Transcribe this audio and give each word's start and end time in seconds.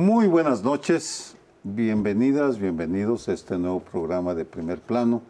Muy 0.00 0.28
buenas 0.28 0.62
noches, 0.62 1.36
bienvenidas, 1.62 2.58
bienvenidos 2.58 3.28
a 3.28 3.34
este 3.34 3.58
nuevo 3.58 3.80
programa 3.80 4.34
de 4.34 4.46
primer 4.46 4.80
plano 4.80 5.20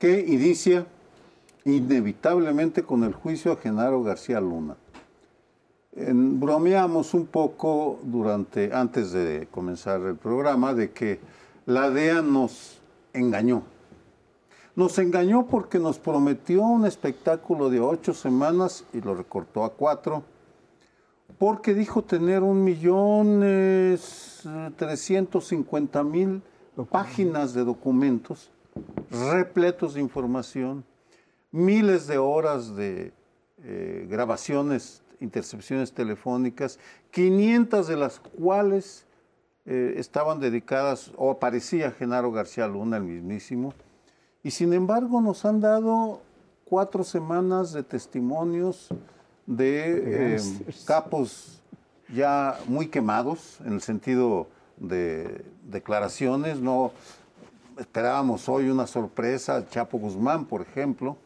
que 0.00 0.18
inicia 0.18 0.84
inevitablemente 1.64 2.82
con 2.82 3.04
el 3.04 3.14
juicio 3.14 3.52
a 3.52 3.56
Genaro 3.56 4.02
García 4.02 4.40
Luna. 4.40 4.74
bromeamos 5.92 7.14
un 7.14 7.26
poco 7.26 8.00
durante, 8.02 8.74
antes 8.74 9.12
de 9.12 9.46
comenzar 9.48 10.00
el 10.00 10.16
programa 10.16 10.74
de 10.74 10.90
que 10.90 11.20
la 11.64 11.88
DEA 11.88 12.20
nos 12.20 12.80
engañó. 13.12 13.62
Nos 14.74 14.98
engañó 14.98 15.46
porque 15.46 15.78
nos 15.78 16.00
prometió 16.00 16.62
un 16.62 16.84
espectáculo 16.84 17.70
de 17.70 17.78
ocho 17.78 18.12
semanas 18.12 18.84
y 18.92 19.00
lo 19.00 19.14
recortó 19.14 19.62
a 19.62 19.72
cuatro 19.72 20.24
porque 21.38 21.74
dijo 21.74 22.02
tener 22.02 22.42
un 22.42 22.62
millón 22.64 23.40
trescientos 24.76 25.48
cincuenta 25.48 26.02
mil 26.02 26.42
páginas 26.90 27.54
de 27.54 27.64
documentos 27.64 28.50
repletos 29.10 29.94
de 29.94 30.00
información, 30.00 30.84
miles 31.52 32.06
de 32.06 32.18
horas 32.18 32.74
de 32.74 33.12
eh, 33.62 34.06
grabaciones, 34.10 35.02
intercepciones 35.20 35.92
telefónicas, 35.92 36.78
500 37.12 37.86
de 37.86 37.96
las 37.96 38.18
cuales 38.18 39.06
eh, 39.66 39.94
estaban 39.96 40.40
dedicadas, 40.40 41.12
o 41.16 41.30
aparecía 41.30 41.92
Genaro 41.92 42.32
García 42.32 42.66
Luna, 42.66 42.96
el 42.96 43.04
mismísimo, 43.04 43.72
y 44.42 44.50
sin 44.50 44.72
embargo 44.72 45.20
nos 45.20 45.44
han 45.44 45.60
dado 45.60 46.20
cuatro 46.64 47.04
semanas 47.04 47.72
de 47.72 47.82
testimonios 47.82 48.88
de 49.46 50.36
eh, 50.36 50.40
capos 50.86 51.60
ya 52.08 52.58
muy 52.66 52.88
quemados, 52.88 53.58
en 53.64 53.74
el 53.74 53.80
sentido 53.80 54.48
de 54.76 55.44
declaraciones, 55.64 56.60
no 56.60 56.92
esperábamos 57.78 58.48
hoy 58.48 58.68
una 58.68 58.86
sorpresa, 58.86 59.66
Chapo 59.68 59.98
Guzmán, 59.98 60.46
por 60.46 60.62
ejemplo, 60.62 61.16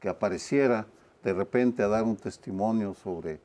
que 0.00 0.08
apareciera 0.08 0.86
de 1.22 1.32
repente 1.32 1.82
a 1.82 1.88
dar 1.88 2.04
un 2.04 2.16
testimonio 2.16 2.94
sobre 2.94 3.40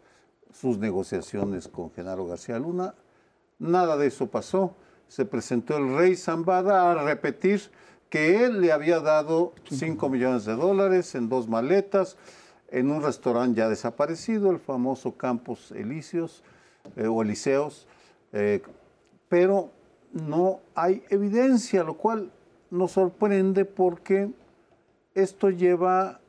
sus 0.53 0.77
negociaciones 0.77 1.67
con 1.67 1.91
Genaro 1.91 2.27
García 2.27 2.59
Luna. 2.59 2.93
Nada 3.57 3.97
de 3.97 4.07
eso 4.07 4.27
pasó. 4.27 4.75
Se 5.07 5.25
presentó 5.25 5.77
el 5.77 5.95
rey 5.95 6.15
Zambada 6.15 6.91
a 6.91 7.03
repetir 7.03 7.61
que 8.09 8.43
él 8.43 8.61
le 8.61 8.71
había 8.71 8.99
dado 8.99 9.53
5 9.69 10.09
millones 10.09 10.45
de 10.45 10.55
dólares 10.55 11.15
en 11.15 11.29
dos 11.29 11.47
maletas, 11.47 12.17
en 12.71 12.89
un 12.89 13.03
restaurante 13.03 13.59
ya 13.59 13.69
desaparecido, 13.69 14.49
el 14.49 14.59
famoso 14.59 15.11
Campos 15.17 15.71
Elíseos 15.71 16.41
eh, 16.95 17.07
o 17.07 17.21
Eliseos, 17.21 17.85
eh, 18.31 18.61
pero 19.27 19.69
no 20.13 20.61
hay 20.73 21.03
evidencia, 21.09 21.83
lo 21.83 21.95
cual 21.95 22.31
nos 22.69 22.93
sorprende 22.93 23.65
porque 23.65 24.31
esto 25.13 25.49
lleva 25.49 26.19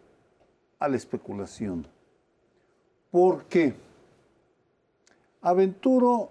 a 0.78 0.88
la 0.88 0.96
especulación. 0.96 1.86
¿Por 3.10 3.44
qué? 3.44 3.74
Aventuro 5.40 6.30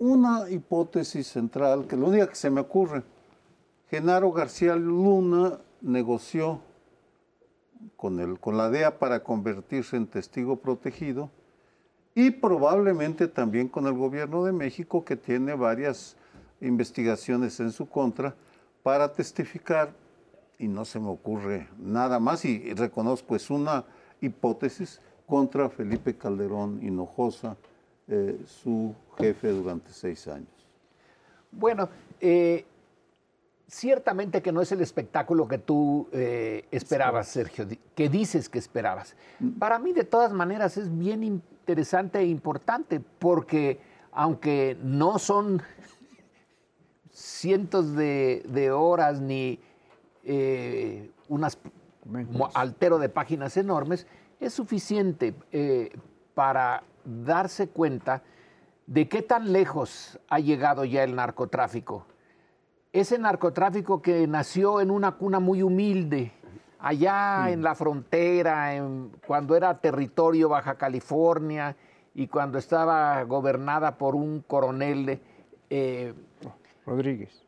una 0.00 0.50
hipótesis 0.50 1.28
central, 1.28 1.86
que 1.86 1.96
lo 1.96 2.08
única 2.08 2.28
que 2.28 2.34
se 2.34 2.50
me 2.50 2.60
ocurre. 2.60 3.04
Genaro 3.88 4.32
García 4.32 4.74
Luna 4.74 5.58
negoció 5.80 6.60
con, 7.96 8.20
el, 8.20 8.38
con 8.38 8.56
la 8.56 8.70
DEA 8.70 8.98
para 8.98 9.22
convertirse 9.22 9.96
en 9.96 10.06
testigo 10.06 10.56
protegido 10.56 11.30
y 12.14 12.30
probablemente 12.30 13.28
también 13.28 13.68
con 13.68 13.86
el 13.86 13.94
gobierno 13.94 14.44
de 14.44 14.52
México 14.52 15.04
que 15.04 15.16
tiene 15.16 15.54
varias 15.54 16.16
investigaciones 16.60 17.58
en 17.60 17.72
su 17.72 17.88
contra 17.88 18.34
para 18.82 19.12
testificar 19.12 19.92
y 20.58 20.68
no 20.68 20.84
se 20.84 21.00
me 21.00 21.08
ocurre 21.08 21.68
nada 21.78 22.20
más 22.20 22.44
y 22.44 22.72
reconozco 22.74 23.34
es 23.34 23.50
una 23.50 23.84
hipótesis 24.20 25.00
contra 25.26 25.68
Felipe 25.68 26.16
Calderón 26.16 26.80
Hinojosa, 26.82 27.56
eh, 28.06 28.38
su 28.46 28.94
jefe 29.16 29.48
durante 29.48 29.92
seis 29.92 30.28
años. 30.28 30.48
Bueno, 31.50 31.88
eh, 32.20 32.64
ciertamente 33.72 34.42
que 34.42 34.52
no 34.52 34.60
es 34.60 34.70
el 34.70 34.82
espectáculo 34.82 35.48
que 35.48 35.56
tú 35.56 36.06
eh, 36.12 36.66
esperabas, 36.70 37.28
Sergio, 37.28 37.66
que 37.94 38.08
dices 38.10 38.50
que 38.50 38.58
esperabas. 38.58 39.16
Mm. 39.40 39.52
Para 39.52 39.78
mí, 39.78 39.92
de 39.92 40.04
todas 40.04 40.32
maneras, 40.32 40.76
es 40.76 40.96
bien 40.96 41.24
interesante 41.24 42.18
e 42.18 42.26
importante 42.26 43.00
porque 43.00 43.80
aunque 44.12 44.76
no 44.82 45.18
son 45.18 45.62
cientos 47.10 47.96
de, 47.96 48.70
horas 48.76 49.20
ni 49.22 49.58
eh, 50.24 51.10
unas 51.28 51.58
altero 52.52 52.98
de 52.98 53.08
páginas 53.08 53.56
enormes, 53.56 54.06
es 54.38 54.52
suficiente 54.52 55.34
eh, 55.50 55.96
para 56.34 56.82
darse 57.06 57.68
cuenta 57.68 58.22
de 58.86 59.08
qué 59.08 59.22
tan 59.22 59.50
lejos 59.50 60.18
ha 60.28 60.40
llegado 60.40 60.84
ya 60.84 61.04
el 61.04 61.14
narcotráfico 61.14 62.04
ese 62.92 63.18
narcotráfico 63.18 64.02
que 64.02 64.26
nació 64.26 64.80
en 64.80 64.90
una 64.90 65.12
cuna 65.12 65.40
muy 65.40 65.62
humilde, 65.62 66.32
allá 66.78 67.50
en 67.50 67.62
la 67.62 67.74
frontera, 67.74 68.72
cuando 69.26 69.56
era 69.56 69.78
territorio 69.78 70.48
Baja 70.48 70.74
California 70.76 71.76
y 72.14 72.26
cuando 72.26 72.58
estaba 72.58 73.22
gobernada 73.22 73.96
por 73.96 74.14
un 74.14 74.42
coronel. 74.42 75.20
Eh, 75.70 76.12
Rodríguez, 76.84 77.46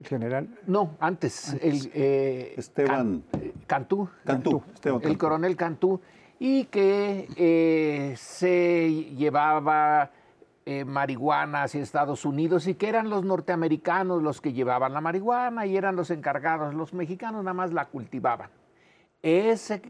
el 0.00 0.06
general. 0.06 0.58
No, 0.66 0.96
antes, 1.00 1.54
el 1.54 1.90
eh, 1.94 2.54
Esteban 2.56 3.24
Cantú. 3.66 4.08
Cantú, 4.24 4.62
el 5.02 5.18
coronel 5.18 5.56
Cantú, 5.56 6.00
y 6.38 6.66
que 6.66 7.28
eh, 7.36 8.14
se 8.16 8.90
llevaba 9.16 10.10
eh, 10.64 10.84
marihuana 10.84 11.64
hacia 11.64 11.82
Estados 11.82 12.24
Unidos 12.24 12.66
y 12.66 12.74
que 12.74 12.88
eran 12.88 13.10
los 13.10 13.24
norteamericanos 13.24 14.22
los 14.22 14.40
que 14.40 14.52
llevaban 14.52 14.92
la 14.92 15.00
marihuana 15.00 15.66
y 15.66 15.76
eran 15.76 15.96
los 15.96 16.10
encargados, 16.10 16.74
los 16.74 16.94
mexicanos 16.94 17.42
nada 17.42 17.54
más 17.54 17.72
la 17.72 17.86
cultivaban. 17.86 18.50
Ese 19.22 19.82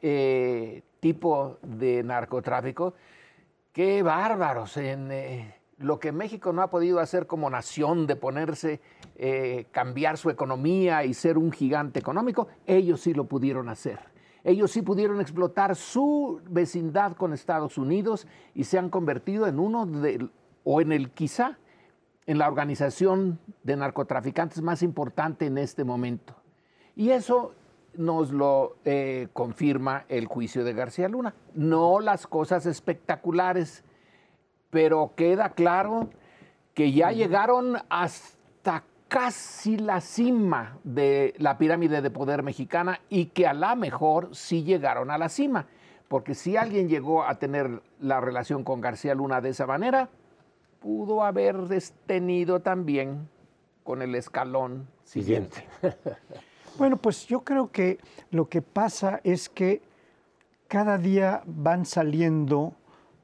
eh, 0.00 0.82
tipo 1.00 1.58
de 1.62 2.02
narcotráfico, 2.02 2.94
qué 3.72 4.02
bárbaros 4.02 4.76
en 4.76 5.12
eh, 5.12 5.54
lo 5.78 6.00
que 6.00 6.12
México 6.12 6.52
no 6.52 6.62
ha 6.62 6.70
podido 6.70 6.98
hacer 6.98 7.26
como 7.26 7.48
nación 7.48 8.06
de 8.06 8.16
ponerse, 8.16 8.80
cambiar 9.70 10.18
su 10.18 10.30
economía 10.30 11.04
y 11.04 11.14
ser 11.14 11.38
un 11.38 11.52
gigante 11.52 12.00
económico, 12.00 12.48
ellos 12.66 13.00
sí 13.00 13.14
lo 13.14 13.24
pudieron 13.24 13.68
hacer 13.68 14.11
ellos 14.44 14.72
sí 14.72 14.82
pudieron 14.82 15.20
explotar 15.20 15.76
su 15.76 16.40
vecindad 16.48 17.12
con 17.16 17.32
Estados 17.32 17.78
Unidos 17.78 18.26
y 18.54 18.64
se 18.64 18.78
han 18.78 18.90
convertido 18.90 19.46
en 19.46 19.58
uno 19.58 19.86
de, 19.86 20.28
o 20.64 20.80
en 20.80 20.92
el 20.92 21.10
quizá, 21.10 21.58
en 22.26 22.38
la 22.38 22.48
organización 22.48 23.38
de 23.62 23.76
narcotraficantes 23.76 24.62
más 24.62 24.82
importante 24.82 25.46
en 25.46 25.58
este 25.58 25.84
momento. 25.84 26.34
Y 26.96 27.10
eso 27.10 27.54
nos 27.94 28.32
lo 28.32 28.76
eh, 28.84 29.28
confirma 29.32 30.04
el 30.08 30.26
juicio 30.26 30.64
de 30.64 30.72
García 30.72 31.08
Luna. 31.08 31.34
No 31.54 32.00
las 32.00 32.26
cosas 32.26 32.66
espectaculares, 32.66 33.84
pero 34.70 35.12
queda 35.16 35.50
claro 35.50 36.10
que 36.74 36.92
ya 36.92 37.12
llegaron 37.12 37.76
hasta 37.90 38.41
casi 39.12 39.76
la 39.76 40.00
cima 40.00 40.78
de 40.84 41.34
la 41.36 41.58
pirámide 41.58 42.00
de 42.00 42.10
poder 42.10 42.42
mexicana 42.42 42.98
y 43.10 43.26
que 43.26 43.46
a 43.46 43.52
la 43.52 43.74
mejor 43.74 44.34
sí 44.34 44.64
llegaron 44.64 45.10
a 45.10 45.18
la 45.18 45.28
cima. 45.28 45.66
Porque 46.08 46.34
si 46.34 46.56
alguien 46.56 46.88
llegó 46.88 47.22
a 47.22 47.34
tener 47.34 47.82
la 48.00 48.22
relación 48.22 48.64
con 48.64 48.80
García 48.80 49.14
Luna 49.14 49.42
de 49.42 49.50
esa 49.50 49.66
manera, 49.66 50.08
pudo 50.80 51.24
haber 51.24 51.58
tenido 52.06 52.60
también 52.60 53.28
con 53.84 54.00
el 54.00 54.14
escalón 54.14 54.88
siguiente. 55.04 55.68
Bueno, 56.78 56.96
pues 56.96 57.26
yo 57.26 57.40
creo 57.40 57.70
que 57.70 57.98
lo 58.30 58.48
que 58.48 58.62
pasa 58.62 59.20
es 59.24 59.50
que 59.50 59.82
cada 60.68 60.96
día 60.96 61.42
van 61.44 61.84
saliendo 61.84 62.72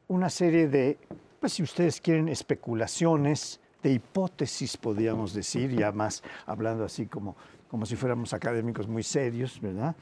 una 0.07 0.29
serie 0.29 0.69
de, 0.69 0.99
pues 1.41 1.55
si 1.55 1.63
ustedes 1.63 2.03
quieren, 2.03 2.29
especulaciones, 2.29 3.59
de 3.83 3.93
hipótesis, 3.93 4.77
podríamos 4.77 5.33
decir, 5.33 5.75
ya 5.77 5.93
más 5.93 6.23
hablando 6.47 6.85
así 6.85 7.07
como, 7.07 7.37
como 7.69 7.87
si 7.87 7.97
fuéramos 7.97 8.33
académicos 8.33 8.89
muy 8.89 9.03
serios, 9.03 9.61
¿verdad? 9.61 9.95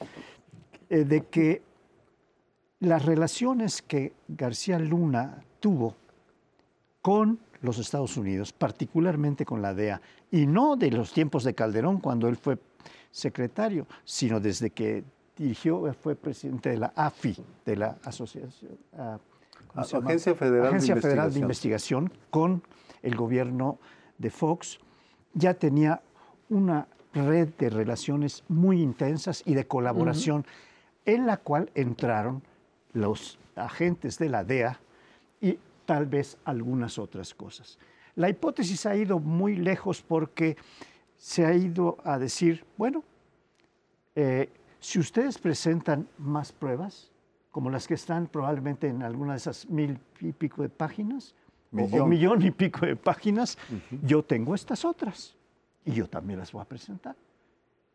Eh, 0.89 1.05
de 1.05 1.27
que 1.27 1.63
las 2.81 3.05
relaciones 3.05 3.83
que 3.83 4.13
García 4.29 4.79
Luna 4.79 5.43
tuvo 5.61 5.95
con 7.03 7.39
los 7.63 7.79
Estados 7.79 8.17
Unidos, 8.17 8.53
particularmente 8.53 9.45
con 9.45 9.63
la 9.63 9.75
DEA, 9.75 10.01
y 10.31 10.47
no 10.47 10.77
de 10.77 10.91
los 10.91 11.13
tiempos 11.13 11.45
de 11.45 11.55
Calderón 11.55 12.01
cuando 12.01 12.29
él 12.29 12.37
fue 12.37 12.59
secretario, 13.11 13.87
sino 14.05 14.41
desde 14.41 14.71
que 14.71 15.05
dirigió, 15.37 15.93
fue 15.95 16.15
presidente 16.17 16.71
de 16.71 16.79
la 16.79 16.93
AFI, 16.95 17.37
de 17.65 17.77
la 17.77 17.99
Asociación, 18.05 18.79
Agencia 19.75 20.35
Federal, 20.35 20.69
Agencia 20.69 20.97
Federal 20.97 21.33
de 21.33 21.41
Investigación, 21.41 22.13
con 22.31 22.63
el 23.07 23.15
gobierno 23.15 23.79
de 24.19 24.31
Fox, 24.31 24.79
ya 25.33 25.55
tenía 25.55 26.03
una 26.49 26.89
red 27.15 27.49
de 27.59 27.71
relaciones 27.71 28.45
muy 28.49 28.83
intensas 28.83 29.43
y 29.47 29.55
de 29.55 29.67
colaboración 29.67 30.45
en 31.05 31.27
la 31.27 31.37
cual 31.37 31.71
entraron 31.75 32.43
los 32.93 33.39
agentes 33.55 34.19
de 34.19 34.29
la 34.29 34.45
DEA 34.45 34.81
y 35.41 35.59
tal 35.87 36.07
vez 36.07 36.37
algunas 36.45 36.99
otras 36.99 37.33
cosas. 37.33 37.79
La 38.17 38.29
hipótesis 38.29 38.87
ha 38.87 38.97
ido 38.97 39.19
muy 39.19 39.57
lejos 39.57 40.03
porque 40.03 40.57
se 41.17 41.47
ha 41.47 41.55
ido 41.55 41.99
a 42.05 42.19
decir, 42.19 42.65
bueno, 42.77 43.05
eh, 44.15 44.51
si 44.81 44.99
ustedes 44.99 45.39
presentan 45.39 46.09
más 46.19 46.53
pruebas, 46.53 47.11
como 47.51 47.71
las 47.71 47.87
que 47.87 47.95
están 47.95 48.27
probablemente 48.27 48.89
en 48.89 49.03
alguna 49.03 49.33
de 49.33 49.39
esas 49.39 49.69
mil 49.69 49.99
y 50.21 50.33
pico 50.33 50.63
de 50.63 50.69
páginas, 50.69 51.35
o 51.73 52.05
un 52.05 52.09
millón 52.09 52.43
y 52.43 52.51
pico 52.51 52.87
de 52.87 52.97
páginas, 52.97 53.59
yo 54.03 54.23
tengo 54.23 54.55
estas 54.55 54.85
otras 54.85 55.37
y 55.85 55.93
yo 55.93 56.09
también 56.09 56.39
las 56.39 56.53
voy 56.53 56.63
a 56.63 56.65
presentar. 56.65 57.17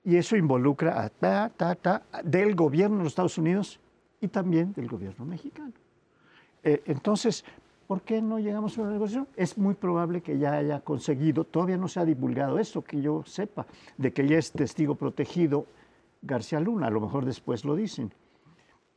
Y 0.03 0.15
eso 0.15 0.35
involucra 0.35 1.03
a 1.03 1.09
ta, 1.09 1.49
ta, 1.49 1.75
ta, 1.75 2.03
del 2.23 2.55
gobierno 2.55 2.97
de 2.97 3.03
los 3.03 3.11
Estados 3.11 3.37
Unidos 3.37 3.79
y 4.19 4.27
también 4.27 4.73
del 4.73 4.87
gobierno 4.87 5.25
mexicano. 5.25 5.73
Eh, 6.63 6.81
entonces, 6.85 7.43
¿por 7.87 8.01
qué 8.01 8.21
no 8.21 8.39
llegamos 8.39 8.77
a 8.77 8.81
una 8.81 8.91
negociación? 8.91 9.27
Es 9.35 9.57
muy 9.57 9.75
probable 9.75 10.21
que 10.21 10.37
ya 10.37 10.53
haya 10.53 10.79
conseguido, 10.79 11.43
todavía 11.43 11.77
no 11.77 11.87
se 11.87 11.99
ha 11.99 12.05
divulgado 12.05 12.57
esto, 12.57 12.83
que 12.83 13.01
yo 13.01 13.23
sepa, 13.25 13.65
de 13.97 14.11
que 14.11 14.27
ya 14.27 14.37
es 14.37 14.51
testigo 14.51 14.95
protegido 14.95 15.65
García 16.21 16.59
Luna, 16.59 16.87
a 16.87 16.91
lo 16.91 17.01
mejor 17.01 17.25
después 17.25 17.65
lo 17.65 17.75
dicen. 17.75 18.13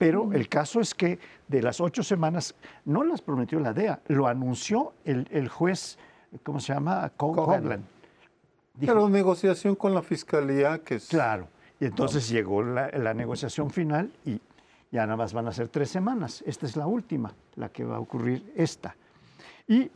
Pero 0.05 0.35
el 0.35 0.51
caso 0.51 0.81
es 0.81 0.95
que 0.95 1.19
de 1.49 1.63
las 1.63 1.81
ocho 1.81 2.03
semanas 2.03 2.55
no 2.85 3.05
las 3.05 3.23
prometió 3.23 3.59
la 3.59 3.73
DEA, 3.73 4.03
lo 4.09 4.27
anunció 4.27 4.93
el, 5.03 5.49
juez, 5.49 5.99
¿cómo 6.43 6.61
se 6.61 6.75
llama? 6.75 7.11
Coglan. 7.17 7.83
Pero 8.79 9.09
negociación 9.09 9.77
con 9.77 9.95
la 9.95 10.03
fiscalía 10.03 10.81
que 10.81 10.97
es... 10.97 11.09
Claro, 11.09 11.49
y 11.81 11.87
entonces 11.87 12.29
llegó 12.29 12.63
la, 12.63 12.91
la, 12.91 13.15
negociación 13.15 13.71
final 13.71 14.13
y 14.27 14.39
ya 14.93 15.07
nada 15.07 15.17
más 15.17 15.33
van 15.33 15.49
a 15.49 15.53
ser 15.53 15.69
tres 15.69 15.89
semanas. 15.89 16.45
Esta 16.47 16.67
es 16.67 16.77
la 16.77 16.87
última, 16.87 17.33
la 17.57 17.71
que 17.71 17.85
va 17.85 17.97
a 17.97 18.01
ocurrir 18.01 18.53
esta. 18.57 18.95
Y 19.67 19.91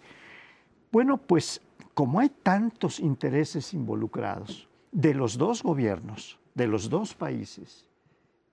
bueno, 0.91 1.19
pues 1.19 1.61
como 1.93 2.21
hay 2.21 2.31
tantos 2.31 2.99
intereses 2.99 3.75
involucrados 3.75 4.71
de 4.91 5.13
los 5.13 5.37
dos 5.37 5.63
gobiernos, 5.63 6.39
de 6.55 6.67
los 6.67 6.89
dos 6.89 7.15
países, 7.15 7.88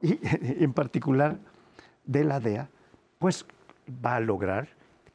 y 0.05 0.19
en 0.63 0.73
particular 0.73 1.37
de 2.05 2.23
la 2.23 2.39
DEA, 2.39 2.69
pues 3.19 3.45
va 4.03 4.17
a 4.17 4.19
lograr 4.19 4.69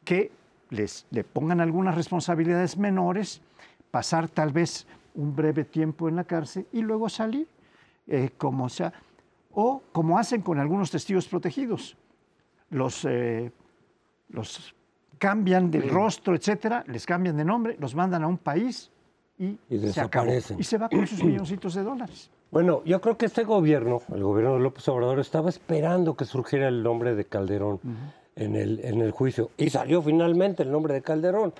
que 0.04 0.32
les 0.70 1.06
le 1.10 1.24
pongan 1.24 1.60
algunas 1.60 1.94
responsabilidades 1.94 2.76
menores, 2.76 3.42
pasar 3.90 4.28
tal 4.28 4.52
vez 4.52 4.86
un 5.14 5.34
breve 5.34 5.64
tiempo 5.64 6.08
en 6.08 6.16
la 6.16 6.24
cárcel 6.24 6.66
y 6.72 6.82
luego 6.82 7.08
salir, 7.08 7.48
eh, 8.06 8.30
como 8.36 8.68
sea, 8.68 8.92
o 9.52 9.82
como 9.92 10.18
hacen 10.18 10.42
con 10.42 10.58
algunos 10.58 10.90
testigos 10.90 11.26
protegidos. 11.28 11.96
Los, 12.70 13.04
eh, 13.04 13.50
los 14.28 14.74
cambian 15.18 15.70
de 15.70 15.82
rostro, 15.82 16.34
etcétera, 16.34 16.84
les 16.86 17.04
cambian 17.04 17.36
de 17.36 17.44
nombre, 17.44 17.76
los 17.78 17.94
mandan 17.94 18.22
a 18.22 18.28
un 18.28 18.38
país 18.38 18.90
y, 19.38 19.58
se 19.68 20.08
Y 20.58 20.62
se 20.62 20.78
va 20.78 20.88
con 20.88 21.06
sus 21.06 21.22
milloncitos 21.24 21.74
de 21.74 21.82
dólares. 21.82 22.30
Bueno, 22.50 22.82
yo 22.84 23.00
creo 23.00 23.16
que 23.16 23.26
este 23.26 23.44
gobierno, 23.44 24.02
el 24.12 24.24
gobierno 24.24 24.54
de 24.54 24.60
López 24.60 24.88
Obrador, 24.88 25.20
estaba 25.20 25.48
esperando 25.48 26.16
que 26.16 26.24
surgiera 26.24 26.66
el 26.66 26.82
nombre 26.82 27.14
de 27.14 27.24
Calderón 27.24 27.80
en, 28.34 28.56
el, 28.56 28.80
en 28.84 29.00
el 29.00 29.12
juicio. 29.12 29.50
Y 29.56 29.70
salió 29.70 30.02
finalmente 30.02 30.64
el 30.64 30.72
nombre 30.72 30.94
de 30.94 31.02
Calderón. 31.02 31.54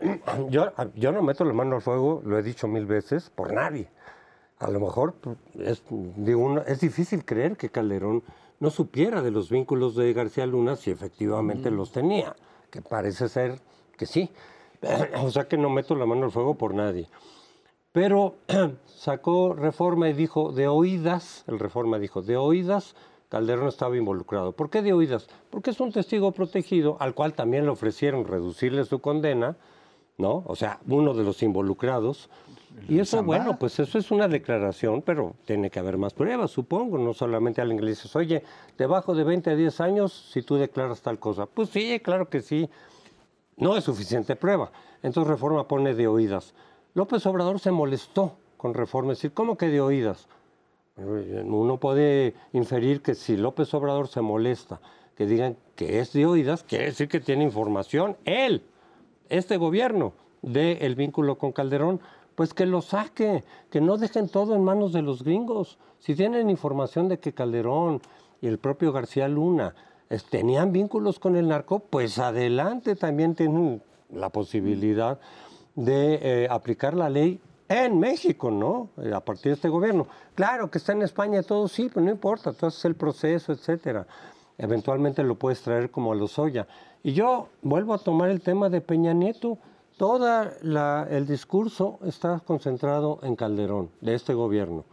Yo, 0.48 0.72
yo 0.94 1.12
no 1.12 1.20
meto 1.20 1.44
la 1.44 1.52
mano 1.52 1.76
al 1.76 1.82
fuego, 1.82 2.22
lo 2.24 2.38
he 2.38 2.42
dicho 2.42 2.66
mil 2.66 2.86
veces, 2.86 3.28
por 3.28 3.52
nadie. 3.52 3.86
A 4.58 4.70
lo 4.70 4.80
mejor 4.80 5.12
pues, 5.20 5.36
es, 5.58 5.82
digo, 5.90 6.62
es 6.66 6.80
difícil 6.80 7.22
creer 7.26 7.58
que 7.58 7.68
Calderón 7.68 8.22
no 8.60 8.70
supiera 8.70 9.20
de 9.20 9.30
los 9.30 9.50
vínculos 9.50 9.96
de 9.96 10.10
García 10.14 10.46
Luna 10.46 10.76
si 10.76 10.90
efectivamente 10.90 11.70
los 11.70 11.92
tenía, 11.92 12.34
que 12.70 12.80
parece 12.80 13.28
ser 13.28 13.60
que 13.98 14.06
sí. 14.06 14.30
o 15.22 15.30
sea 15.30 15.48
que 15.48 15.58
no 15.58 15.68
meto 15.68 15.94
la 15.94 16.06
mano 16.06 16.24
al 16.24 16.30
fuego 16.30 16.54
por 16.54 16.72
nadie. 16.72 17.06
Pero 17.92 18.36
sacó 18.86 19.54
reforma 19.54 20.08
y 20.08 20.12
dijo, 20.12 20.52
de 20.52 20.68
oídas, 20.68 21.44
el 21.48 21.58
reforma 21.58 21.98
dijo, 21.98 22.22
de 22.22 22.36
oídas, 22.36 22.94
Calderón 23.28 23.68
estaba 23.68 23.96
involucrado. 23.96 24.52
¿Por 24.52 24.70
qué 24.70 24.82
de 24.82 24.92
oídas? 24.92 25.28
Porque 25.50 25.70
es 25.70 25.80
un 25.80 25.92
testigo 25.92 26.32
protegido 26.32 26.96
al 27.00 27.14
cual 27.14 27.34
también 27.34 27.64
le 27.64 27.70
ofrecieron 27.70 28.24
reducirle 28.24 28.84
su 28.84 29.00
condena, 29.00 29.56
¿no? 30.18 30.42
O 30.46 30.56
sea, 30.56 30.80
uno 30.88 31.14
de 31.14 31.24
los 31.24 31.42
involucrados. 31.42 32.28
Y 32.88 32.98
eso, 32.98 33.22
bueno, 33.22 33.58
pues 33.58 33.78
eso 33.78 33.98
es 33.98 34.10
una 34.10 34.28
declaración, 34.28 35.02
pero 35.02 35.34
tiene 35.44 35.70
que 35.70 35.78
haber 35.78 35.96
más 35.96 36.12
pruebas, 36.12 36.50
supongo. 36.50 36.98
No 36.98 37.14
solamente 37.14 37.60
alguien 37.60 37.84
le 37.84 37.90
dices, 37.90 38.14
oye, 38.16 38.42
te 38.76 38.86
bajo 38.86 39.14
de 39.14 39.24
20 39.24 39.50
a 39.50 39.56
10 39.56 39.80
años 39.80 40.30
si 40.32 40.42
tú 40.42 40.56
declaras 40.56 41.00
tal 41.00 41.18
cosa. 41.18 41.46
Pues 41.46 41.70
sí, 41.70 42.00
claro 42.00 42.28
que 42.28 42.40
sí. 42.40 42.68
No 43.56 43.76
es 43.76 43.84
suficiente 43.84 44.36
prueba. 44.36 44.72
Entonces 45.02 45.30
Reforma 45.30 45.66
pone 45.68 45.94
de 45.94 46.06
oídas. 46.06 46.54
López 47.00 47.24
Obrador 47.24 47.58
se 47.60 47.70
molestó 47.70 48.36
con 48.58 48.74
Reforma, 48.74 49.12
es 49.12 49.18
decir, 49.20 49.32
¿cómo 49.32 49.56
que 49.56 49.68
de 49.68 49.80
oídas? 49.80 50.28
Uno 50.98 51.78
puede 51.78 52.34
inferir 52.52 53.00
que 53.00 53.14
si 53.14 53.38
López 53.38 53.72
Obrador 53.72 54.08
se 54.08 54.20
molesta, 54.20 54.82
que 55.16 55.24
digan 55.24 55.56
que 55.76 56.00
es 56.00 56.12
de 56.12 56.26
oídas, 56.26 56.62
quiere 56.62 56.84
decir 56.84 57.08
que 57.08 57.20
tiene 57.20 57.42
información, 57.42 58.18
él, 58.26 58.62
este 59.30 59.56
gobierno, 59.56 60.12
del 60.42 60.76
el 60.82 60.94
vínculo 60.94 61.38
con 61.38 61.52
Calderón, 61.52 62.02
pues 62.34 62.52
que 62.52 62.66
lo 62.66 62.82
saque, 62.82 63.44
que 63.70 63.80
no 63.80 63.96
dejen 63.96 64.28
todo 64.28 64.54
en 64.54 64.62
manos 64.62 64.92
de 64.92 65.00
los 65.00 65.24
gringos. 65.24 65.78
Si 66.00 66.14
tienen 66.14 66.50
información 66.50 67.08
de 67.08 67.18
que 67.18 67.32
Calderón 67.32 68.02
y 68.42 68.46
el 68.46 68.58
propio 68.58 68.92
García 68.92 69.26
Luna 69.26 69.74
tenían 70.28 70.70
vínculos 70.70 71.18
con 71.18 71.34
el 71.36 71.48
narco, 71.48 71.78
pues 71.78 72.18
adelante 72.18 72.94
también 72.94 73.34
tienen 73.34 73.82
la 74.10 74.28
posibilidad 74.28 75.18
de 75.74 76.44
eh, 76.44 76.48
aplicar 76.50 76.94
la 76.94 77.08
ley 77.08 77.40
en 77.68 77.98
México, 77.98 78.50
¿no? 78.50 78.90
Eh, 79.02 79.12
a 79.14 79.20
partir 79.20 79.52
de 79.52 79.54
este 79.54 79.68
gobierno. 79.68 80.06
Claro 80.34 80.70
que 80.70 80.78
está 80.78 80.92
en 80.92 81.02
España 81.02 81.42
todo, 81.42 81.68
sí, 81.68 81.88
pero 81.92 82.04
no 82.04 82.10
importa, 82.10 82.52
tú 82.52 82.66
haces 82.66 82.84
el 82.84 82.96
proceso, 82.96 83.52
etcétera. 83.52 84.06
Eventualmente 84.58 85.22
lo 85.22 85.36
puedes 85.36 85.62
traer 85.62 85.90
como 85.90 86.12
a 86.12 86.14
los 86.14 86.36
Lozoya. 86.36 86.66
Y 87.02 87.12
yo 87.12 87.48
vuelvo 87.62 87.94
a 87.94 87.98
tomar 87.98 88.28
el 88.28 88.40
tema 88.42 88.68
de 88.68 88.80
Peña 88.80 89.14
Nieto. 89.14 89.56
Todo 89.96 90.28
el 91.08 91.26
discurso 91.26 91.98
está 92.04 92.40
concentrado 92.40 93.20
en 93.22 93.36
Calderón, 93.36 93.90
de 94.00 94.14
este 94.14 94.34
gobierno. 94.34 94.84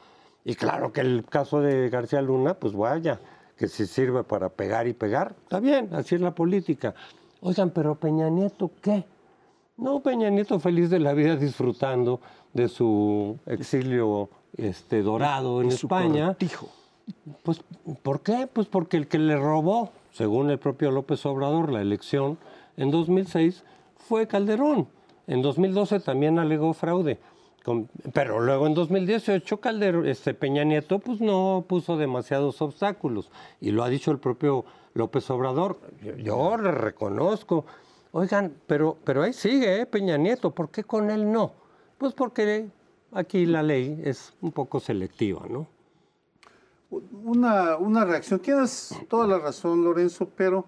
Y 0.45 0.55
claro 0.55 0.93
que 0.93 1.01
el 1.01 1.25
caso 1.25 1.59
de 1.59 1.89
García 1.89 2.21
Luna, 2.21 2.53
pues 2.53 2.73
vaya, 2.73 3.19
que 3.57 3.67
si 3.67 3.85
sirve 3.85 4.23
para 4.23 4.49
pegar 4.49 4.87
y 4.87 4.93
pegar, 4.93 5.35
está 5.43 5.59
bien, 5.59 5.89
así 5.93 6.15
es 6.15 6.21
la 6.21 6.35
política. 6.35 6.93
Oigan, 7.41 7.71
pero 7.71 7.95
Peña 7.95 8.29
Nieto, 8.29 8.71
¿qué? 8.81 9.05
No, 9.77 9.99
Peña 9.99 10.29
Nieto 10.31 10.59
feliz 10.59 10.89
de 10.89 10.99
la 10.99 11.13
vida 11.13 11.35
disfrutando 11.35 12.19
de 12.53 12.67
su 12.67 13.37
exilio 13.45 14.29
este, 14.57 15.03
dorado 15.03 15.61
en 15.61 15.69
España. 15.69 16.35
Pues, 17.43 17.61
¿por 18.01 18.21
qué? 18.21 18.47
Pues 18.51 18.67
porque 18.67 18.97
el 18.97 19.07
que 19.07 19.19
le 19.19 19.37
robó, 19.37 19.91
según 20.11 20.49
el 20.49 20.57
propio 20.57 20.89
López 20.89 21.23
Obrador, 21.27 21.71
la 21.71 21.81
elección 21.81 22.39
en 22.75 22.89
2006 22.89 23.63
fue 23.97 24.27
Calderón. 24.27 24.87
En 25.27 25.43
2012 25.43 25.99
también 25.99 26.39
alegó 26.39 26.73
fraude. 26.73 27.19
pero 28.13 28.39
luego 28.39 28.65
en 28.65 28.73
2018 28.73 29.59
Calderón, 29.59 30.07
este 30.07 30.33
Peña 30.33 30.63
Nieto 30.63 30.97
pues 30.97 31.21
no 31.21 31.65
puso 31.67 31.97
demasiados 31.97 32.61
obstáculos 32.63 33.29
y 33.61 33.71
lo 33.71 33.83
ha 33.83 33.89
dicho 33.89 34.09
el 34.09 34.17
propio 34.17 34.65
López 34.95 35.29
Obrador. 35.29 35.79
yo 36.17 36.57
le 36.57 36.71
reconozco 36.71 37.65
Oigan, 38.19 38.51
pero, 38.65 38.97
pero 39.03 39.21
ahí 39.21 39.31
sigue 39.31 39.81
¿eh? 39.81 39.85
Peña 39.85 40.17
Nieto, 40.17 40.49
¿por 40.49 40.71
qué 40.71 40.83
con 40.83 41.11
él 41.11 41.31
no? 41.31 41.53
Pues 41.99 42.15
porque 42.15 42.67
aquí 43.11 43.45
la 43.45 43.61
ley 43.61 44.01
es 44.03 44.33
un 44.41 44.51
poco 44.51 44.79
selectiva, 44.79 45.45
¿no? 45.47 45.67
Una, 46.89 47.77
una 47.77 48.05
reacción, 48.05 48.39
tienes 48.39 48.97
toda 49.07 49.27
la 49.27 49.37
razón, 49.37 49.83
Lorenzo, 49.83 50.27
pero 50.35 50.65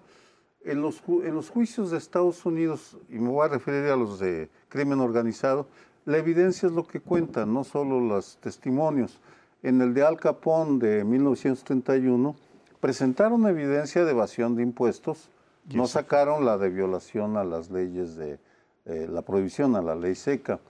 en 0.64 0.80
los, 0.80 1.02
en 1.08 1.34
los 1.34 1.50
juicios 1.50 1.90
de 1.90 1.98
Estados 1.98 2.46
Unidos, 2.46 2.96
y 3.08 3.18
me 3.18 3.30
voy 3.30 3.46
a 3.46 3.48
referir 3.48 3.90
a 3.90 3.96
los 3.96 4.20
de 4.20 4.48
crimen 4.68 5.00
organizado, 5.00 5.66
la 6.04 6.18
evidencia 6.18 6.68
es 6.68 6.72
lo 6.72 6.86
que 6.86 7.00
cuenta, 7.00 7.46
no 7.46 7.64
solo 7.64 7.98
los 7.98 8.36
testimonios. 8.36 9.18
En 9.64 9.80
el 9.80 9.92
de 9.92 10.04
Al 10.04 10.20
Capone 10.20 10.78
de 10.78 11.02
1931, 11.02 12.36
presentaron 12.78 13.44
evidencia 13.48 14.04
de 14.04 14.12
evasión 14.12 14.54
de 14.54 14.62
impuestos 14.62 15.30
no 15.74 15.86
sacaron 15.86 16.44
la 16.44 16.58
de 16.58 16.70
violación 16.70 17.36
a 17.36 17.44
las 17.44 17.70
leyes 17.70 18.16
de 18.16 18.38
eh, 18.86 19.06
la 19.08 19.22
prohibición 19.22 19.76
a 19.76 19.82
la 19.82 19.94
ley 19.94 20.14
seca. 20.14 20.60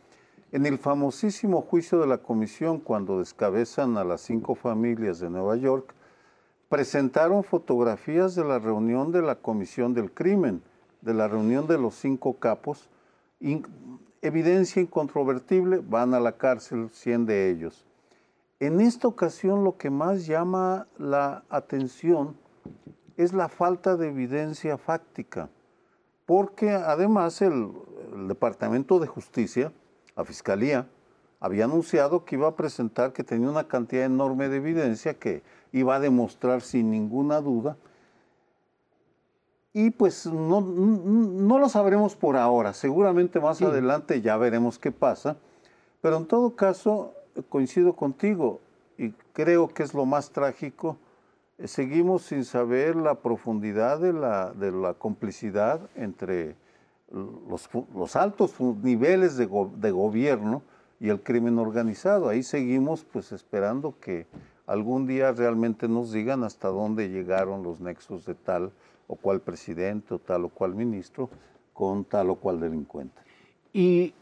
En 0.52 0.66
el 0.66 0.78
famosísimo 0.78 1.62
juicio 1.62 2.00
de 2.00 2.06
la 2.06 2.18
comisión, 2.18 2.80
cuando 2.80 3.18
descabezan 3.18 3.96
a 3.96 4.04
las 4.04 4.20
cinco 4.20 4.54
familias 4.54 5.20
de 5.20 5.30
Nueva 5.30 5.56
York, 5.56 5.94
presentaron 6.68 7.44
fotografías 7.44 8.34
de 8.34 8.44
la 8.44 8.58
reunión 8.58 9.12
de 9.12 9.22
la 9.22 9.36
comisión 9.36 9.94
del 9.94 10.12
crimen, 10.12 10.62
de 11.02 11.14
la 11.14 11.28
reunión 11.28 11.66
de 11.66 11.78
los 11.78 11.94
cinco 11.94 12.34
capos, 12.38 12.88
evidencia 14.22 14.82
incontrovertible, 14.82 15.82
van 15.88 16.14
a 16.14 16.20
la 16.20 16.32
cárcel 16.32 16.90
100 16.90 17.26
de 17.26 17.50
ellos. 17.50 17.86
En 18.58 18.80
esta 18.80 19.08
ocasión 19.08 19.64
lo 19.64 19.78
que 19.78 19.88
más 19.88 20.26
llama 20.26 20.86
la 20.98 21.44
atención 21.48 22.36
es 23.22 23.32
la 23.32 23.48
falta 23.48 23.96
de 23.96 24.08
evidencia 24.08 24.78
fáctica, 24.78 25.48
porque 26.26 26.70
además 26.70 27.42
el, 27.42 27.70
el 28.14 28.28
Departamento 28.28 28.98
de 28.98 29.06
Justicia, 29.06 29.72
la 30.16 30.24
Fiscalía, 30.24 30.86
había 31.40 31.64
anunciado 31.64 32.24
que 32.24 32.36
iba 32.36 32.48
a 32.48 32.56
presentar 32.56 33.12
que 33.12 33.24
tenía 33.24 33.48
una 33.48 33.66
cantidad 33.66 34.04
enorme 34.04 34.48
de 34.48 34.58
evidencia 34.58 35.14
que 35.14 35.42
iba 35.72 35.96
a 35.96 36.00
demostrar 36.00 36.60
sin 36.60 36.90
ninguna 36.90 37.40
duda. 37.40 37.76
Y 39.72 39.90
pues 39.90 40.26
no, 40.26 40.60
no 40.60 41.58
lo 41.58 41.68
sabremos 41.68 42.16
por 42.16 42.36
ahora, 42.36 42.72
seguramente 42.72 43.40
más 43.40 43.62
adelante 43.62 44.20
ya 44.20 44.36
veremos 44.36 44.78
qué 44.78 44.90
pasa, 44.90 45.36
pero 46.00 46.16
en 46.16 46.26
todo 46.26 46.56
caso 46.56 47.14
coincido 47.48 47.94
contigo 47.94 48.60
y 48.98 49.12
creo 49.32 49.68
que 49.68 49.84
es 49.84 49.94
lo 49.94 50.04
más 50.04 50.30
trágico, 50.30 50.96
seguimos 51.64 52.22
sin 52.22 52.44
saber 52.44 52.96
la 52.96 53.16
profundidad 53.16 54.00
de 54.00 54.12
la, 54.12 54.52
de 54.52 54.72
la 54.72 54.94
complicidad 54.94 55.80
entre 55.94 56.56
los, 57.12 57.68
los 57.94 58.16
altos 58.16 58.58
niveles 58.60 59.36
de, 59.36 59.46
go, 59.46 59.70
de 59.76 59.90
gobierno 59.90 60.62
y 61.00 61.08
el 61.08 61.20
crimen 61.20 61.58
organizado. 61.58 62.28
Ahí 62.28 62.42
seguimos 62.42 63.04
pues 63.04 63.32
esperando 63.32 63.94
que 64.00 64.26
algún 64.66 65.06
día 65.06 65.32
realmente 65.32 65.88
nos 65.88 66.12
digan 66.12 66.44
hasta 66.44 66.68
dónde 66.68 67.08
llegaron 67.08 67.62
los 67.62 67.80
nexos 67.80 68.24
de 68.26 68.34
tal 68.34 68.72
o 69.08 69.16
cual 69.16 69.40
presidente 69.40 70.14
o 70.14 70.18
tal 70.18 70.44
o 70.44 70.48
cual 70.48 70.74
ministro 70.74 71.28
con 71.72 72.04
tal 72.04 72.30
o 72.30 72.36
cual 72.36 72.60
delincuente. 72.60 73.20
Y 73.72 74.14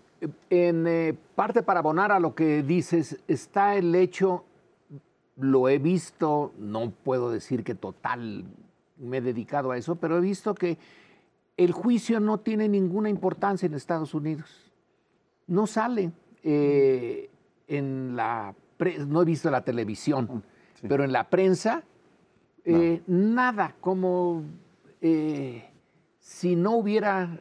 en 0.50 0.86
eh, 0.86 1.14
parte 1.34 1.62
para 1.62 1.80
abonar 1.80 2.12
a 2.12 2.20
lo 2.20 2.34
que 2.34 2.62
dices, 2.62 3.18
está 3.28 3.76
el 3.76 3.94
hecho, 3.94 4.44
lo 5.38 5.68
he 5.68 5.78
visto, 5.78 6.52
no 6.58 6.90
puedo 6.90 7.30
decir 7.30 7.64
que 7.64 7.74
total 7.74 8.44
me 8.98 9.18
he 9.18 9.20
dedicado 9.20 9.70
a 9.70 9.76
eso, 9.76 9.96
pero 9.96 10.18
he 10.18 10.20
visto 10.20 10.54
que 10.54 10.78
el 11.56 11.72
juicio 11.72 12.20
no 12.20 12.38
tiene 12.38 12.68
ninguna 12.68 13.08
importancia 13.08 13.66
en 13.66 13.74
Estados 13.74 14.14
Unidos. 14.14 14.72
No 15.46 15.66
sale 15.66 16.12
eh, 16.42 17.30
en 17.66 18.16
la 18.16 18.54
no 19.08 19.22
he 19.22 19.24
visto 19.24 19.50
la 19.50 19.62
televisión, 19.62 20.44
sí. 20.74 20.86
pero 20.88 21.02
en 21.02 21.10
la 21.10 21.28
prensa 21.28 21.82
eh, 22.64 23.02
no. 23.08 23.34
nada, 23.34 23.74
como 23.80 24.44
eh, 25.00 25.68
si 26.20 26.54
no 26.54 26.76
hubiera 26.76 27.40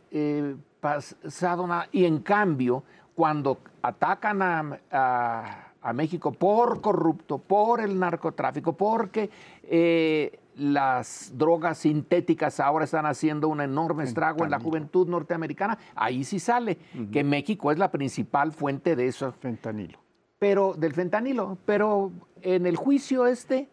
pasado 0.79 1.67
nada. 1.67 1.89
Y 1.91 2.05
en 2.05 2.19
cambio, 2.19 2.83
cuando 3.13 3.59
atacan 3.83 4.41
a, 4.41 4.79
a, 4.91 5.66
a 5.87 5.93
México 5.93 6.33
por 6.33 6.81
corrupto, 6.81 7.37
por 7.37 7.79
el 7.79 7.97
narcotráfico, 7.97 8.73
porque 8.73 9.29
eh, 9.63 10.37
las 10.57 11.31
drogas 11.33 11.77
sintéticas 11.77 12.59
ahora 12.59 12.83
están 12.83 13.05
haciendo 13.05 13.47
un 13.47 13.61
enorme 13.61 14.03
estrago 14.03 14.43
en 14.43 14.51
la 14.51 14.59
juventud 14.59 15.07
norteamericana, 15.07 15.77
ahí 15.95 16.25
sí 16.25 16.39
sale 16.39 16.77
uh 16.93 16.97
-huh. 16.97 17.11
que 17.11 17.23
México 17.23 17.71
es 17.71 17.77
la 17.77 17.89
principal 17.89 18.51
fuente 18.51 18.97
de 18.97 19.07
eso. 19.07 19.31
Fentanilo. 19.31 19.97
Pero 20.39 20.73
del 20.73 20.93
fentanilo, 20.93 21.57
pero 21.65 22.11
en 22.41 22.65
el 22.65 22.75
juicio 22.75 23.25
este, 23.25 23.69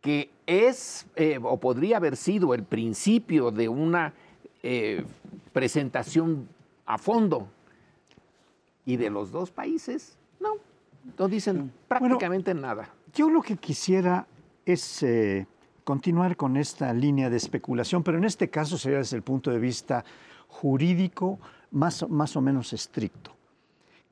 que 0.00 0.30
es 0.46 1.06
eh, 1.14 1.38
o 1.40 1.58
podría 1.60 1.98
haber 1.98 2.16
sido 2.16 2.54
el 2.54 2.64
principio 2.64 3.52
de 3.52 3.68
una 3.68 4.14
eh, 4.64 5.04
presentación 5.52 6.48
a 6.86 6.98
fondo, 6.98 7.46
y 8.84 8.96
de 8.96 9.10
los 9.10 9.30
dos 9.32 9.50
países, 9.50 10.16
no, 11.18 11.28
dicen 11.28 11.72
prácticamente 11.88 12.52
bueno, 12.52 12.66
nada. 12.66 12.94
Yo 13.14 13.30
lo 13.30 13.42
que 13.42 13.56
quisiera 13.56 14.26
es 14.64 15.02
eh, 15.02 15.46
continuar 15.84 16.36
con 16.36 16.56
esta 16.56 16.92
línea 16.92 17.30
de 17.30 17.36
especulación, 17.36 18.02
pero 18.02 18.18
en 18.18 18.24
este 18.24 18.50
caso 18.50 18.76
sería 18.76 18.98
desde 18.98 19.16
el 19.16 19.22
punto 19.22 19.50
de 19.50 19.58
vista 19.58 20.04
jurídico 20.48 21.38
más, 21.70 22.08
más 22.08 22.36
o 22.36 22.40
menos 22.40 22.72
estricto. 22.72 23.32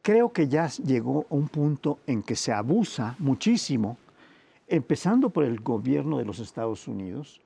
Creo 0.02 0.32
que 0.32 0.48
ya 0.48 0.68
llegó 0.68 1.26
a 1.30 1.34
un 1.34 1.48
punto 1.48 1.98
en 2.06 2.22
que 2.22 2.36
se 2.36 2.52
abusa 2.52 3.16
muchísimo, 3.18 3.96
empezando 4.68 5.30
por 5.30 5.44
el 5.44 5.60
gobierno 5.60 6.18
de 6.18 6.24
los 6.24 6.38
Estados 6.38 6.86
Unidos, 6.88 7.40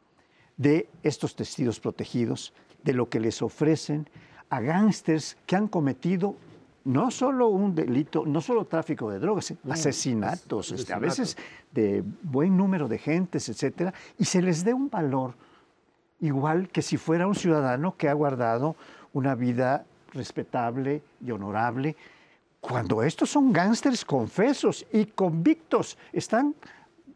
de 0.56 0.88
estos 1.02 1.36
testigos 1.36 1.78
protegidos, 1.78 2.52
de 2.82 2.94
lo 2.94 3.08
que 3.08 3.20
les 3.20 3.42
ofrecen 3.42 4.08
a 4.50 4.60
gángsters 4.60 5.36
que 5.46 5.56
han 5.56 5.68
cometido 5.68 6.34
no 6.88 7.10
solo 7.10 7.48
un 7.48 7.74
delito, 7.74 8.24
no 8.24 8.40
solo 8.40 8.64
tráfico 8.64 9.10
de 9.10 9.18
drogas, 9.18 9.52
no, 9.62 9.74
asesinatos, 9.74 10.72
este, 10.72 10.94
a 10.94 10.98
veces 10.98 11.36
de 11.70 12.02
buen 12.22 12.56
número 12.56 12.88
de 12.88 12.96
gentes, 12.96 13.50
etcétera, 13.50 13.92
y 14.16 14.24
se 14.24 14.40
les 14.40 14.64
dé 14.64 14.72
un 14.72 14.88
valor 14.88 15.34
igual 16.20 16.70
que 16.70 16.80
si 16.80 16.96
fuera 16.96 17.26
un 17.26 17.34
ciudadano 17.34 17.94
que 17.98 18.08
ha 18.08 18.14
guardado 18.14 18.74
una 19.12 19.34
vida 19.34 19.84
respetable 20.14 21.02
y 21.22 21.30
honorable, 21.30 21.94
cuando 22.58 23.02
estos 23.02 23.28
son 23.28 23.52
gángsters 23.52 24.02
confesos 24.02 24.86
y 24.90 25.04
convictos, 25.04 25.98
están 26.10 26.54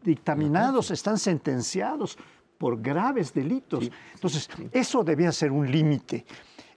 dictaminados, 0.03 0.91
están 0.91 1.17
sentenciados 1.17 2.15
por 2.59 2.79
graves 2.79 3.33
delitos. 3.33 3.89
Entonces, 4.13 4.47
eso 4.71 5.03
debía 5.03 5.31
ser 5.31 5.51
un 5.51 5.69
límite. 5.69 6.25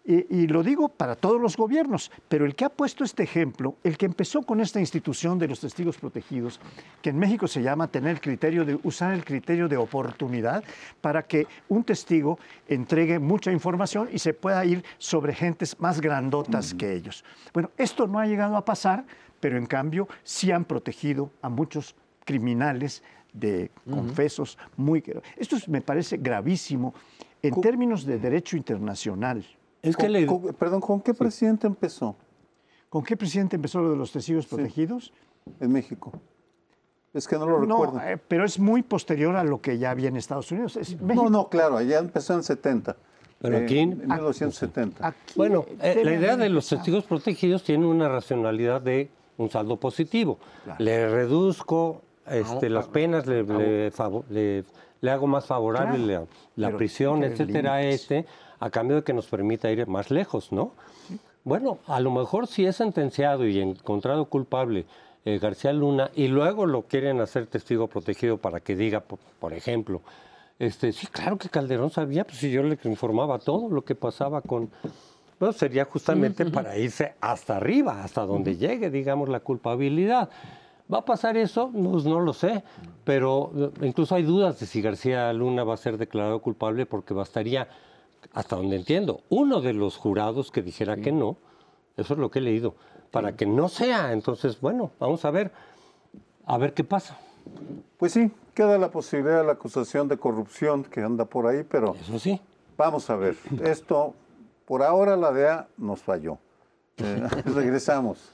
Y, 0.09 0.43
y, 0.43 0.47
lo 0.47 0.63
digo 0.63 0.89
para 0.89 1.17
todos 1.17 1.41
los 1.41 1.57
gobiernos, 1.57 2.13
pero 2.29 2.47
el 2.47 2.55
que 2.55 2.65
ha 2.65 2.69
puesto 2.69 3.03
este 3.03 3.25
ejemplo, 3.25 3.75
el 3.83 3.99
que 3.99 4.07
empezó 4.07 4.43
con 4.43 4.61
esta 4.61 4.79
institución 4.79 5.37
de 5.37 5.49
los 5.49 5.59
testigos 5.59 5.99
protegidos, 5.99 6.61
que 7.03 7.11
en 7.11 7.19
México 7.19 7.49
se 7.49 7.61
llama 7.61 7.89
tener 7.89 8.13
el 8.13 8.21
criterio 8.21 8.65
de 8.65 8.79
usar 8.85 9.13
el 9.13 9.25
criterio 9.25 9.67
de 9.67 9.77
oportunidad 9.77 10.63
para 11.01 11.25
que 11.25 11.49
un 11.69 11.83
testigo 11.83 12.39
entregue 12.69 13.19
mucha 13.19 13.51
información 13.51 14.09
y 14.13 14.21
se 14.21 14.33
pueda 14.33 14.65
ir 14.65 14.85
sobre 14.99 15.35
gentes 15.35 15.79
más 15.81 16.01
grandotas 16.01 16.73
que 16.73 16.93
ellos. 16.95 17.25
Bueno, 17.53 17.71
esto 17.77 18.07
no 18.07 18.21
ha 18.21 18.27
llegado 18.27 18.57
a 18.57 18.65
pasar, 18.65 19.05
pero 19.41 19.59
en 19.59 19.67
cambio 19.67 20.09
sí 20.23 20.53
han 20.53 20.65
protegido 20.65 21.31
a 21.43 21.49
muchos 21.49 21.97
criminales 22.25 23.03
de 23.33 23.71
confesos 23.91 24.57
uh 24.57 24.61
-huh. 24.61 24.73
muy... 24.77 25.05
Esto 25.37 25.57
me 25.67 25.81
parece 25.81 26.17
gravísimo 26.17 26.95
en 27.43 27.61
términos 27.61 28.05
de 28.05 28.19
derecho 28.19 28.57
internacional. 28.57 29.45
Es 29.87 29.97
que 29.97 30.05
¿Con, 30.05 30.13
le... 30.13 30.27
con, 30.27 30.43
perdón, 30.55 30.81
¿con 30.81 31.01
qué 31.01 31.15
presidente 31.15 31.63
sí. 31.63 31.67
empezó? 31.69 32.17
¿Con 32.89 33.05
qué 33.05 33.17
presidente 33.17 33.57
empezó 33.57 33.81
lo 33.81 33.91
de 33.91 33.97
los 33.97 34.13
testigos 34.13 34.47
protegidos? 34.47 35.13
Sí, 35.45 35.53
en 35.61 35.73
México. 35.73 36.13
Es 37.13 37.27
que 37.27 37.37
no 37.37 37.47
lo 37.47 37.65
no, 37.65 37.85
recuerdo. 37.85 38.01
Eh, 38.09 38.19
pero 38.29 38.45
es 38.45 38.59
muy 38.59 38.83
posterior 38.83 39.37
a 39.37 39.45
lo 39.45 39.61
que 39.61 39.79
ya 39.79 39.91
había 39.91 40.09
en 40.09 40.17
Estados 40.17 40.51
Unidos. 40.53 40.77
Es 40.77 41.01
no, 41.01 41.31
no, 41.31 41.49
claro, 41.49 41.81
ya 41.81 41.99
empezó 41.99 42.35
en 42.35 42.43
70. 42.43 42.97
Pero 43.39 43.59
aquí, 43.59 43.79
eh, 43.79 43.83
en 43.83 43.99
1970. 43.99 45.07
Aquí, 45.07 45.33
bueno, 45.35 45.65
eh, 45.81 46.03
la 46.05 46.15
idea 46.15 46.37
de 46.37 46.49
los 46.49 46.69
testigos 46.69 47.05
protegidos 47.05 47.63
tiene 47.63 47.87
una 47.87 48.09
racionalidad 48.09 48.83
de 48.83 49.11
un 49.39 49.51
saldo 49.51 49.77
positivo. 49.77 50.39
Claro. 50.65 50.85
Le 50.85 51.09
reduzco 51.09 52.03
este, 52.27 52.69
no, 52.69 52.75
las 52.75 52.89
penas, 52.89 53.27
le, 53.27 53.45
le, 53.45 53.91
le, 54.31 54.65
le, 55.01 55.11
hago 55.11 55.27
más 55.27 55.47
favorable 55.47 56.03
claro, 56.05 56.29
la, 56.57 56.71
la 56.71 56.77
prisión, 56.77 57.23
etcétera, 57.23 57.83
este 57.83 58.27
a 58.61 58.71
cambio 58.71 58.97
de 58.97 59.03
que 59.03 59.13
nos 59.13 59.27
permita 59.27 59.71
ir 59.71 59.87
más 59.87 60.11
lejos, 60.11 60.53
¿no? 60.53 60.73
Bueno, 61.45 61.79
a 61.87 62.01
lo 62.01 62.11
mejor 62.11 62.47
si 62.47 62.67
es 62.67 62.77
sentenciado 62.77 63.47
y 63.47 63.61
encontrado 63.61 64.25
culpable 64.25 64.85
eh, 65.25 65.39
García 65.39 65.73
Luna 65.73 66.11
y 66.15 66.29
luego 66.29 66.67
lo 66.67 66.83
quieren 66.83 67.21
hacer 67.21 67.47
testigo 67.47 67.87
protegido 67.87 68.39
para 68.39 68.61
que 68.61 68.75
diga, 68.75 69.01
por, 69.01 69.19
por, 69.41 69.53
ejemplo, 69.53 70.01
este, 70.59 70.93
sí, 70.93 71.07
claro 71.07 71.37
que 71.37 71.49
Calderón 71.49 71.91
sabía, 71.91 72.25
pues 72.25 72.39
si 72.39 72.51
yo 72.51 72.63
le 72.63 72.79
informaba 72.85 73.39
todo 73.39 73.69
lo 73.69 73.85
que 73.85 73.95
pasaba 73.95 74.41
con... 74.41 74.71
Bueno, 75.39 75.53
sería 75.53 75.85
justamente 75.85 76.45
uh 76.45 76.47
-huh. 76.47 76.53
para 76.53 76.79
irse 76.79 77.15
hasta 77.21 77.59
arriba, 77.59 78.03
hasta 78.03 78.25
donde 78.25 78.53
uh 78.53 78.55
-huh. 78.55 78.59
llegue, 78.59 78.91
digamos, 78.91 79.29
la 79.29 79.41
culpabilidad. 79.41 80.31
¿Va 80.93 80.99
a 80.99 81.05
pasar 81.05 81.37
eso? 81.37 81.71
Pues 81.73 82.05
no 82.05 82.21
lo 82.21 82.33
sé, 82.33 82.63
pero 83.05 83.51
eh, 83.57 83.87
incluso 83.87 84.15
hay 84.15 84.23
dudas 84.23 84.61
de 84.61 84.67
si 84.67 84.81
García 84.81 85.33
Luna 85.33 85.65
va 85.65 85.75
a 85.75 85.77
ser 85.77 85.99
declarado 85.99 86.41
culpable 86.41 86.87
porque 86.87 87.13
bastaría 87.13 87.69
hasta 88.33 88.57
donde 88.57 88.77
entiendo, 88.77 89.23
uno 89.29 89.61
de 89.61 89.73
los 89.73 89.97
jurados 89.97 90.51
que 90.51 90.63
dijera 90.63 90.97
sí. 90.97 91.03
que 91.03 91.13
no, 91.13 91.37
eso 91.97 92.15
es 92.15 92.19
lo 92.19 92.31
que 92.31 92.41
he 92.41 92.43
leído, 92.43 92.75
para 93.11 93.31
sí. 93.31 93.37
que 93.37 93.47
no 93.47 93.69
sea. 93.69 94.13
Entonces, 94.13 94.61
bueno, 94.61 94.91
vamos 94.99 95.25
a 95.25 95.31
ver, 95.31 95.53
a 96.45 96.59
ver 96.59 96.75
qué 96.75 96.85
pasa. 96.85 97.19
Pues 97.99 98.13
sí, 98.13 98.31
queda 98.55 98.79
la 98.79 98.91
posibilidad 98.91 99.39
de 99.39 99.45
la 99.45 99.53
acusación 99.53 100.09
de 100.09 100.19
corrupción 100.19 100.85
que 100.85 101.01
anda 101.01 101.25
por 101.25 101.47
ahí, 101.47 101.63
pero 101.63 101.95
eso 102.01 102.19
sí. 102.19 102.41
Vamos 102.77 103.09
a 103.09 103.17
ver, 103.17 103.37
esto, 103.65 104.15
por 104.67 104.83
ahora 104.83 105.17
la 105.17 105.33
DEA 105.33 105.69
nos 105.77 106.01
falló. 106.01 106.39
Eh, 106.99 107.29
regresamos. 107.55 108.33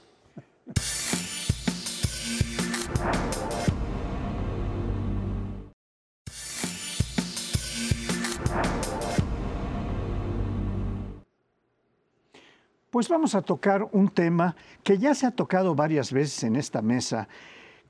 Pues 12.93 13.09
vamos 13.09 13.33
a 13.33 13.41
tocar 13.41 13.89
un 13.91 14.09
tema 14.09 14.55
que 14.83 14.99
ya 14.99 15.15
se 15.15 15.25
ha 15.25 15.31
tocado 15.31 15.73
varias 15.73 16.13
veces 16.13 16.43
en 16.43 16.55
esta 16.55 16.83
mesa, 16.83 17.27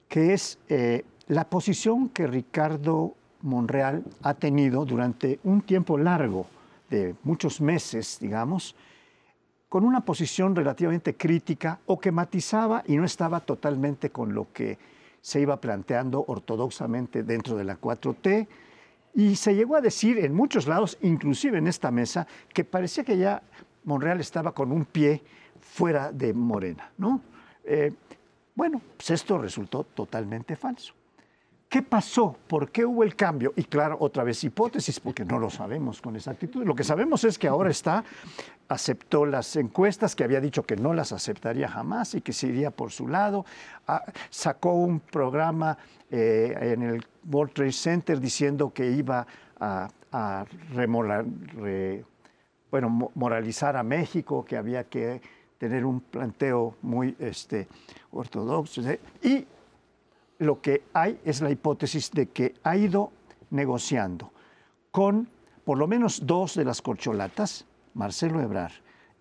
que 0.08 0.34
es 0.34 0.60
eh, 0.70 1.04
la 1.28 1.44
posición 1.50 2.08
que 2.08 2.26
Ricardo 2.26 3.14
Monreal 3.42 4.06
ha 4.22 4.34
tenido 4.34 4.86
durante 4.86 5.42
un 5.44 5.62
tiempo 5.62 5.98
largo, 5.98 6.48
de 6.90 7.16
muchos 7.24 7.60
meses, 7.60 8.18
digamos, 8.22 8.78
con 9.68 9.84
una 9.84 10.06
posición 10.06 10.56
relativamente 10.56 11.18
crítica 11.18 11.82
o 11.86 12.00
que 12.00 12.14
matizaba 12.14 12.82
y 12.88 12.96
no 12.96 13.04
estaba 13.04 13.42
totalmente 13.42 14.10
con 14.10 14.34
lo 14.34 14.54
que 14.54 14.78
se 15.20 15.42
iba 15.42 15.60
planteando 15.60 16.24
ortodoxamente 16.26 17.24
dentro 17.24 17.58
de 17.58 17.66
la 17.66 17.78
4T. 17.78 18.48
Y 19.16 19.36
se 19.36 19.54
llegó 19.54 19.76
a 19.76 19.82
decir 19.82 20.18
en 20.20 20.34
muchos 20.34 20.66
lados, 20.66 20.98
inclusive 21.02 21.58
en 21.58 21.68
esta 21.68 21.92
mesa, 21.92 22.26
que 22.54 22.64
parecía 22.64 23.04
que 23.04 23.18
ya 23.18 23.44
Monreal 23.86 24.20
estaba 24.20 24.54
con 24.54 24.72
un 24.72 24.86
pie 24.86 25.22
fuera 25.60 26.12
de 26.12 26.34
Morena, 26.34 26.92
¿no? 26.98 27.22
Eh, 27.64 27.94
bueno, 28.56 28.82
pues 28.98 29.12
esto 29.12 29.38
resultó 29.38 29.84
totalmente 29.84 30.56
falso. 30.56 30.94
¿Qué 31.74 31.82
pasó? 31.82 32.38
¿Por 32.48 32.70
qué 32.70 32.86
hubo 32.86 33.04
el 33.04 33.16
cambio? 33.16 33.52
Y 33.56 33.64
claro, 33.64 33.98
otra 34.00 34.24
vez 34.24 34.44
hipótesis, 34.44 35.00
porque 35.00 35.26
no 35.26 35.40
lo 35.40 35.50
sabemos 35.50 36.04
con 36.04 36.16
exactitud. 36.16 36.64
Lo 36.64 36.76
que 36.76 36.84
sabemos 36.84 37.24
es 37.24 37.40
que 37.40 37.48
ahora 37.48 37.72
está, 37.72 38.04
aceptó 38.68 39.26
las 39.26 39.56
encuestas, 39.56 40.16
que 40.16 40.24
había 40.24 40.40
dicho 40.40 40.62
que 40.62 40.76
no 40.76 40.94
las 40.94 41.12
aceptaría 41.14 41.68
jamás 41.68 42.14
y 42.14 42.22
que 42.22 42.32
se 42.32 42.46
iría 42.46 42.70
por 42.70 42.92
su 42.92 43.08
lado. 43.08 43.44
Ah, 43.88 44.04
sacó 44.30 44.74
un 44.74 45.00
programa 45.00 45.76
eh, 46.12 46.56
en 46.62 46.84
el 46.84 47.04
World 47.32 47.54
Trade 47.54 47.72
Center 47.72 48.20
diciendo 48.20 48.72
que 48.72 48.92
iba 48.92 49.26
a, 49.60 49.90
bueno, 52.74 53.12
moralizar 53.14 53.78
a 53.78 53.84
México, 53.84 54.44
que 54.44 54.58
había 54.58 54.86
que 54.86 55.22
tener 55.60 55.86
un 55.86 56.00
planteo 56.00 56.76
muy 56.82 57.16
este, 57.20 57.68
ortodoxo. 58.10 58.82
Y 59.22 59.46
lo 60.40 60.60
que 60.60 60.82
hay 60.92 61.20
es 61.24 61.42
la 61.42 61.52
hipótesis 61.52 62.10
de 62.10 62.30
que 62.30 62.56
ha 62.64 62.76
ido 62.76 63.12
negociando 63.52 64.32
con 64.90 65.30
por 65.64 65.78
lo 65.78 65.88
menos 65.88 66.26
dos 66.26 66.56
de 66.56 66.66
las 66.66 66.82
corcholatas, 66.82 67.68
Marcelo 67.94 68.42
Ebrar 68.42 68.72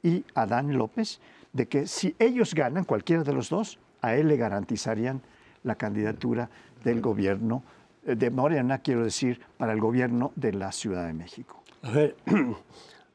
y 0.03 0.25
Adán 0.35 0.73
López, 0.79 1.21
de 1.53 1.69
que 1.69 1.87
si 1.87 2.17
ellos 2.19 2.55
ganan, 2.55 2.85
cualquiera 2.85 3.23
de 3.23 3.35
los 3.35 3.51
dos, 3.51 3.79
a 4.01 4.15
él 4.15 4.29
le 4.29 4.39
garantizarían 4.39 5.21
la 5.63 5.75
candidatura 5.75 6.49
del 6.83 7.03
gobierno 7.03 7.65
eh, 8.07 8.15
de 8.15 8.31
Morena, 8.31 8.79
quiero 8.79 9.05
decir, 9.05 9.43
para 9.59 9.75
el 9.75 9.81
gobierno 9.81 10.33
de 10.37 10.55
la 10.55 10.73
Ciudad 10.73 11.07
de 11.07 11.13
México. 11.13 11.63
A 11.83 11.91
ver, 11.91 12.17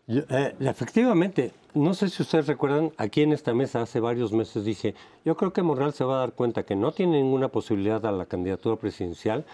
eh, 0.07 0.55
efectivamente, 0.59 1.51
no 1.73 1.93
sé 1.93 2.09
si 2.09 2.23
ustedes 2.23 2.47
recuerdan, 2.47 2.91
aquí 2.97 3.23
en 3.23 3.33
esta 3.33 3.53
mesa 3.53 3.81
hace 3.81 3.99
varios 3.99 4.31
meses 4.31 4.63
dije, 4.63 4.95
yo 5.25 5.35
creo 5.35 5.51
que 5.51 5.61
Monreal 5.61 5.93
se 5.93 6.03
va 6.03 6.17
a 6.17 6.19
dar 6.19 6.33
cuenta 6.33 6.63
que 6.63 6.75
no 6.75 6.91
tiene 6.91 7.21
ninguna 7.21 7.49
posibilidad 7.49 8.05
a 8.05 8.11
la 8.11 8.25
candidatura 8.25 8.77
presidencial 8.77 9.45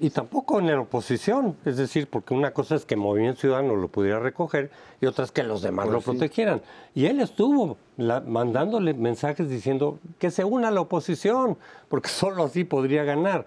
y 0.00 0.10
tampoco 0.10 0.58
en 0.58 0.66
la 0.66 0.80
oposición, 0.80 1.56
es 1.64 1.76
decir, 1.76 2.08
porque 2.08 2.34
una 2.34 2.52
cosa 2.52 2.74
es 2.74 2.84
que 2.84 2.96
Movimiento 2.96 3.42
Ciudadano 3.42 3.76
lo 3.76 3.88
pudiera 3.88 4.18
recoger 4.18 4.70
y 5.00 5.06
otra 5.06 5.24
es 5.24 5.30
que 5.30 5.42
los 5.42 5.62
demás 5.62 5.86
pues 5.86 5.94
lo 5.94 6.00
protegieran. 6.12 6.62
Y 6.94 7.06
él 7.06 7.20
estuvo 7.20 7.76
mandándole 7.96 8.94
mensajes 8.94 9.48
diciendo 9.48 9.98
que 10.18 10.30
se 10.30 10.44
una 10.44 10.68
a 10.68 10.70
la 10.70 10.80
oposición, 10.80 11.56
porque 11.88 12.08
solo 12.10 12.44
así 12.44 12.64
podría 12.64 13.04
ganar. 13.04 13.46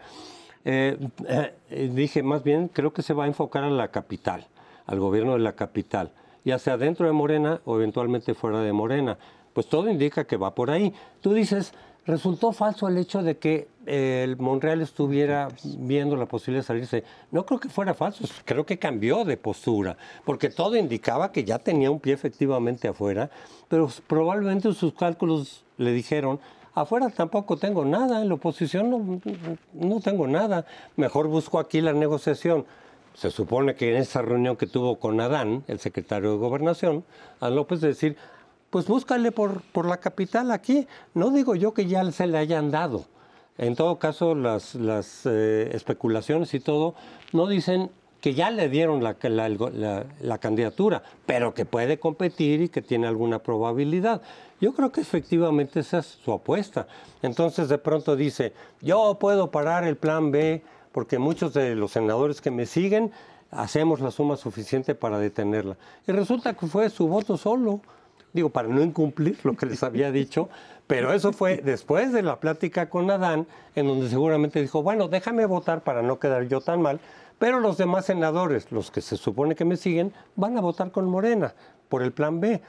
Eh, 0.64 0.98
eh, 1.28 1.92
dije, 1.94 2.24
más 2.24 2.44
bien, 2.44 2.70
creo 2.70 2.94
que 2.94 3.02
se 3.02 3.14
va 3.14 3.26
a 3.26 3.28
enfocar 3.28 3.64
a 3.64 3.70
la 3.70 3.90
capital, 3.90 4.48
al 4.86 5.00
gobierno 5.00 5.34
de 5.34 5.40
la 5.40 5.54
capital 5.54 6.12
ya 6.46 6.60
sea 6.60 6.78
dentro 6.78 7.08
de 7.08 7.12
Morena 7.12 7.60
o 7.66 7.76
eventualmente 7.76 8.34
fuera 8.36 8.62
de 8.62 8.72
Morena. 8.72 9.18
Pues 9.52 9.68
todo 9.68 9.90
indica 9.90 10.26
que 10.26 10.38
va 10.38 10.54
por 10.54 10.70
ahí. 10.70 10.94
Tú 11.20 11.34
dices, 11.34 11.74
resultó 12.06 12.52
falso 12.52 12.88
el 12.88 12.98
hecho 12.98 13.24
de 13.24 13.38
que 13.38 13.68
eh, 13.88 14.22
el 14.24 14.38
Monreal 14.38 14.82
estuviera 14.82 15.48
viendo 15.64 16.16
la 16.16 16.28
posibilidad 16.28 16.62
de 16.64 16.68
salirse. 16.68 17.04
No 17.32 17.46
creo 17.46 17.60
que 17.60 17.70
fuera 17.70 17.94
falso, 17.96 18.26
creo 18.46 18.66
que 18.66 18.78
cambió 18.78 19.26
de 19.26 19.38
postura, 19.38 19.98
porque 20.24 20.50
todo 20.50 20.76
indicaba 20.76 21.32
que 21.32 21.44
ya 21.44 21.58
tenía 21.58 21.90
un 21.90 22.00
pie 22.00 22.14
efectivamente 22.14 22.88
afuera, 22.88 23.30
pero 23.68 23.90
probablemente 24.08 24.72
sus 24.74 24.94
cálculos 24.94 25.64
le 25.78 25.94
dijeron, 25.94 26.40
afuera 26.76 27.10
tampoco 27.10 27.58
tengo 27.58 27.86
nada, 27.86 28.22
en 28.22 28.28
la 28.28 28.36
oposición 28.36 28.90
no, 28.90 29.22
no 29.74 30.00
tengo 30.00 30.28
nada, 30.28 30.66
mejor 30.96 31.28
busco 31.28 31.58
aquí 31.60 31.82
la 31.82 31.94
negociación 31.94 32.66
se 33.16 33.32
supone 33.32 33.76
que 33.76 33.92
en 33.92 33.98
esa 33.98 34.22
reunión 34.22 34.58
que 34.58 34.68
tuvo 34.68 35.00
con 35.00 35.20
Adán, 35.22 35.64
el 35.68 35.80
secretario 35.80 36.32
de 36.32 36.38
Gobernación, 36.38 37.04
a 37.40 37.50
López 37.50 37.82
decir, 37.82 38.18
pues 38.70 38.88
búscale 38.88 39.32
por, 39.32 39.62
por 39.62 39.88
la 39.88 39.98
capital 39.98 40.52
aquí. 40.52 40.88
No 41.14 41.32
digo 41.32 41.56
yo 41.56 41.74
que 41.74 41.86
ya 41.86 42.12
se 42.12 42.28
le 42.28 42.38
hayan 42.38 42.72
dado. 42.72 43.06
En 43.58 43.76
todo 43.76 44.00
caso, 44.00 44.36
las, 44.36 44.76
las 44.76 45.26
eh, 45.26 45.70
especulaciones 45.74 46.54
y 46.54 46.60
todo 46.60 46.94
no 47.32 47.48
dicen 47.48 47.90
que 48.20 48.34
ya 48.34 48.52
le 48.52 48.68
dieron 48.68 49.02
la, 49.04 49.16
la, 49.22 50.06
la, 50.20 50.38
candidatura, 50.40 51.04
pero 51.26 51.54
que 51.54 51.64
puede 51.64 52.00
competir 52.00 52.62
y 52.64 52.70
que 52.70 52.82
tiene 52.82 53.08
alguna 53.08 53.40
probabilidad. 53.40 54.22
Yo 54.60 54.74
creo 54.74 54.92
que 54.92 55.02
efectivamente 55.02 55.80
esa 55.80 56.00
es 56.00 56.20
su 56.26 56.34
apuesta. 56.34 56.88
Entonces 57.22 57.70
de 57.70 57.78
pronto 57.78 58.16
dice, 58.16 58.52
yo 58.82 59.18
puedo 59.20 59.52
parar 59.52 59.86
el 59.86 59.96
plan 59.96 60.32
B 60.32 60.64
porque 60.96 61.20
muchos 61.20 61.54
de 61.54 61.76
los 61.76 61.92
senadores 61.92 62.40
que 62.40 62.52
me 62.52 62.66
siguen 62.66 63.12
hacemos 63.52 64.00
la 64.00 64.12
suma 64.12 64.38
suficiente 64.38 64.96
para 64.96 65.20
detenerla. 65.20 65.76
Y 66.08 66.14
resulta 66.14 66.54
que 66.54 66.68
fue 66.68 66.90
su 66.90 67.10
voto 67.10 67.36
solo, 67.36 67.82
digo, 68.32 68.48
para 68.48 68.70
no 68.70 68.82
incumplir 68.82 69.38
lo 69.44 69.58
que 69.58 69.66
les 69.66 69.84
había 69.84 70.10
dicho, 70.10 70.48
pero 70.88 71.12
eso 71.12 71.34
fue 71.34 71.58
después 71.58 72.14
de 72.14 72.22
la 72.22 72.40
plática 72.40 72.90
con 72.90 73.12
Adán, 73.12 73.46
en 73.76 73.88
donde 73.88 74.08
seguramente 74.08 74.62
dijo, 74.62 74.84
bueno, 74.84 75.10
déjame 75.10 75.46
votar 75.46 75.82
para 75.82 76.02
no 76.02 76.18
quedar 76.18 76.48
yo 76.48 76.62
tan 76.62 76.82
mal, 76.82 77.02
pero 77.40 77.60
los 77.60 77.76
demás 77.76 78.06
senadores, 78.06 78.72
los 78.72 78.90
que 78.90 79.02
se 79.02 79.18
supone 79.18 79.54
que 79.54 79.66
me 79.66 79.76
siguen, 79.76 80.14
van 80.38 80.58
a 80.58 80.62
votar 80.62 80.92
con 80.92 81.10
Morena 81.10 81.56
por 81.90 82.04
el 82.04 82.14
plan 82.14 82.40
B. 82.40 82.62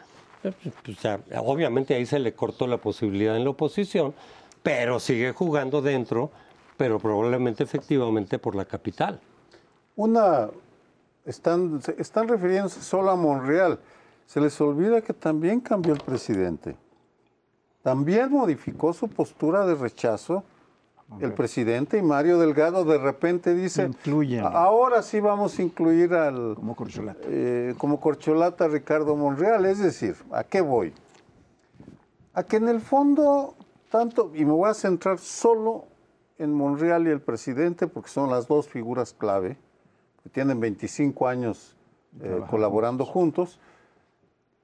O 0.45 1.01
sea, 1.01 1.21
obviamente 1.45 1.95
ahí 1.95 2.07
se 2.07 2.19
le 2.19 2.33
cortó 2.33 2.67
la 2.67 2.79
posibilidad 2.79 3.37
en 3.37 3.45
la 3.45 3.51
oposición, 3.51 4.15
pero 4.65 4.99
sigue 4.99 5.31
jugando 5.31 5.81
dentro 5.81 6.33
pero 6.77 6.99
probablemente 6.99 7.63
efectivamente 7.65 8.39
por 8.39 8.55
la 8.55 8.65
capital. 8.65 9.21
Una, 9.97 10.49
están, 11.25 11.81
están 11.99 12.29
refiriéndose 12.29 12.83
solo 12.83 13.11
a 13.11 13.17
Monreal. 13.17 13.79
Se 14.27 14.41
les 14.41 14.61
olvida 14.61 15.01
que 15.01 15.13
también 15.13 15.61
cambió 15.61 15.95
el 15.95 16.01
presidente. 16.01 16.77
También 17.83 18.31
modificó 18.31 18.93
su 18.93 19.09
postura 19.09 19.65
de 19.67 19.75
rechazo. 19.75 20.45
El 21.21 21.33
presidente 21.35 21.99
y 21.99 22.03
Mario 22.03 22.37
Delgado 22.37 22.85
de 22.85 22.99
repente 22.99 23.55
dice, 23.55 23.89
ahora 24.43 25.03
sí 25.03 25.21
vamos 25.21 25.57
a 25.57 25.63
incluir 25.63 26.13
al 26.15 26.57
como 26.57 26.75
corcholata. 26.75 27.21
Eh, 27.29 27.75
como 27.79 28.01
corcholata 28.01 28.67
Ricardo 28.67 29.15
Monreal. 29.15 29.67
Es 29.67 29.79
decir, 29.79 30.17
¿a 30.33 30.43
qué 30.43 30.61
voy? 30.61 30.93
A 32.35 32.43
que 32.43 32.57
en 32.57 32.69
el 32.69 32.81
fondo, 32.81 33.55
tanto, 33.89 34.33
y 34.35 34.45
me 34.45 34.51
voy 34.51 34.69
a 34.69 34.75
centrar 34.75 35.19
solo 35.19 35.85
en 36.39 36.53
Monreal 36.53 37.07
y 37.07 37.11
el 37.11 37.21
presidente, 37.21 37.87
porque 37.87 38.11
son 38.11 38.31
las 38.31 38.47
dos 38.47 38.69
figuras 38.69 39.13
clave, 39.13 39.57
que 40.23 40.29
tienen 40.29 40.61
25 40.61 41.29
años 41.29 41.77
eh, 42.21 42.43
colaborando 42.51 43.05
juntos, 43.05 43.61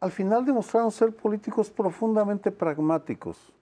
al 0.01 0.11
final 0.11 0.45
demostraron 0.45 0.91
ser 0.91 1.15
políticos 1.15 1.71
profundamente 1.71 2.51
pragmáticos. 2.51 3.53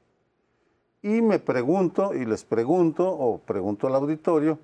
Y 1.03 1.23
me 1.23 1.39
pregunto, 1.39 2.15
y 2.15 2.25
les 2.25 2.45
pregunto, 2.45 3.09
o 3.09 3.39
pregunto 3.39 3.87
al 3.87 3.95
auditorio, 3.95 4.59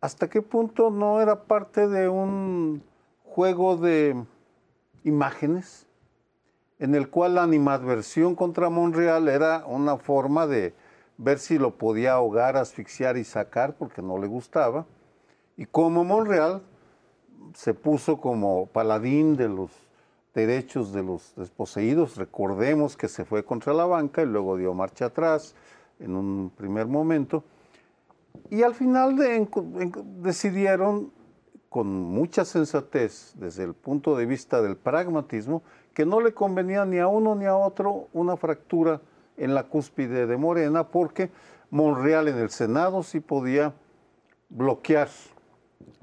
¿hasta 0.00 0.28
qué 0.28 0.42
punto 0.42 0.90
no 0.90 1.20
era 1.20 1.44
parte 1.44 1.88
de 1.88 2.08
un 2.08 2.82
juego 3.24 3.76
de 3.76 4.22
imágenes 5.04 5.86
en 6.78 6.94
el 6.94 7.08
cual 7.08 7.36
la 7.36 7.44
animadversión 7.44 8.34
contra 8.34 8.68
Monreal 8.68 9.28
era 9.28 9.64
una 9.66 9.96
forma 9.96 10.46
de 10.46 10.74
ver 11.22 11.38
si 11.38 11.58
lo 11.58 11.76
podía 11.76 12.14
ahogar, 12.14 12.56
asfixiar 12.56 13.16
y 13.16 13.24
sacar 13.24 13.74
porque 13.76 14.02
no 14.02 14.18
le 14.18 14.26
gustaba. 14.26 14.86
Y 15.56 15.66
como 15.66 16.04
Monreal 16.04 16.62
se 17.54 17.74
puso 17.74 18.20
como 18.20 18.66
paladín 18.66 19.36
de 19.36 19.48
los 19.48 19.70
derechos 20.34 20.92
de 20.92 21.02
los 21.02 21.34
desposeídos, 21.36 22.16
recordemos 22.16 22.96
que 22.96 23.08
se 23.08 23.24
fue 23.24 23.44
contra 23.44 23.72
la 23.74 23.84
banca 23.84 24.22
y 24.22 24.26
luego 24.26 24.56
dio 24.56 24.74
marcha 24.74 25.06
atrás 25.06 25.54
en 26.00 26.16
un 26.16 26.50
primer 26.56 26.86
momento. 26.86 27.44
Y 28.50 28.62
al 28.62 28.74
final 28.74 29.16
decidieron, 30.20 31.12
con 31.68 31.86
mucha 31.86 32.44
sensatez, 32.44 33.34
desde 33.36 33.64
el 33.64 33.74
punto 33.74 34.16
de 34.16 34.26
vista 34.26 34.62
del 34.62 34.76
pragmatismo, 34.76 35.62
que 35.94 36.06
no 36.06 36.20
le 36.20 36.32
convenía 36.32 36.84
ni 36.84 36.98
a 36.98 37.06
uno 37.06 37.34
ni 37.34 37.44
a 37.44 37.54
otro 37.54 38.08
una 38.12 38.36
fractura 38.36 39.00
en 39.42 39.54
la 39.54 39.64
cúspide 39.64 40.26
de 40.26 40.36
Morena 40.36 40.88
porque 40.88 41.30
Monreal 41.70 42.28
en 42.28 42.38
el 42.38 42.50
Senado 42.50 43.02
sí 43.02 43.20
podía 43.20 43.72
bloquear, 44.48 45.08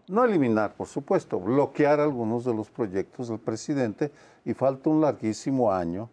no 0.08 0.25
eliminar, 0.25 0.73
por 0.73 0.88
supuesto, 0.88 1.39
bloquear 1.39 1.99
algunos 1.99 2.45
de 2.45 2.54
los 2.54 2.69
proyectos 2.69 3.30
del 3.30 3.39
presidente 3.39 4.12
y 4.45 4.54
falta 4.54 4.89
un 4.89 5.02
larguísimo 5.02 5.71
año 5.71 6.10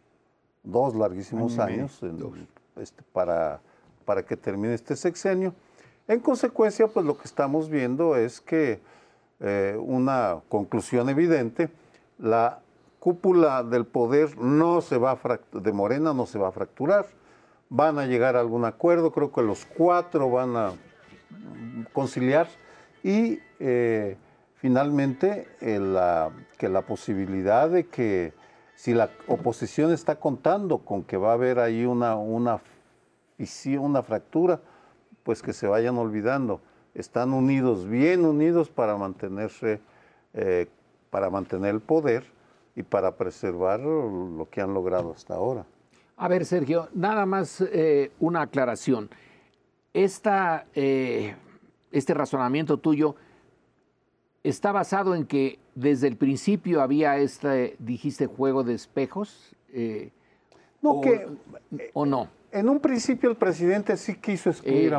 dos 0.67 0.95
larguísimos 0.95 1.59
años 1.59 2.01
este, 2.77 3.03
para, 3.13 3.61
para 4.05 4.23
que 4.25 4.37
termine 4.37 4.75
este 4.75 4.97
sexenio. 4.97 5.55
En 6.09 6.21
consecuencia, 6.21 6.89
pues 6.89 7.07
lo 7.07 7.17
que 7.17 7.25
estamos 7.25 7.71
viendo 7.71 8.17
es 8.17 8.41
que 8.41 8.81
eh, 9.41 9.77
una 9.81 10.41
conclusión 10.49 11.09
evidente, 11.09 11.71
la 12.19 12.61
cúpula 12.99 13.63
del 13.63 13.87
poder 13.87 14.37
no 14.39 14.81
se 14.81 14.99
va 14.99 15.19
de 15.53 15.73
Morena 15.73 16.13
no 16.13 16.27
se 16.27 16.39
va 16.39 16.49
a 16.49 16.53
fracturar, 16.53 17.07
van 17.69 17.99
a 17.99 18.07
llegar 18.07 18.37
a 18.37 18.41
algún 18.41 18.65
acuerdo, 18.65 19.13
creo 19.13 19.33
que 19.33 19.43
los 19.43 19.65
cuatro 19.65 20.31
van 20.31 20.57
a 20.57 20.73
conciliar 21.93 22.49
y 23.03 23.41
eh, 23.61 24.17
finalmente 24.57 25.49
la, 25.61 26.31
que 26.59 26.69
la 26.69 26.83
posibilidad 26.83 27.71
de 27.71 27.87
que 27.87 28.33
si 28.75 28.93
la 28.93 29.11
oposición 29.27 29.93
está 29.93 30.17
contando 30.17 30.79
con 30.79 31.03
que 31.03 31.17
va 31.17 31.31
a 31.31 31.35
haber 31.35 31.59
ahí 31.59 31.85
una, 31.85 32.17
una, 32.17 32.61
una 33.79 34.03
fractura, 34.03 34.61
pues 35.23 35.43
que 35.43 35.53
se 35.53 35.67
vayan 35.67 35.97
olvidando. 35.97 36.61
Están 36.95 37.33
unidos, 37.33 37.87
bien 37.89 38.25
unidos 38.25 38.69
para 38.69 38.97
mantenerse, 38.97 39.81
eh, 40.35 40.69
para 41.11 41.31
mantener 41.31 41.75
el 41.75 41.81
poder 41.81 42.36
y 42.77 42.83
para 42.83 43.17
preservar 43.17 43.81
lo 43.81 44.47
que 44.51 44.61
han 44.61 44.75
logrado 44.75 45.11
hasta 45.13 45.35
ahora. 45.35 45.65
A 46.19 46.29
ver, 46.29 46.45
Sergio, 46.45 46.89
nada 46.95 47.27
más 47.27 47.61
eh, 47.61 48.13
una 48.21 48.43
aclaración. 48.43 49.11
Esta, 49.93 50.67
eh, 50.75 51.35
este 51.91 52.15
razonamiento 52.15 52.79
tuyo 52.79 53.17
está 54.43 54.73
basado 54.73 55.15
en 55.15 55.27
que 55.27 55.59
desde 55.75 56.07
el 56.07 56.17
principio 56.17 56.83
había 56.83 57.17
este, 57.17 57.77
dijiste, 57.79 58.27
juego 58.27 58.63
de 58.63 58.75
espejos. 58.75 59.55
Eh, 59.73 60.13
no, 60.83 60.91
o, 60.91 61.01
que. 61.01 61.27
¿O 61.95 62.05
no? 62.07 62.29
En 62.53 62.69
un 62.69 62.81
principio 62.81 63.29
el 63.31 63.37
presidente 63.37 63.97
sí 63.97 64.15
quiso 64.17 64.51
excluir 64.51 64.95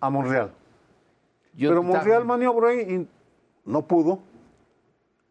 a, 0.00 0.10
Monreal. 0.10 0.52
pero 1.56 1.82
Monreal 1.82 2.24
maniobró 2.24 2.72
y 2.72 3.06
no 3.64 3.86
pudo. 3.86 4.20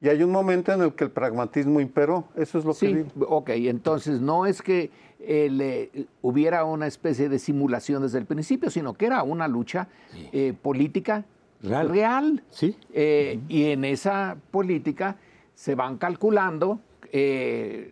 Y 0.01 0.09
hay 0.09 0.21
un 0.23 0.31
momento 0.31 0.73
en 0.73 0.81
el 0.81 0.93
que 0.93 1.05
el 1.05 1.11
pragmatismo 1.11 1.79
imperó, 1.79 2.25
eso 2.35 2.59
es 2.59 2.65
lo 2.65 2.73
que 2.73 2.87
digo. 2.87 3.09
Ok, 3.27 3.51
entonces 3.51 4.19
no 4.19 4.45
es 4.45 4.61
que 4.61 4.91
eh, 5.19 6.05
hubiera 6.21 6.65
una 6.65 6.85
especie 6.85 7.29
de 7.29 7.39
simulación 7.39 8.03
desde 8.03 8.19
el 8.19 8.25
principio, 8.25 8.69
sino 8.69 8.93
que 8.93 9.05
era 9.05 9.23
una 9.23 9.47
lucha 9.47 9.87
eh, 10.33 10.53
política 10.61 11.25
real. 11.61 12.43
Sí. 12.51 12.77
Eh, 12.93 13.39
y 13.47 13.71
en 13.71 13.85
esa 13.85 14.37
política 14.51 15.17
se 15.53 15.75
van 15.75 15.97
calculando 15.97 16.79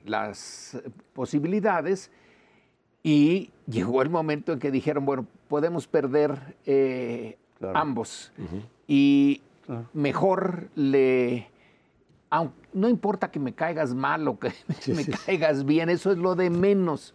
las 0.05 0.77
posibilidades 1.13 2.11
y 3.03 3.51
llegó 3.67 4.01
el 4.01 4.09
momento 4.09 4.51
en 4.51 4.59
que 4.59 4.69
dijeron, 4.69 5.05
bueno, 5.05 5.25
podemos 5.47 5.87
perder 5.87 6.57
ambos. 7.73 8.33
Y 8.85 9.41
mejor 9.93 10.67
le 10.75 11.52
no 12.73 12.89
importa 12.89 13.29
que 13.31 13.39
me 13.39 13.53
caigas 13.53 13.93
mal 13.93 14.27
o 14.27 14.39
que 14.39 14.51
me 14.87 15.05
caigas 15.05 15.65
bien, 15.65 15.89
eso 15.89 16.11
es 16.11 16.17
lo 16.17 16.35
de 16.35 16.49
menos. 16.49 17.13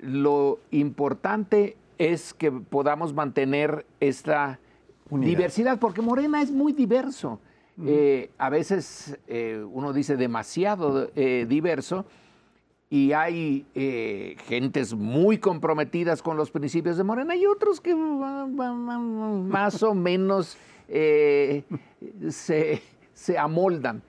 Lo 0.00 0.60
importante 0.70 1.76
es 1.98 2.32
que 2.32 2.52
podamos 2.52 3.12
mantener 3.12 3.84
esta 4.00 4.60
diversidad, 5.10 5.78
porque 5.78 6.02
Morena 6.02 6.40
es 6.40 6.52
muy 6.52 6.72
diverso. 6.72 7.40
Eh, 7.86 8.30
a 8.38 8.50
veces 8.50 9.16
eh, 9.28 9.64
uno 9.70 9.92
dice 9.92 10.16
demasiado 10.16 11.12
eh, 11.14 11.46
diverso 11.48 12.06
y 12.90 13.12
hay 13.12 13.66
gentes 14.46 14.94
muy 14.94 15.38
comprometidas 15.38 16.20
con 16.22 16.36
los 16.36 16.50
principios 16.50 16.96
de 16.96 17.04
Morena 17.04 17.36
y 17.36 17.46
otros 17.46 17.80
que 17.80 17.94
más 17.94 19.82
o 19.82 19.94
menos 19.94 20.56
se, 20.88 22.82
se 23.12 23.38
amoldan. 23.38 24.02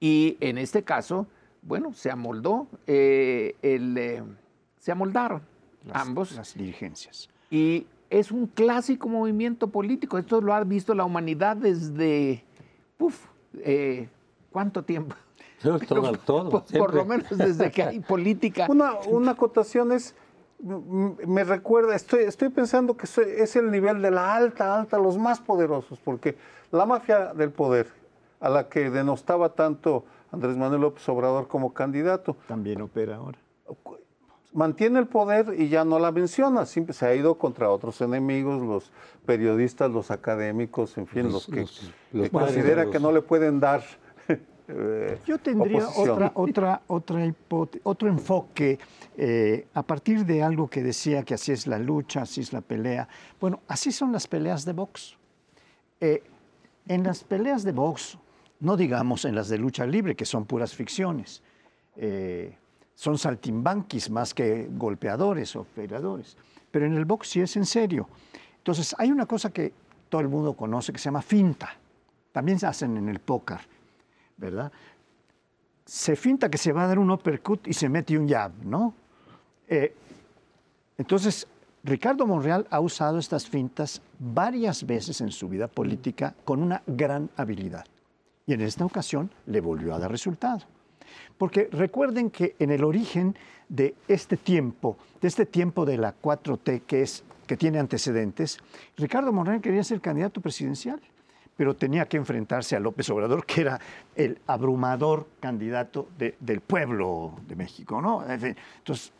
Y 0.00 0.38
en 0.40 0.56
este 0.56 0.82
caso, 0.82 1.26
bueno, 1.62 1.92
se 1.92 2.10
amoldó, 2.10 2.66
eh, 2.86 3.54
el, 3.60 3.96
eh, 3.98 4.22
se 4.78 4.92
amoldaron 4.92 5.42
ambos. 5.92 6.32
Las 6.32 6.54
dirigencias. 6.54 7.28
Y 7.50 7.86
es 8.08 8.32
un 8.32 8.46
clásico 8.46 9.08
movimiento 9.08 9.68
político. 9.68 10.18
Esto 10.18 10.40
lo 10.40 10.54
ha 10.54 10.64
visto 10.64 10.94
la 10.94 11.04
humanidad 11.04 11.56
desde, 11.56 12.44
eh, 13.58 14.08
¿cuánto 14.50 14.82
tiempo? 14.82 15.14
todo, 15.86 16.12
todo, 16.24 16.64
por, 16.64 16.94
lo 16.94 17.04
menos 17.04 17.36
desde 17.36 17.70
que 17.70 17.82
hay 17.82 18.00
política. 18.00 18.66
Una, 18.70 18.94
una 19.06 19.32
acotación 19.32 19.92
es, 19.92 20.14
me 20.58 21.44
recuerda, 21.44 21.94
estoy, 21.94 22.24
estoy 22.24 22.48
pensando 22.48 22.96
que 22.96 23.04
es 23.04 23.56
el 23.56 23.70
nivel 23.70 24.00
de 24.00 24.10
la 24.10 24.34
alta, 24.34 24.78
alta, 24.78 24.98
los 24.98 25.18
más 25.18 25.40
poderosos, 25.40 25.98
porque 26.00 26.36
la 26.72 26.86
mafia 26.86 27.34
del 27.34 27.50
poder 27.50 27.99
a 28.40 28.48
la 28.48 28.68
que 28.68 28.90
denostaba 28.90 29.50
tanto 29.50 30.04
Andrés 30.32 30.56
Manuel 30.56 30.80
López 30.80 31.08
Obrador 31.08 31.48
como 31.48 31.72
candidato. 31.72 32.36
También 32.48 32.80
opera 32.80 33.16
ahora. 33.16 33.38
Mantiene 34.52 34.98
el 34.98 35.06
poder 35.06 35.54
y 35.56 35.68
ya 35.68 35.84
no 35.84 36.00
la 36.00 36.10
menciona, 36.10 36.66
siempre 36.66 36.92
se 36.92 37.06
ha 37.06 37.14
ido 37.14 37.36
contra 37.38 37.70
otros 37.70 38.00
enemigos, 38.00 38.60
los 38.62 38.90
periodistas, 39.24 39.92
los 39.92 40.10
académicos, 40.10 40.98
en 40.98 41.06
fin, 41.06 41.30
los, 41.30 41.46
que, 41.46 41.66
considera 42.30 42.90
que 42.90 42.98
no 42.98 43.12
le 43.12 43.22
pueden 43.22 43.60
dar. 43.60 43.82
Eh, 44.72 45.18
Yo 45.26 45.36
tendría 45.38 45.88
otra, 45.88 46.30
otra, 46.32 46.82
otra 46.86 47.34
otro 47.82 48.08
enfoque 48.08 48.78
eh, 49.16 49.66
a 49.74 49.82
partir 49.82 50.24
de 50.24 50.44
algo 50.44 50.68
que 50.68 50.80
decía 50.80 51.24
que 51.24 51.34
así 51.34 51.50
es 51.50 51.66
la 51.66 51.76
lucha, 51.76 52.22
así 52.22 52.40
es 52.40 52.52
la 52.52 52.60
pelea. 52.60 53.08
Bueno, 53.40 53.58
así 53.66 53.90
son 53.90 54.12
las 54.12 54.28
peleas 54.28 54.64
de 54.64 54.72
box. 54.72 55.16
Eh, 56.00 56.22
en 56.86 57.02
las 57.02 57.24
peleas 57.24 57.64
de 57.64 57.72
box 57.72 58.16
no 58.60 58.76
digamos 58.76 59.24
en 59.24 59.34
las 59.34 59.48
de 59.48 59.58
lucha 59.58 59.86
libre, 59.86 60.14
que 60.14 60.24
son 60.24 60.44
puras 60.44 60.74
ficciones. 60.74 61.42
Eh, 61.96 62.56
son 62.94 63.16
saltimbanquis 63.16 64.10
más 64.10 64.34
que 64.34 64.68
golpeadores 64.70 65.56
o 65.56 65.64
peleadores. 65.64 66.36
Pero 66.70 66.86
en 66.86 66.94
el 66.94 67.06
box 67.06 67.28
sí 67.28 67.40
es 67.40 67.56
en 67.56 67.64
serio. 67.64 68.08
Entonces, 68.58 68.94
hay 68.98 69.10
una 69.10 69.26
cosa 69.26 69.50
que 69.50 69.72
todo 70.08 70.20
el 70.20 70.28
mundo 70.28 70.52
conoce 70.52 70.92
que 70.92 70.98
se 70.98 71.06
llama 71.06 71.22
finta. 71.22 71.70
También 72.32 72.58
se 72.58 72.66
hacen 72.66 72.96
en 72.96 73.08
el 73.08 73.18
póker, 73.20 73.60
¿verdad? 74.36 74.70
Se 75.86 76.14
finta 76.14 76.50
que 76.50 76.58
se 76.58 76.72
va 76.72 76.84
a 76.84 76.86
dar 76.86 76.98
un 76.98 77.10
uppercut 77.10 77.66
y 77.66 77.72
se 77.72 77.88
mete 77.88 78.16
un 78.18 78.28
jab, 78.28 78.52
¿no? 78.62 78.94
Eh, 79.66 79.96
entonces, 80.98 81.46
Ricardo 81.82 82.26
Monreal 82.26 82.66
ha 82.70 82.80
usado 82.80 83.18
estas 83.18 83.48
fintas 83.48 84.02
varias 84.18 84.84
veces 84.86 85.22
en 85.22 85.30
su 85.30 85.48
vida 85.48 85.66
política 85.66 86.34
con 86.44 86.62
una 86.62 86.82
gran 86.86 87.30
habilidad. 87.36 87.86
Y 88.46 88.54
en 88.54 88.62
esta 88.62 88.84
ocasión 88.84 89.30
le 89.46 89.60
volvió 89.60 89.94
a 89.94 89.98
dar 89.98 90.10
resultado. 90.10 90.60
Porque 91.38 91.68
recuerden 91.72 92.30
que 92.30 92.54
en 92.58 92.70
el 92.70 92.84
origen 92.84 93.36
de 93.68 93.94
este 94.08 94.36
tiempo, 94.36 94.98
de 95.20 95.28
este 95.28 95.46
tiempo 95.46 95.86
de 95.86 95.96
la 95.96 96.14
4T 96.20 96.82
que, 96.82 97.02
es, 97.02 97.24
que 97.46 97.56
tiene 97.56 97.78
antecedentes, 97.78 98.58
Ricardo 98.96 99.32
Monreal 99.32 99.60
quería 99.60 99.84
ser 99.84 100.00
candidato 100.00 100.40
presidencial, 100.40 101.00
pero 101.56 101.74
tenía 101.74 102.06
que 102.06 102.16
enfrentarse 102.16 102.74
a 102.74 102.80
López 102.80 103.08
Obrador, 103.10 103.44
que 103.44 103.60
era 103.60 103.80
el 104.14 104.38
abrumador 104.46 105.28
candidato 105.40 106.08
del 106.18 106.60
pueblo 106.60 107.34
de 107.46 107.54
México. 107.54 108.00
¿no? 108.00 108.24
Entonces, 108.28 109.12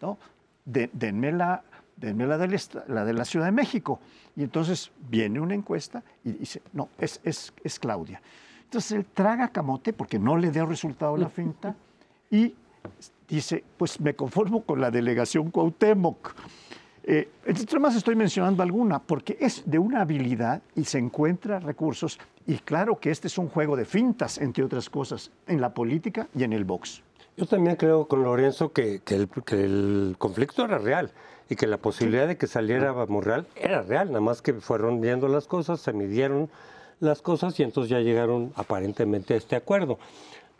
¿no? 0.00 0.16
denme, 0.64 1.32
la, 1.32 1.64
denme 1.96 2.26
la, 2.26 2.38
de 2.38 2.60
la 2.86 3.04
de 3.04 3.12
la 3.12 3.24
Ciudad 3.24 3.46
de 3.46 3.52
México. 3.52 4.00
Y 4.36 4.44
entonces 4.44 4.90
viene 5.10 5.40
una 5.40 5.54
encuesta 5.54 6.02
y 6.24 6.32
dice, 6.32 6.62
no, 6.72 6.88
es, 6.98 7.20
es, 7.24 7.52
es 7.62 7.78
Claudia. 7.78 8.22
Entonces 8.72 8.92
él 8.92 9.04
traga 9.12 9.48
camote 9.48 9.92
porque 9.92 10.18
no 10.18 10.38
le 10.38 10.50
dio 10.50 10.64
resultado 10.64 11.14
la 11.18 11.28
finta 11.28 11.76
y 12.30 12.54
dice, 13.28 13.62
pues 13.76 14.00
me 14.00 14.14
conformo 14.14 14.62
con 14.62 14.80
la 14.80 14.90
delegación 14.90 15.50
Cuauhtémoc. 15.50 16.34
Eh, 17.04 17.28
entre 17.44 17.78
más 17.78 17.94
estoy 17.94 18.16
mencionando 18.16 18.62
alguna, 18.62 18.98
porque 18.98 19.36
es 19.38 19.62
de 19.66 19.78
una 19.78 20.00
habilidad 20.00 20.62
y 20.74 20.84
se 20.84 20.96
encuentra 20.96 21.60
recursos. 21.60 22.18
Y 22.46 22.60
claro 22.60 22.98
que 22.98 23.10
este 23.10 23.26
es 23.26 23.36
un 23.36 23.50
juego 23.50 23.76
de 23.76 23.84
fintas, 23.84 24.38
entre 24.38 24.64
otras 24.64 24.88
cosas, 24.88 25.30
en 25.46 25.60
la 25.60 25.74
política 25.74 26.28
y 26.34 26.44
en 26.44 26.54
el 26.54 26.64
box. 26.64 27.02
Yo 27.36 27.44
también 27.44 27.76
creo 27.76 28.08
con 28.08 28.22
Lorenzo 28.22 28.72
que, 28.72 29.02
el, 29.06 29.28
que 29.44 29.64
el, 29.64 30.14
conflicto 30.16 30.64
era 30.64 30.78
real 30.78 31.12
y 31.50 31.56
que 31.56 31.66
la 31.66 31.76
posibilidad 31.76 32.26
de 32.26 32.38
que 32.38 32.46
saliera 32.46 32.94
Monreal 33.06 33.46
era 33.54 33.82
real, 33.82 34.08
nada 34.08 34.20
más 34.20 34.40
que 34.40 34.54
fueron 34.54 35.02
viendo 35.02 35.28
las 35.28 35.46
cosas, 35.46 35.82
se 35.82 35.92
midieron 35.92 36.48
las 37.02 37.20
cosas 37.20 37.58
y 37.58 37.64
entonces 37.64 37.90
ya 37.90 37.98
llegaron 37.98 38.52
aparentemente 38.54 39.34
a 39.34 39.36
este 39.36 39.56
acuerdo. 39.56 39.98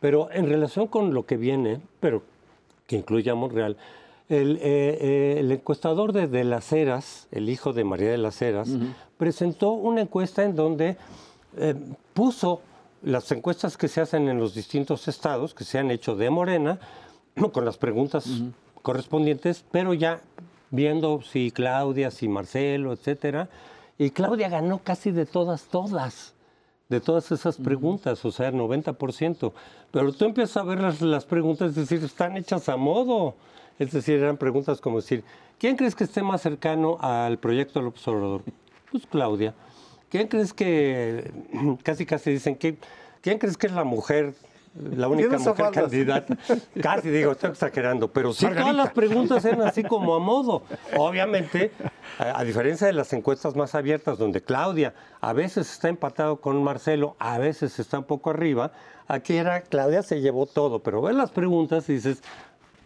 Pero 0.01 0.29
en 0.33 0.49
relación 0.49 0.89
con 0.89 1.15
lo 1.15 1.25
que 1.25 1.37
viene, 1.37 1.81
pero 2.01 2.23
que 2.87 2.97
incluye 2.97 3.31
a 3.31 3.35
Monreal, 3.35 3.77
el, 4.29 4.57
eh, 4.57 4.61
eh, 4.63 5.37
el 5.39 5.53
encuestador 5.53 6.13
de, 6.13 6.27
de, 6.27 6.43
Las 6.43 6.73
Heras, 6.73 7.29
el 7.31 7.49
hijo 7.49 7.73
de 7.73 7.85
María 7.85 8.11
de 8.11 8.19
las 8.19 8.43
Heras, 8.43 8.69
presentó 9.17 9.71
una 9.71 10.01
encuesta 10.01 10.43
en 10.43 10.57
donde 10.57 10.97
eh, 11.57 11.75
puso 12.13 12.61
las 13.03 13.31
encuestas 13.31 13.77
que 13.77 13.89
se 13.89 14.01
hacen 14.01 14.29
en 14.29 14.39
los 14.39 14.55
distintos 14.55 15.07
estados, 15.07 15.55
que 15.55 15.65
se 15.65 15.79
han 15.79 15.91
hecho 15.91 16.17
de 16.17 16.31
Morena, 16.31 16.81
con 17.53 17.65
las 17.65 17.77
preguntas 17.77 18.25
correspondientes, 18.83 19.65
pero 19.71 19.95
ya 19.95 20.21
viendo 20.71 21.23
si 21.23 21.53
Claudia, 21.53 22.11
si 22.11 22.27
Marcelo, 22.27 22.93
etcétera. 22.93 23.49
Y 23.99 24.11
Claudia 24.11 24.49
ganó 24.49 24.79
casi 24.79 25.11
de 25.11 25.27
todas, 25.27 25.65
todas, 25.65 26.35
de 26.89 27.01
todas 27.01 27.31
esas 27.33 27.57
preguntas, 27.57 28.25
o 28.25 28.33
sea, 28.33 28.51
90%. 28.51 29.53
Pero 29.91 30.13
tú 30.13 30.25
empiezas 30.25 30.57
a 30.57 30.63
ver 30.65 30.81
las, 30.81 31.01
las 31.01 31.25
preguntas, 31.25 31.71
es 31.71 31.77
decir, 31.77 32.03
están 32.05 32.37
hechas 32.37 32.69
a 32.69 32.77
modo. 32.77 33.35
Es 33.79 33.93
decir, 33.93 34.19
eran 34.19 34.37
preguntas 34.37 34.81
como 34.81 34.97
decir, 34.97 35.25
¿quién 35.59 35.77
crees 35.77 35.95
que 35.95 36.05
esté 36.05 36.23
más 36.23 36.43
cercano 36.43 36.99
al 37.01 37.39
proyecto 37.39 37.81
López 37.81 38.07
Obrador? 38.09 38.43
Pues 38.91 39.07
Claudia. 39.07 39.55
¿Quién 40.09 40.29
crees 40.29 40.53
que, 40.53 41.33
casi 41.83 42.05
casi 42.07 42.31
dicen, 42.33 42.57
que, 42.57 42.77
¿quién 43.21 43.39
crees 43.39 43.57
que 43.57 43.67
es 43.67 43.73
la 43.73 43.85
mujer 43.85 44.35
la 44.75 45.09
única 45.09 45.39
mujer 45.39 45.71
candidata. 45.73 46.37
Casi 46.81 47.11
digo, 47.11 47.33
estoy 47.33 47.51
exagerando, 47.51 48.13
pero 48.13 48.33
sí 48.33 48.47
todas 48.47 48.75
las 48.75 48.93
preguntas 48.93 49.45
eran 49.45 49.63
así 49.63 49.83
como 49.83 50.15
a 50.15 50.19
modo. 50.19 50.63
Obviamente, 50.97 51.73
a, 52.19 52.41
a 52.41 52.45
diferencia 52.45 52.87
de 52.87 52.93
las 52.93 53.13
encuestas 53.13 53.55
más 53.55 53.75
abiertas, 53.75 54.19
donde 54.19 54.43
Claudia 54.43 54.95
a 55.21 55.33
veces 55.33 55.71
está 55.71 55.89
empatado 55.89 56.41
con 56.41 56.63
Marcelo, 56.63 57.17
a 57.19 57.39
veces 57.39 57.79
está 57.79 57.99
un 57.99 58.05
poco 58.05 58.31
arriba, 58.31 58.73
aquí 59.09 59.37
era 59.37 59.61
Claudia 59.63 60.03
se 60.03 60.21
llevó 60.21 60.47
todo, 60.47 60.83
pero 60.83 61.03
ves 61.03 61.17
las 61.17 61.31
preguntas 61.31 61.89
y 61.89 61.95
dices, 61.95 62.23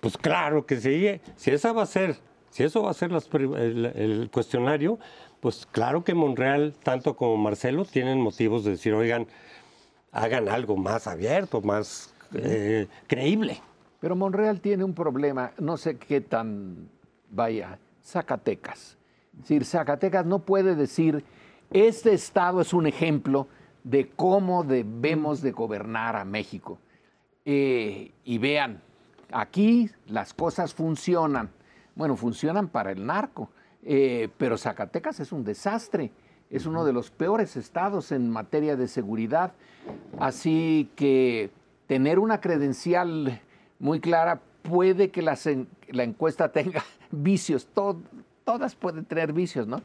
pues 0.00 0.16
claro 0.16 0.66
que 0.66 0.80
sí, 0.80 1.20
si 1.36 1.50
esa 1.50 1.72
va 1.72 1.82
a 1.82 1.86
ser, 1.86 2.16
si 2.50 2.64
eso 2.64 2.82
va 2.82 2.90
a 2.90 2.94
ser 2.94 3.12
las 3.12 3.28
el, 3.32 3.86
el 3.94 4.30
cuestionario, 4.32 4.98
pues 5.40 5.66
claro 5.70 6.02
que 6.02 6.14
Monreal, 6.14 6.74
tanto 6.82 7.14
como 7.14 7.36
Marcelo, 7.36 7.84
tienen 7.84 8.20
motivos 8.20 8.64
de 8.64 8.72
decir, 8.72 8.94
oigan, 8.94 9.26
hagan 10.16 10.48
algo 10.48 10.76
más 10.76 11.06
abierto, 11.06 11.60
más 11.60 12.14
eh, 12.34 12.88
creíble. 13.06 13.60
Pero 14.00 14.16
Monreal 14.16 14.60
tiene 14.60 14.82
un 14.82 14.94
problema, 14.94 15.52
no 15.58 15.76
sé 15.76 15.98
qué 15.98 16.22
tan 16.22 16.88
vaya, 17.30 17.78
Zacatecas. 18.02 18.96
Es 19.34 19.40
decir, 19.42 19.64
Zacatecas 19.64 20.24
no 20.24 20.38
puede 20.38 20.74
decir, 20.74 21.22
este 21.70 22.14
estado 22.14 22.62
es 22.62 22.72
un 22.72 22.86
ejemplo 22.86 23.46
de 23.84 24.08
cómo 24.08 24.64
debemos 24.64 25.42
de 25.42 25.52
gobernar 25.52 26.16
a 26.16 26.24
México. 26.24 26.78
Eh, 27.44 28.10
y 28.24 28.38
vean, 28.38 28.80
aquí 29.30 29.90
las 30.06 30.32
cosas 30.32 30.72
funcionan. 30.72 31.50
Bueno, 31.94 32.16
funcionan 32.16 32.68
para 32.68 32.90
el 32.90 33.04
narco, 33.04 33.50
eh, 33.82 34.30
pero 34.38 34.56
Zacatecas 34.56 35.20
es 35.20 35.30
un 35.30 35.44
desastre. 35.44 36.10
Es 36.50 36.66
uno 36.66 36.84
de 36.84 36.92
los 36.92 37.10
peores 37.10 37.56
estados 37.56 38.12
en 38.12 38.30
materia 38.30 38.76
de 38.76 38.88
seguridad. 38.88 39.52
Así 40.18 40.90
que 40.96 41.50
tener 41.86 42.18
una 42.18 42.40
credencial 42.40 43.40
muy 43.78 44.00
clara 44.00 44.40
puede 44.62 45.10
que 45.10 45.22
la 45.22 46.02
encuesta 46.02 46.50
tenga 46.52 46.82
vicios. 47.10 47.66
to- 47.66 48.00
todas 48.44 48.74
pueden 48.76 49.04
tener 49.04 49.32
vicios, 49.32 49.66
¿no? 49.66 49.82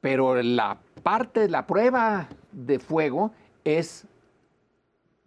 Pero 0.00 0.42
la 0.42 0.78
parte, 1.02 1.48
la 1.48 1.66
prueba 1.66 2.28
de 2.52 2.78
fuego 2.78 3.32
es 3.64 4.06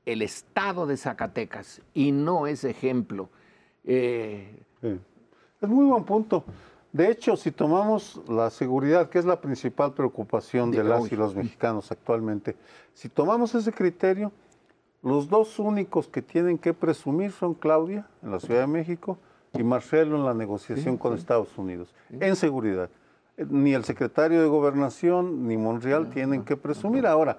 el 0.05 0.21
estado 0.23 0.88
de 0.88 0.97
Zacatecas 0.97 1.81
y 1.93 2.12
no 2.12 2.47
es 2.47 2.63
ejemplo. 2.63 3.29
Eh, 3.83 4.63
Sí. 4.81 4.97
Es 5.62 5.67
muy 5.67 5.85
buen 5.88 6.05
punto. 6.05 6.45
De 6.91 7.12
hecho, 7.12 7.36
si 7.36 7.52
tomamos 7.52 8.19
la 8.28 8.49
seguridad, 8.49 9.10
que 9.10 9.19
es 9.19 9.25
la 9.25 9.39
principal 9.39 9.93
preocupación 9.93 10.71
de 10.71 10.78
De 10.80 10.84
las 10.84 11.12
y 11.12 11.15
los 11.15 11.36
mexicanos 11.36 11.91
actualmente, 11.91 12.56
si 12.93 13.10
tomamos 13.10 13.54
ese 13.54 13.71
criterio, 13.71 14.32
los 15.04 15.30
dos 15.30 15.60
únicos 15.60 16.08
que 16.08 16.21
tienen 16.21 16.58
que 16.58 16.73
presumir 16.73 17.32
son 17.32 17.54
Claudia 17.54 18.08
en 18.23 18.32
la 18.32 18.39
Ciudad 18.39 18.62
de 18.62 18.67
México 18.67 19.17
y 19.54 19.63
Marcelo 19.63 20.17
en 20.17 20.25
la 20.25 20.34
negociación 20.34 20.97
con 20.97 21.13
Estados 21.13 21.58
Unidos, 21.58 21.93
en 22.10 22.36
seguridad. 22.36 22.89
Eh, 23.38 23.45
Ni 23.49 23.73
el 23.73 23.84
secretario 23.84 24.41
de 24.41 24.47
Gobernación 24.47 25.47
ni 25.47 25.58
Monreal 25.58 26.10
tienen 26.10 26.43
que 26.43 26.58
presumir. 26.58 27.06
Ahora, 27.06 27.38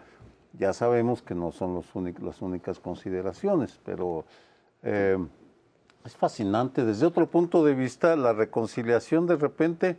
ya 0.58 0.72
sabemos 0.72 1.22
que 1.22 1.34
no 1.34 1.52
son 1.52 1.74
los 1.74 1.86
las 2.22 2.40
únicas 2.40 2.80
consideraciones, 2.80 3.78
pero 3.84 4.24
eh, 4.82 5.18
es 6.04 6.16
fascinante. 6.16 6.84
Desde 6.84 7.06
otro 7.06 7.26
punto 7.26 7.64
de 7.64 7.74
vista, 7.74 8.16
la 8.16 8.32
reconciliación 8.32 9.26
de 9.26 9.36
repente, 9.36 9.96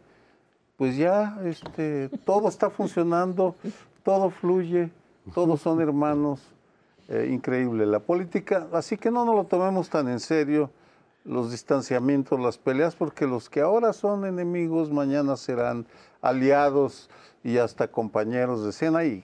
pues 0.78 0.98
ya 0.98 1.40
este, 1.46 2.10
todo 2.26 2.50
está 2.50 2.70
funcionando, 2.70 3.56
todo 4.04 4.30
fluye, 4.30 4.90
todos 5.34 5.62
son 5.62 5.82
hermanos. 5.82 6.42
eh, 7.12 7.30
increíble 7.30 7.86
la 7.86 8.00
política. 8.00 8.68
Así 8.72 8.98
que 8.98 9.12
no 9.12 9.26
nos 9.26 9.36
lo 9.36 9.44
tomemos 9.44 9.90
tan 9.90 10.08
en 10.08 10.20
serio 10.20 10.72
los 11.26 11.52
distanciamientos, 11.52 12.40
las 12.40 12.58
peleas, 12.58 12.96
porque 12.96 13.28
los 13.28 13.50
que 13.50 13.60
ahora 13.60 13.94
son 13.94 14.26
enemigos 14.26 14.92
mañana 14.92 15.36
serán 15.36 15.86
aliados 16.22 17.10
y 17.44 17.58
hasta 17.58 17.90
compañeros 17.90 18.64
de 18.64 18.72
cena 18.72 19.04
y 19.04 19.24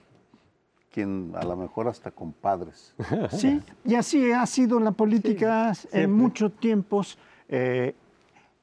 quien 0.97 1.31
a 1.35 1.43
lo 1.45 1.55
mejor 1.55 1.87
hasta 1.87 2.09
compadres. 2.09 2.95
Sí, 3.29 3.61
y 3.85 3.93
así 3.93 4.31
ha 4.31 4.45
sido 4.47 4.79
la 4.79 4.91
política 4.91 5.71
en 5.91 6.11
muchos 6.11 6.51
tiempos. 6.59 7.19
eh, 7.49 7.93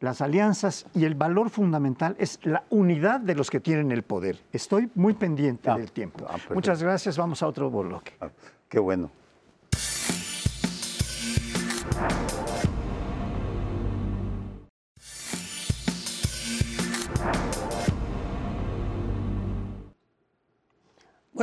las 0.00 0.20
alianzas 0.20 0.84
y 0.94 1.04
el 1.04 1.14
valor 1.14 1.48
fundamental 1.48 2.14
es 2.18 2.38
la 2.42 2.64
unidad 2.70 3.20
de 3.20 3.34
los 3.36 3.48
que 3.50 3.60
tienen 3.60 3.90
el 3.92 4.02
poder. 4.02 4.36
Estoy 4.52 4.90
muy 4.96 5.14
pendiente 5.14 5.70
Ah, 5.70 5.78
del 5.78 5.92
tiempo. 5.92 6.26
ah. 6.28 6.36
Muchas 6.52 6.82
gracias. 6.82 7.16
Vamos 7.16 7.40
a 7.42 7.46
otro 7.46 7.70
bloque. 7.70 8.12
Ah, 8.20 8.28
Qué 8.68 8.80
bueno. 8.80 9.10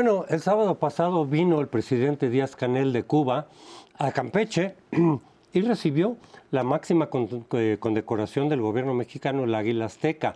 Bueno, 0.04 0.26
el 0.30 0.42
sábado 0.42 0.80
pasado 0.80 1.28
vino 1.28 1.62
el 1.62 1.68
presidente 1.68 2.32
Díaz 2.32 2.56
Canel 2.56 2.92
de 2.92 3.04
Cuba 3.04 3.50
a 4.00 4.12
Campeche 4.12 4.74
y 5.54 5.62
recibió 5.62 6.18
la 6.50 6.64
máxima 6.64 7.08
eh, 7.52 7.78
condecoración 7.80 8.50
del 8.50 8.62
gobierno 8.62 8.96
mexicano, 8.96 9.44
el 9.44 9.54
Águila 9.54 9.86
Azteca. 9.86 10.34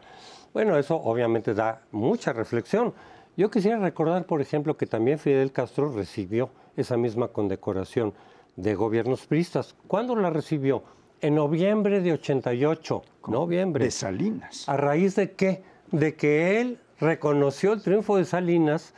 Bueno, 0.53 0.77
eso 0.77 0.97
obviamente 0.97 1.55
da 1.55 1.81
mucha 1.91 2.31
reflexión. 2.31 2.93
Yo 3.37 3.49
quisiera 3.49 3.79
recordar, 3.79 4.27
por 4.27 4.39
ejemplo, 4.39 4.77
que 4.77 4.85
también 4.85 5.17
Fidel 5.17 5.51
Castro 5.51 5.91
recibió 5.91 6.51
esa 6.77 6.95
misma 6.95 7.29
condecoración 7.29 8.13
de 8.55 8.75
gobiernos 8.75 9.25
priistas. 9.25 9.75
¿Cuándo 9.87 10.15
la 10.15 10.29
recibió? 10.29 10.83
En 11.21 11.33
noviembre 11.33 12.01
de 12.01 12.13
88. 12.13 13.01
Noviembre. 13.29 13.85
De 13.85 13.89
Salinas. 13.89 14.69
¿A 14.69 14.77
raíz 14.77 15.15
de 15.15 15.31
qué? 15.31 15.63
De 15.91 16.13
que 16.13 16.61
él 16.61 16.77
reconoció 16.99 17.73
el 17.73 17.81
triunfo 17.81 18.17
de 18.17 18.25
Salinas 18.25 18.93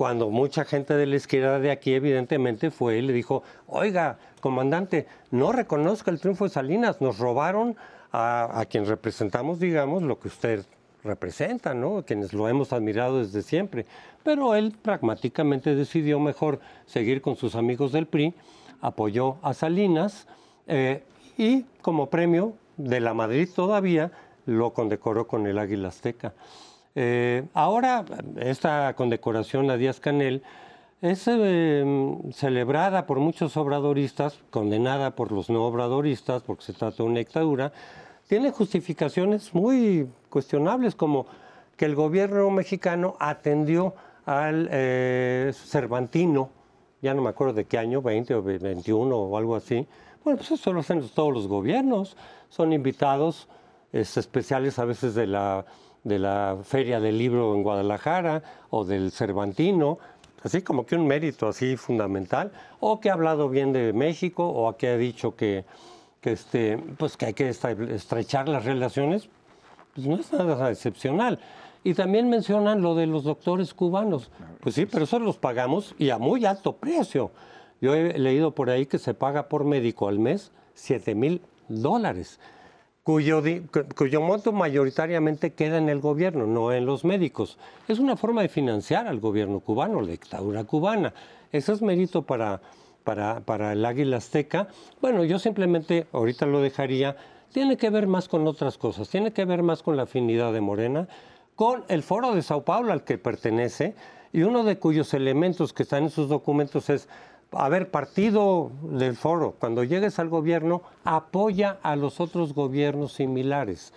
cuando 0.00 0.30
mucha 0.30 0.64
gente 0.64 0.94
de 0.94 1.04
la 1.04 1.16
izquierda 1.16 1.58
de 1.58 1.70
aquí 1.70 1.92
evidentemente 1.92 2.70
fue 2.70 2.96
y 2.96 3.02
le 3.02 3.12
dijo, 3.12 3.42
oiga, 3.66 4.16
comandante, 4.40 5.06
no 5.30 5.52
reconozca 5.52 6.10
el 6.10 6.18
triunfo 6.18 6.44
de 6.44 6.50
Salinas, 6.50 7.02
nos 7.02 7.18
robaron 7.18 7.76
a, 8.10 8.64
quien 8.70 8.86
representamos, 8.86 9.60
digamos, 9.60 10.02
lo 10.02 10.18
que 10.18 10.28
usted 10.28 10.64
representa, 11.04 11.74
¿no? 11.74 12.02
Quienes 12.02 12.32
lo 12.32 12.48
hemos 12.48 12.72
admirado 12.72 13.18
desde 13.18 13.42
siempre. 13.42 13.84
Pero 14.22 14.54
él 14.54 14.74
pragmáticamente 14.80 15.74
decidió 15.74 16.18
mejor 16.18 16.60
seguir 16.86 17.20
con 17.20 17.36
sus 17.36 17.54
amigos 17.54 17.92
del 17.92 18.06
PRI, 18.06 18.32
apoyó 18.80 19.36
a 19.42 19.52
Salinas 19.52 20.26
eh, 20.66 21.04
y 21.36 21.66
como 21.82 22.08
premio 22.08 22.54
de 22.78 23.00
la 23.00 23.12
Madrid 23.12 23.50
todavía 23.54 24.12
lo 24.46 24.72
condecoró 24.72 25.26
con 25.26 25.46
el 25.46 25.58
Águila 25.58 25.88
Azteca. 25.88 26.32
Eh, 26.94 27.44
ahora, 27.54 28.04
esta 28.36 28.94
condecoración 28.94 29.70
a 29.70 29.76
Díaz 29.76 30.00
Canel 30.00 30.42
es 31.00 31.26
eh, 31.28 32.16
celebrada 32.32 33.06
por 33.06 33.20
muchos 33.20 33.56
obradoristas, 33.56 34.40
condenada 34.50 35.14
por 35.14 35.32
los 35.32 35.48
no 35.48 35.64
obradoristas, 35.64 36.42
porque 36.42 36.64
se 36.64 36.72
trata 36.72 36.98
de 36.98 37.02
una 37.04 37.18
dictadura, 37.18 37.72
tiene 38.28 38.50
justificaciones 38.50 39.54
muy 39.54 40.08
cuestionables, 40.28 40.94
como 40.94 41.26
que 41.76 41.84
el 41.86 41.94
gobierno 41.94 42.50
mexicano 42.50 43.16
atendió 43.18 43.94
al 44.26 44.68
eh, 44.70 45.52
Cervantino, 45.54 46.50
ya 47.00 47.14
no 47.14 47.22
me 47.22 47.30
acuerdo 47.30 47.54
de 47.54 47.64
qué 47.64 47.78
año, 47.78 48.02
20 48.02 48.34
o 48.34 48.42
21 48.42 49.16
o 49.16 49.36
algo 49.38 49.56
así. 49.56 49.86
Bueno, 50.22 50.36
pues 50.36 50.50
eso 50.50 50.72
lo 50.72 50.80
hacen 50.80 51.08
todos 51.14 51.32
los 51.32 51.48
gobiernos, 51.48 52.16
son 52.50 52.72
invitados 52.74 53.48
es, 53.90 54.16
especiales 54.18 54.78
a 54.78 54.84
veces 54.84 55.14
de 55.14 55.26
la, 55.26 55.64
de 56.04 56.18
la 56.18 56.58
Feria 56.62 57.00
del 57.00 57.18
Libro 57.18 57.54
en 57.54 57.62
Guadalajara 57.62 58.42
o 58.70 58.84
del 58.84 59.10
Cervantino, 59.12 59.98
así 60.42 60.62
como 60.62 60.86
que 60.86 60.96
un 60.96 61.06
mérito 61.06 61.48
así 61.48 61.76
fundamental, 61.76 62.52
o 62.80 63.00
que 63.00 63.10
ha 63.10 63.14
hablado 63.14 63.48
bien 63.48 63.72
de 63.72 63.92
México, 63.92 64.48
o 64.48 64.76
que 64.76 64.88
ha 64.88 64.96
dicho 64.96 65.36
que, 65.36 65.64
que, 66.20 66.32
este, 66.32 66.78
pues 66.98 67.16
que 67.16 67.26
hay 67.26 67.34
que 67.34 67.48
estrechar 67.48 68.48
las 68.48 68.64
relaciones, 68.64 69.28
pues 69.94 70.06
no 70.06 70.16
es 70.16 70.32
nada 70.32 70.70
excepcional. 70.70 71.38
Y 71.82 71.94
también 71.94 72.28
mencionan 72.28 72.82
lo 72.82 72.94
de 72.94 73.06
los 73.06 73.24
doctores 73.24 73.72
cubanos. 73.72 74.30
Pues 74.60 74.74
sí, 74.74 74.84
pero 74.86 75.04
eso 75.04 75.18
los 75.18 75.38
pagamos 75.38 75.94
y 75.98 76.10
a 76.10 76.18
muy 76.18 76.44
alto 76.44 76.76
precio. 76.76 77.30
Yo 77.80 77.94
he 77.94 78.18
leído 78.18 78.54
por 78.54 78.68
ahí 78.68 78.84
que 78.84 78.98
se 78.98 79.14
paga 79.14 79.48
por 79.48 79.64
médico 79.64 80.08
al 80.08 80.18
mes 80.18 80.52
7 80.74 81.14
mil 81.14 81.40
dólares, 81.68 82.38
cuyo, 83.02 83.42
cuyo 83.96 84.20
monto 84.20 84.52
mayoritariamente 84.52 85.52
queda 85.52 85.78
en 85.78 85.88
el 85.88 86.00
gobierno, 86.00 86.46
no 86.46 86.72
en 86.72 86.86
los 86.86 87.04
médicos. 87.04 87.58
Es 87.88 87.98
una 87.98 88.16
forma 88.16 88.42
de 88.42 88.48
financiar 88.48 89.06
al 89.06 89.20
gobierno 89.20 89.60
cubano, 89.60 90.00
la 90.00 90.10
dictadura 90.10 90.64
cubana. 90.64 91.14
Eso 91.52 91.72
es 91.72 91.82
mérito 91.82 92.22
para, 92.22 92.60
para, 93.04 93.40
para 93.40 93.72
el 93.72 93.84
Águila 93.84 94.18
Azteca. 94.18 94.68
Bueno, 95.00 95.24
yo 95.24 95.38
simplemente 95.38 96.06
ahorita 96.12 96.46
lo 96.46 96.60
dejaría. 96.60 97.16
Tiene 97.52 97.76
que 97.76 97.90
ver 97.90 98.06
más 98.06 98.28
con 98.28 98.46
otras 98.46 98.78
cosas, 98.78 99.08
tiene 99.08 99.32
que 99.32 99.44
ver 99.44 99.62
más 99.62 99.82
con 99.82 99.96
la 99.96 100.04
afinidad 100.04 100.52
de 100.52 100.60
Morena, 100.60 101.08
con 101.56 101.84
el 101.88 102.02
Foro 102.02 102.34
de 102.34 102.42
Sao 102.42 102.62
Paulo 102.62 102.92
al 102.92 103.02
que 103.02 103.18
pertenece, 103.18 103.94
y 104.32 104.42
uno 104.42 104.62
de 104.62 104.78
cuyos 104.78 105.12
elementos 105.14 105.72
que 105.72 105.82
están 105.82 106.04
en 106.04 106.10
sus 106.10 106.28
documentos 106.28 106.88
es 106.88 107.08
a 107.52 107.68
ver, 107.68 107.90
partido 107.90 108.70
del 108.82 109.16
foro, 109.16 109.56
cuando 109.58 109.82
llegues 109.84 110.18
al 110.18 110.28
gobierno, 110.28 110.82
apoya 111.04 111.78
a 111.82 111.96
los 111.96 112.20
otros 112.20 112.54
gobiernos 112.54 113.14
similares. 113.14 113.92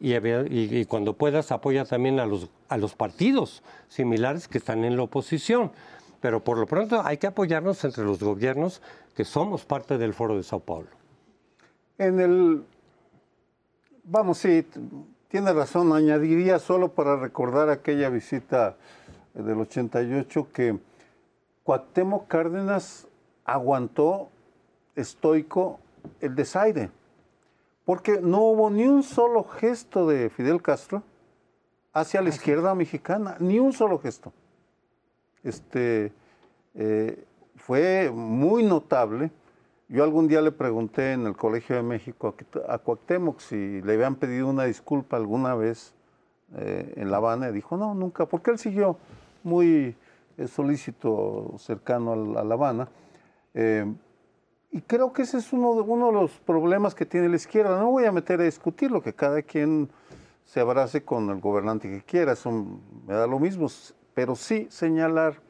Y, 0.00 0.84
cuando 0.84 1.14
puedas, 1.14 1.50
apoya 1.50 1.84
también 1.84 2.20
a 2.20 2.26
los, 2.26 2.48
a 2.68 2.76
los 2.76 2.94
partidos 2.94 3.62
similares 3.88 4.46
que 4.46 4.58
están 4.58 4.84
en 4.84 4.96
la 4.96 5.02
oposición. 5.02 5.72
Pero 6.20 6.42
por 6.42 6.58
lo 6.58 6.66
pronto 6.66 7.02
hay 7.04 7.16
que 7.16 7.26
apoyarnos 7.26 7.82
entre 7.84 8.04
los 8.04 8.22
gobiernos 8.22 8.82
que 9.16 9.24
somos 9.24 9.64
parte 9.64 9.98
del 9.98 10.14
foro 10.14 10.36
de 10.36 10.42
Sao 10.42 10.60
Paulo. 10.60 10.88
En 11.96 12.20
el. 12.20 12.64
Vamos, 14.04 14.38
sí, 14.38 14.66
tiene 15.28 15.52
razón. 15.52 15.92
Añadiría 15.92 16.58
solo 16.58 16.92
para 16.92 17.16
recordar 17.16 17.68
aquella 17.68 18.08
visita 18.08 18.76
del 19.34 19.58
88 19.58 20.48
que 20.52 20.78
Cuauhtémoc 21.68 22.28
Cárdenas 22.28 23.06
aguantó 23.44 24.30
estoico 24.96 25.80
el 26.18 26.34
desaire, 26.34 26.90
porque 27.84 28.22
no 28.22 28.40
hubo 28.40 28.70
ni 28.70 28.86
un 28.86 29.02
solo 29.02 29.44
gesto 29.44 30.08
de 30.08 30.30
Fidel 30.30 30.62
Castro 30.62 31.02
hacia 31.92 32.22
la 32.22 32.30
izquierda 32.30 32.74
mexicana, 32.74 33.36
ni 33.38 33.58
un 33.58 33.74
solo 33.74 33.98
gesto. 33.98 34.32
Este, 35.44 36.10
eh, 36.74 37.22
fue 37.56 38.10
muy 38.14 38.62
notable. 38.62 39.30
Yo 39.90 40.04
algún 40.04 40.26
día 40.26 40.40
le 40.40 40.52
pregunté 40.52 41.12
en 41.12 41.26
el 41.26 41.36
Colegio 41.36 41.76
de 41.76 41.82
México 41.82 42.34
a 42.66 42.78
Cuauhtémoc 42.78 43.40
si 43.40 43.82
le 43.82 43.92
habían 43.92 44.14
pedido 44.14 44.48
una 44.48 44.64
disculpa 44.64 45.18
alguna 45.18 45.54
vez 45.54 45.92
eh, 46.56 46.94
en 46.96 47.10
La 47.10 47.18
Habana 47.18 47.50
y 47.50 47.52
dijo, 47.52 47.76
no, 47.76 47.92
nunca, 47.92 48.24
porque 48.24 48.52
él 48.52 48.58
siguió 48.58 48.96
muy 49.42 49.94
es 50.38 50.50
solícito 50.50 51.54
cercano 51.58 52.12
a 52.38 52.44
La 52.44 52.54
Habana. 52.54 52.88
Eh, 53.54 53.84
y 54.70 54.80
creo 54.82 55.12
que 55.12 55.22
ese 55.22 55.38
es 55.38 55.52
uno 55.52 55.74
de, 55.74 55.80
uno 55.80 56.06
de 56.06 56.12
los 56.12 56.30
problemas 56.40 56.94
que 56.94 57.04
tiene 57.04 57.28
la 57.28 57.36
izquierda. 57.36 57.78
No 57.78 57.90
voy 57.90 58.04
a 58.04 58.12
meter 58.12 58.40
a 58.40 58.44
discutir 58.44 58.90
lo 58.90 59.02
que 59.02 59.12
cada 59.12 59.42
quien 59.42 59.90
se 60.44 60.60
abrace 60.60 61.02
con 61.02 61.28
el 61.28 61.40
gobernante 61.40 61.90
que 61.90 62.02
quiera, 62.02 62.32
eso 62.32 62.50
me 62.50 63.12
da 63.12 63.26
lo 63.26 63.38
mismo, 63.38 63.66
pero 64.14 64.34
sí 64.34 64.66
señalar 64.70 65.42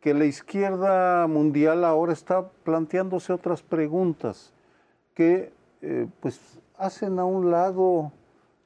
que 0.00 0.14
la 0.14 0.24
izquierda 0.24 1.28
mundial 1.28 1.84
ahora 1.84 2.12
está 2.12 2.48
planteándose 2.48 3.32
otras 3.32 3.62
preguntas 3.62 4.52
que 5.14 5.52
eh, 5.80 6.08
pues 6.20 6.58
hacen 6.76 7.20
a 7.20 7.24
un 7.24 7.52
lado 7.52 8.10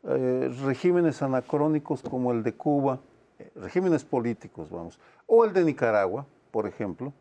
eh, 0.05 0.51
regímenes 0.65 1.21
anacrónicos 1.21 2.03
como 2.03 2.33
el 2.33 2.43
de 2.43 2.55
Cuba, 2.55 3.01
regímenes 3.55 4.05
políticos, 4.05 4.70
vamos, 4.70 4.98
o 5.26 5.44
el 5.44 5.53
de 5.53 5.64
Nicaragua, 5.64 6.26
por 6.50 6.66
ejemplo, 6.66 7.12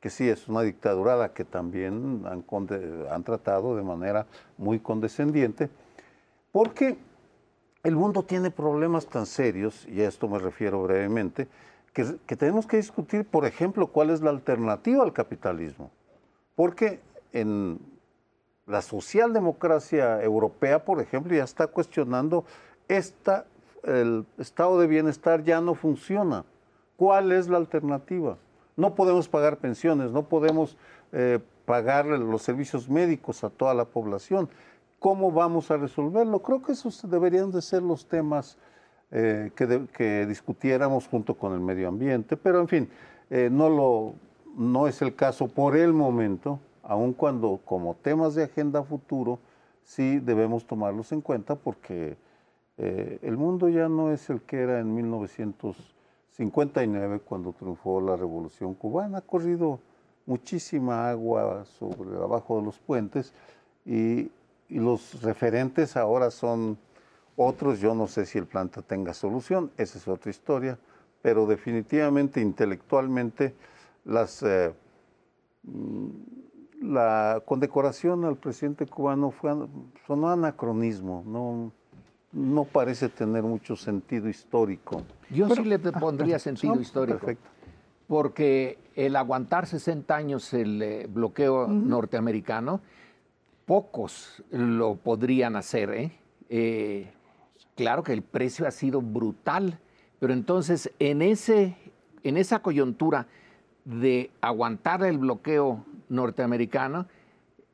que 0.00 0.10
sí 0.10 0.28
es 0.28 0.48
una 0.48 0.62
dictadura 0.62 1.14
a 1.14 1.16
la 1.16 1.32
que 1.34 1.44
también 1.44 2.24
han, 2.26 3.22
tratado 3.22 3.76
de 3.76 3.82
manera 3.82 4.26
muy 4.56 4.78
condescendiente, 4.78 5.68
porque 6.52 6.96
el 7.82 7.96
mundo 7.96 8.22
tiene 8.22 8.50
problemas 8.50 9.06
tan 9.06 9.26
serios, 9.26 9.86
y 9.88 10.00
a 10.00 10.08
esto 10.08 10.28
me 10.28 10.38
refiero 10.38 10.82
brevemente, 10.82 11.48
que, 11.92 12.16
que, 12.26 12.36
tenemos 12.36 12.66
que 12.66 12.78
discutir, 12.78 13.26
por 13.26 13.44
ejemplo, 13.44 13.88
cuál 13.88 14.10
es 14.10 14.22
la 14.22 14.30
alternativa 14.30 15.02
al 15.02 15.12
capitalismo. 15.12 15.90
Porque 16.54 17.00
en 17.32 17.78
la 18.66 18.82
socialdemocracia 18.82 20.22
europea, 20.22 20.84
por 20.84 21.00
ejemplo, 21.00 21.34
ya 21.34 21.44
está 21.44 21.66
cuestionando 21.66 22.44
esta 22.88 23.44
el 23.84 24.26
estado 24.38 24.78
de 24.80 24.86
bienestar 24.86 25.42
ya 25.42 25.60
no 25.60 25.74
funciona. 25.74 26.44
¿Cuál 26.96 27.32
es 27.32 27.48
la 27.48 27.56
alternativa? 27.56 28.36
No 28.76 28.94
podemos 28.94 29.28
pagar 29.28 29.58
pensiones, 29.58 30.12
no 30.12 30.24
podemos 30.24 30.76
eh, 31.12 31.38
pagar 31.64 32.06
los 32.06 32.42
servicios 32.42 32.88
médicos 32.88 33.44
a 33.44 33.50
toda 33.50 33.74
la 33.74 33.84
población. 33.84 34.48
¿Cómo 34.98 35.32
vamos 35.32 35.70
a 35.70 35.76
resolverlo? 35.76 36.40
Creo 36.40 36.62
que 36.62 36.72
esos 36.72 37.08
deberían 37.08 37.50
de 37.50 37.62
ser 37.62 37.82
los 37.82 38.06
temas 38.06 38.58
eh, 39.10 39.50
que, 39.54 40.26
discutiéramos 40.26 41.08
junto 41.08 41.34
con 41.34 41.52
el 41.52 41.60
medio 41.60 41.88
ambiente, 41.88 42.36
pero 42.36 42.60
en 42.60 42.68
fin, 42.68 42.90
eh, 43.30 43.48
no, 43.50 43.68
lo, 43.68 44.14
no 44.56 44.86
es 44.86 45.02
el 45.02 45.14
caso 45.14 45.48
por 45.48 45.76
el 45.76 45.92
momento, 45.92 46.60
aun 46.82 47.12
cuando 47.12 47.60
como 47.64 47.94
temas 47.94 48.34
de 48.34 48.44
agenda 48.44 48.82
futuro 48.82 49.38
sí 49.82 50.20
debemos 50.20 50.66
tomarlos 50.66 51.12
en 51.12 51.20
cuenta 51.22 51.56
porque 51.56 52.16
eh, 52.82 53.18
el 53.20 53.36
mundo 53.36 53.68
ya 53.68 53.90
no 53.90 54.10
es 54.10 54.30
el 54.30 54.40
que 54.40 54.58
era 54.58 54.80
en 54.80 54.94
1959 54.94 57.20
cuando 57.20 57.52
triunfó 57.52 58.00
la 58.00 58.16
revolución 58.16 58.72
cubana. 58.72 59.18
Ha 59.18 59.20
corrido 59.20 59.80
muchísima 60.24 61.10
agua 61.10 61.66
sobre 61.66 62.16
abajo 62.16 62.58
de 62.58 62.64
los 62.64 62.78
puentes 62.78 63.34
y, 63.84 64.30
los 64.70 65.20
referentes 65.22 65.96
ahora 65.96 66.30
son 66.30 66.78
otros. 67.34 67.80
Yo 67.80 67.92
no 67.92 68.06
sé 68.06 68.24
si 68.24 68.38
el 68.38 68.46
planta 68.46 68.82
tenga 68.82 69.12
solución, 69.12 69.72
esa 69.76 69.98
es 69.98 70.06
otra 70.06 70.30
historia, 70.30 70.78
pero 71.22 71.44
definitivamente 71.44 72.40
intelectualmente 72.40 73.52
las, 74.04 74.44
eh, 74.44 74.72
mm, 75.64 76.08
la 76.82 77.42
condecoración 77.44 78.24
al 78.24 78.36
presidente 78.36 78.86
cubano 78.86 79.32
fue, 79.32 79.50
sonó 80.06 80.30
anacronismo, 80.30 81.24
no 82.32 82.64
parece 82.64 83.08
tener 83.08 83.42
mucho 83.42 83.76
sentido 83.76 84.28
histórico. 84.28 85.02
Yo 85.30 85.48
sí 85.54 85.64
le 85.64 85.78
pondría 85.78 86.38
sentido 86.38 86.80
histórico. 86.80 87.18
Perfecto. 87.18 87.48
Porque 88.06 88.78
el 88.96 89.16
aguantar 89.16 89.66
60 89.66 90.14
años 90.14 90.52
el 90.52 90.82
eh, 90.82 91.06
bloqueo 91.08 91.68
norteamericano, 91.68 92.80
pocos 93.66 94.42
lo 94.50 94.96
podrían 94.96 95.56
hacer. 95.56 95.90
¿eh? 95.90 96.12
¿eh? 96.48 97.12
claro 97.76 98.02
que 98.02 98.12
el 98.12 98.22
precio 98.22 98.66
ha 98.66 98.72
sido 98.72 99.00
brutal, 99.00 99.78
pero 100.18 100.32
entonces 100.32 100.90
en, 100.98 101.22
ese, 101.22 101.76
en 102.24 102.36
esa 102.36 102.60
coyuntura 102.60 103.26
de 103.84 104.30
aguantar 104.40 105.04
el 105.04 105.18
bloqueo 105.18 105.84
norteamericano, 106.08 107.06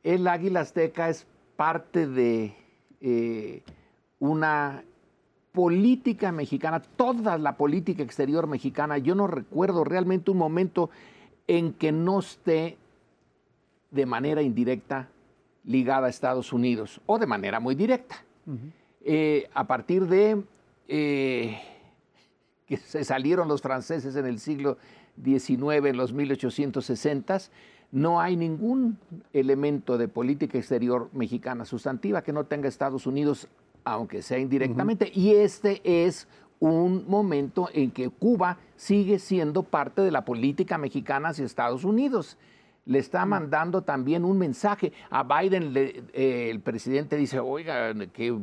el 0.03 0.27
Águila 0.27 0.61
Azteca 0.61 1.09
es 1.09 1.27
parte 1.55 2.07
de... 2.07 2.55
Eh, 3.01 3.63
una 4.19 4.83
política 5.51 6.31
mexicana, 6.31 6.81
toda 6.81 7.37
la 7.37 7.57
política 7.57 8.03
exterior 8.03 8.47
mexicana, 8.47 8.97
yo 8.97 9.15
no 9.15 9.27
recuerdo 9.27 9.83
realmente 9.83 10.31
un 10.31 10.37
momento 10.37 10.89
en 11.47 11.73
que 11.73 11.91
no 11.91 12.19
esté 12.19 12.77
de 13.91 14.05
manera 14.05 14.41
indirecta 14.41 15.09
ligada 15.65 16.07
a 16.07 16.09
Estados 16.09 16.53
Unidos 16.53 17.01
o 17.05 17.17
de 17.17 17.25
manera 17.25 17.59
muy 17.59 17.75
directa. 17.75 18.23
Eh, 19.03 19.49
a 19.53 19.65
partir 19.65 20.05
de 20.07 20.43
eh, 20.87 21.59
que 22.67 22.77
se 22.77 23.03
salieron 23.03 23.47
los 23.47 23.61
franceses 23.61 24.15
en 24.15 24.25
el 24.25 24.39
siglo 24.39 24.77
XIX, 25.23 25.85
en 25.85 25.97
los 25.97 26.13
1860, 26.13 27.39
no 27.91 28.19
hay 28.19 28.35
ningún 28.35 28.97
elemento 29.33 29.97
de 29.97 30.07
política 30.07 30.57
exterior 30.57 31.09
mexicana 31.13 31.65
sustantiva 31.65 32.21
que 32.21 32.33
no 32.33 32.45
tenga 32.45 32.67
Estados 32.67 33.07
Unidos 33.07 33.47
aunque 33.91 34.21
sea 34.21 34.37
indirectamente, 34.37 35.11
y 35.13 35.33
este 35.33 35.81
es 35.83 36.27
un 36.59 37.05
momento 37.07 37.69
en 37.73 37.91
que 37.91 38.09
Cuba 38.09 38.57
sigue 38.75 39.19
siendo 39.19 39.63
parte 39.63 40.01
de 40.01 40.11
la 40.11 40.25
política 40.25 40.77
mexicana 40.77 41.29
hacia 41.29 41.45
Estados 41.45 41.83
Unidos. 41.83 42.37
Le 42.85 42.99
está 42.99 43.25
mandando 43.25 43.81
también 43.81 44.23
un 44.23 44.37
mensaje. 44.37 44.93
A 45.09 45.23
Biden 45.23 45.73
eh, 45.75 46.49
el 46.49 46.61
presidente 46.61 47.17
dice, 47.17 47.39
oiga, 47.39 47.93
que 48.13 48.37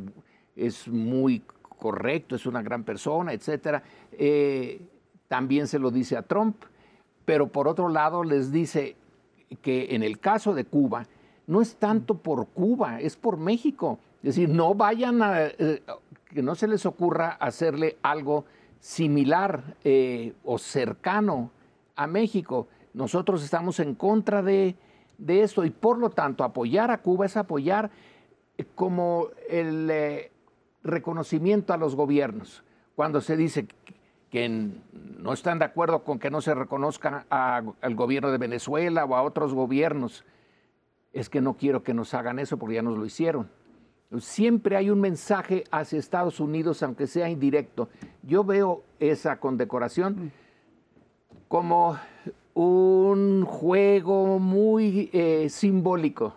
es 0.54 0.86
muy 0.86 1.42
correcto, 1.78 2.36
es 2.36 2.46
una 2.46 2.62
gran 2.62 2.84
persona, 2.84 3.32
etc. 3.32 3.82
Eh, 4.12 4.80
también 5.28 5.66
se 5.66 5.78
lo 5.78 5.90
dice 5.90 6.16
a 6.16 6.22
Trump, 6.22 6.56
pero 7.24 7.48
por 7.48 7.68
otro 7.68 7.88
lado 7.88 8.22
les 8.22 8.52
dice 8.52 8.96
que 9.62 9.94
en 9.94 10.02
el 10.02 10.18
caso 10.18 10.54
de 10.54 10.64
Cuba, 10.64 11.06
no 11.46 11.60
es 11.60 11.76
tanto 11.76 12.18
por 12.18 12.46
Cuba, 12.48 13.00
es 13.00 13.16
por 13.16 13.36
México. 13.36 13.98
Es 14.24 14.36
decir, 14.36 14.48
no 14.48 14.74
vayan 14.74 15.20
a, 15.20 15.42
eh, 15.42 15.82
que 16.32 16.42
no 16.42 16.54
se 16.54 16.66
les 16.66 16.86
ocurra 16.86 17.32
hacerle 17.32 17.98
algo 18.00 18.46
similar 18.80 19.76
eh, 19.84 20.32
o 20.44 20.56
cercano 20.56 21.50
a 21.94 22.06
México. 22.06 22.66
Nosotros 22.94 23.44
estamos 23.44 23.80
en 23.80 23.94
contra 23.94 24.42
de, 24.42 24.76
esto 25.26 25.62
y 25.66 25.68
por 25.68 25.98
lo 25.98 26.08
tanto 26.08 26.42
apoyar 26.42 26.90
a 26.90 27.02
Cuba 27.02 27.26
es 27.26 27.36
apoyar 27.36 27.90
como 28.74 29.28
el 29.46 29.90
eh, 29.90 30.32
reconocimiento 30.82 31.74
a 31.74 31.76
los 31.76 31.94
gobiernos, 31.94 32.64
cuando 32.96 33.20
se 33.20 33.36
dice 33.36 33.68
que 34.30 34.48
no 35.18 35.34
están 35.34 35.58
de 35.58 35.66
acuerdo 35.66 36.02
con 36.02 36.18
que 36.18 36.30
no 36.30 36.40
se 36.40 36.54
reconozca 36.54 37.26
al 37.28 37.94
gobierno 37.94 38.32
de 38.32 38.38
Venezuela 38.38 39.04
o 39.04 39.16
a 39.16 39.22
otros 39.22 39.52
gobiernos, 39.52 40.24
es 41.12 41.28
que 41.28 41.42
no 41.42 41.58
quiero 41.58 41.82
que 41.82 41.92
nos 41.92 42.14
hagan 42.14 42.38
eso 42.38 42.56
porque 42.56 42.76
ya 42.76 42.82
nos 42.82 42.96
lo 42.96 43.04
hicieron. 43.04 43.50
Siempre 44.18 44.76
hay 44.76 44.90
un 44.90 45.00
mensaje 45.00 45.64
hacia 45.70 45.98
Estados 45.98 46.38
Unidos, 46.38 46.82
aunque 46.82 47.06
sea 47.06 47.28
indirecto. 47.28 47.88
Yo 48.22 48.44
veo 48.44 48.84
esa 49.00 49.40
condecoración 49.40 50.32
como 51.48 51.98
un 52.54 53.44
juego 53.44 54.38
muy 54.38 55.10
eh, 55.12 55.48
simbólico, 55.50 56.34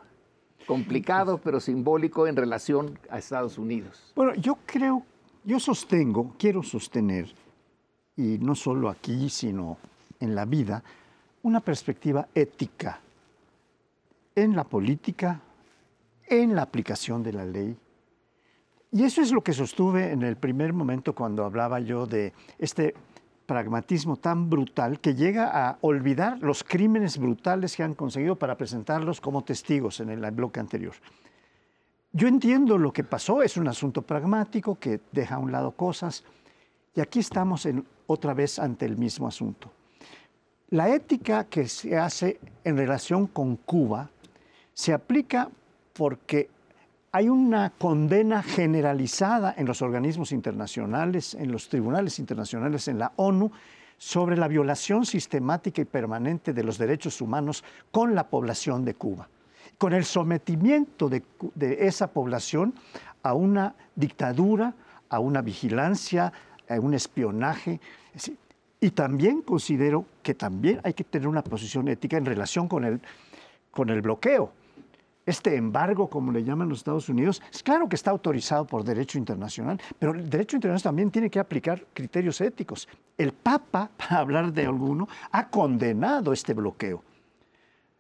complicado, 0.66 1.40
pero 1.44 1.60
simbólico 1.60 2.28
en 2.28 2.36
relación 2.36 3.00
a 3.10 3.20
Estados 3.20 3.58
Unidos. 3.58 4.12
Bueno, 4.16 4.34
yo 4.36 4.58
creo, 4.66 5.04
yo 5.44 5.60
sostengo, 5.60 6.34
quiero 6.38 6.64
sostener, 6.64 7.34
y 8.16 8.40
no 8.40 8.56
solo 8.56 8.90
aquí, 8.90 9.30
sino 9.30 9.78
en 10.20 10.34
la 10.34 10.46
vida, 10.46 10.84
una 11.44 11.60
perspectiva 11.60 12.28
ética 12.34 13.00
en 14.36 14.56
la 14.56 14.64
política, 14.64 15.42
en 16.28 16.56
la 16.56 16.62
aplicación 16.62 17.24
de 17.24 17.34
la 17.34 17.46
ley. 17.46 17.78
Y 18.92 19.04
eso 19.04 19.22
es 19.22 19.32
lo 19.32 19.42
que 19.42 19.54
sostuve 19.54 20.12
en 20.12 20.24
el 20.24 20.38
primer 20.38 20.74
momento 20.74 21.14
cuando 21.14 21.44
hablaba 21.44 21.80
yo 21.80 22.06
de 22.06 22.34
este 22.58 22.94
pragmatismo 23.46 24.18
tan 24.18 24.50
brutal 24.50 25.00
que 25.00 25.16
llega 25.16 25.68
a 25.68 25.78
olvidar 25.82 26.40
los 26.40 26.64
crímenes 26.64 27.18
brutales 27.18 27.76
que 27.76 27.84
han 27.84 27.96
conseguido 27.96 28.36
para 28.36 28.58
presentarlos 28.58 29.22
como 29.22 29.44
testigos 29.44 30.00
en 30.02 30.10
el 30.10 30.32
bloque 30.32 30.60
anterior. 30.60 30.94
Yo 32.12 32.28
entiendo 32.28 32.78
lo 32.78 32.92
que 32.92 33.04
pasó, 33.04 33.42
es 33.42 33.58
un 33.58 33.68
asunto 33.68 34.02
pragmático 34.02 34.78
que 34.80 35.02
deja 35.12 35.36
a 35.36 35.40
un 35.40 35.52
lado 35.52 35.72
cosas, 35.72 36.24
y 36.96 37.02
aquí 37.02 37.20
estamos 37.20 37.68
otra 38.08 38.34
vez 38.34 38.60
ante 38.60 38.86
el 38.86 38.98
mismo 38.98 39.28
asunto. 39.28 39.72
La 40.70 40.90
ética 40.90 41.46
que 41.46 41.68
se 41.68 41.98
hace 41.98 42.40
en 42.64 42.76
relación 42.76 43.28
con 43.28 43.56
Cuba 43.58 44.10
se 44.74 44.94
aplica 44.94 45.50
porque 45.98 46.50
hay 47.12 47.28
una 47.28 47.72
condena 47.72 48.44
generalizada 48.44 49.56
en 49.58 49.66
los 49.66 49.82
organismos 49.82 50.32
internacionales, 50.32 51.34
en 51.34 51.52
los 51.52 51.68
tribunales 51.68 52.20
internacionales, 52.20 52.88
en 52.88 53.00
la 53.00 53.14
ONU, 53.16 53.52
sobre 53.98 54.38
la 54.38 54.48
violación 54.48 55.08
sistemática 55.08 55.82
y 55.82 55.86
permanente 55.86 56.54
de 56.54 56.64
los 56.64 56.78
derechos 56.78 57.20
humanos 57.20 57.64
con 57.92 58.14
la 58.14 58.28
población 58.28 58.86
de 58.86 58.94
Cuba, 58.94 59.28
con 59.80 59.94
el 59.94 60.06
sometimiento 60.06 61.10
de, 61.10 61.24
esa 61.80 62.08
población 62.12 62.76
a 63.24 63.34
una 63.34 63.74
dictadura, 63.96 64.76
a 65.10 65.20
una 65.20 65.42
vigilancia, 65.42 66.32
a 66.70 66.80
un 66.80 66.94
espionaje. 66.94 67.82
Y 68.80 68.92
también 68.92 69.42
considero 69.42 70.06
que 70.22 70.36
también 70.36 70.80
hay 70.84 70.94
que 70.94 71.04
tener 71.04 71.28
una 71.28 71.44
posición 71.44 71.88
ética 71.88 72.18
en 72.18 72.26
relación 72.26 72.68
con 72.68 72.86
el, 72.86 73.02
con 73.72 73.90
el 73.90 74.04
bloqueo 74.04 74.52
este 75.28 75.58
embargo, 75.58 76.10
como 76.10 76.32
le 76.32 76.42
llaman 76.42 76.70
los 76.70 76.78
Estados 76.78 77.10
Unidos, 77.10 77.44
es 77.52 77.62
claro 77.62 77.90
que 77.90 77.98
está 77.98 78.12
autorizado 78.12 78.66
por 78.66 78.86
derecho 78.86 79.18
internacional, 79.18 79.78
pero 80.00 80.14
el 80.14 80.30
derecho 80.30 80.56
internacional 80.56 80.82
también 80.82 81.12
tiene 81.12 81.30
que 81.30 81.38
aplicar 81.38 81.86
criterios 81.94 82.40
éticos. 82.40 82.88
El 83.18 83.34
Papa, 83.34 83.92
para 83.98 84.20
hablar 84.20 84.54
de 84.54 84.66
alguno, 84.66 85.06
ha 85.32 85.50
condenado 85.50 86.32
este 86.32 86.54
bloqueo. 86.54 87.04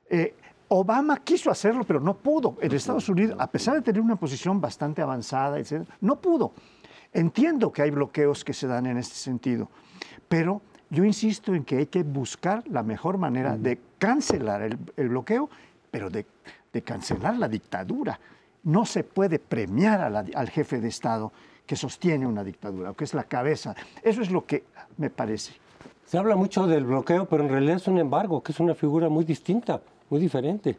Eh, 0.09 0.35
Obama 0.69 1.17
quiso 1.17 1.51
hacerlo, 1.51 1.83
pero 1.83 1.99
no 1.99 2.13
pudo. 2.13 2.55
En 2.61 2.71
Estados 2.71 3.09
Unidos, 3.09 3.35
a 3.37 3.51
pesar 3.51 3.75
de 3.75 3.81
tener 3.81 4.01
una 4.01 4.15
posición 4.15 4.61
bastante 4.61 5.01
avanzada, 5.01 5.57
no 5.99 6.21
pudo. 6.21 6.53
Entiendo 7.11 7.73
que 7.73 7.81
hay 7.81 7.91
bloqueos 7.91 8.45
que 8.45 8.53
se 8.53 8.67
dan 8.67 8.85
en 8.85 8.97
este 8.97 9.15
sentido, 9.15 9.69
pero 10.29 10.61
yo 10.89 11.03
insisto 11.03 11.53
en 11.53 11.65
que 11.65 11.79
hay 11.79 11.85
que 11.87 12.03
buscar 12.03 12.63
la 12.69 12.83
mejor 12.83 13.17
manera 13.17 13.57
de 13.57 13.81
cancelar 13.97 14.61
el 14.61 15.09
bloqueo, 15.09 15.49
pero 15.91 16.09
de 16.09 16.25
de 16.71 16.81
cancelar 16.81 17.37
la 17.37 17.47
dictadura. 17.47 18.19
No 18.63 18.85
se 18.85 19.03
puede 19.03 19.39
premiar 19.39 20.01
al 20.01 20.49
jefe 20.49 20.79
de 20.79 20.89
Estado 20.89 21.31
que 21.65 21.75
sostiene 21.75 22.25
una 22.25 22.43
dictadura, 22.43 22.91
o 22.91 22.93
que 22.95 23.03
es 23.03 23.13
la 23.13 23.25
cabeza. 23.25 23.75
Eso 24.01 24.21
es 24.21 24.31
lo 24.31 24.45
que 24.45 24.63
me 24.97 25.09
parece. 25.09 25.53
Se 26.05 26.17
habla 26.17 26.35
mucho 26.37 26.65
del 26.65 26.85
bloqueo, 26.85 27.25
pero 27.25 27.43
en 27.43 27.49
realidad 27.49 27.75
es 27.75 27.87
un 27.87 27.99
embargo, 27.99 28.41
que 28.41 28.53
es 28.53 28.59
una 28.59 28.73
figura 28.73 29.09
muy 29.09 29.25
distinta, 29.25 29.81
muy 30.09 30.21
diferente. 30.21 30.77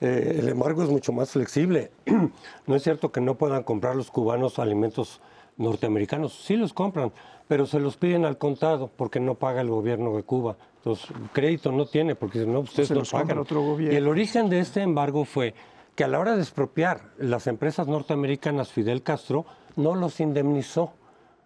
Eh, 0.00 0.36
el 0.38 0.48
embargo 0.48 0.82
es 0.82 0.88
mucho 0.88 1.12
más 1.12 1.30
flexible. 1.30 1.90
no 2.66 2.74
es 2.74 2.82
cierto 2.82 3.12
que 3.12 3.20
no 3.20 3.34
puedan 3.34 3.62
comprar 3.62 3.94
los 3.94 4.10
cubanos 4.10 4.58
alimentos 4.58 5.20
norteamericanos, 5.58 6.32
sí 6.32 6.56
los 6.56 6.72
compran, 6.72 7.12
pero 7.50 7.66
se 7.66 7.80
los 7.80 7.96
piden 7.96 8.24
al 8.26 8.38
contado 8.38 8.92
porque 8.96 9.18
no 9.18 9.34
paga 9.34 9.60
el 9.60 9.68
gobierno 9.68 10.14
de 10.14 10.22
Cuba. 10.22 10.56
Entonces, 10.76 11.10
crédito 11.32 11.72
no 11.72 11.84
tiene 11.84 12.14
porque 12.14 12.46
no, 12.46 12.60
ustedes 12.60 12.92
no 12.92 13.02
pagan. 13.02 13.38
Otro 13.38 13.60
gobierno. 13.60 13.92
Y 13.92 13.96
el 13.96 14.06
origen 14.06 14.48
de 14.48 14.60
este 14.60 14.82
embargo 14.82 15.24
fue 15.24 15.52
que 15.96 16.04
a 16.04 16.06
la 16.06 16.20
hora 16.20 16.36
de 16.36 16.42
expropiar 16.42 17.10
las 17.18 17.48
empresas 17.48 17.88
norteamericanas, 17.88 18.70
Fidel 18.70 19.02
Castro 19.02 19.46
no 19.74 19.96
los 19.96 20.20
indemnizó. 20.20 20.92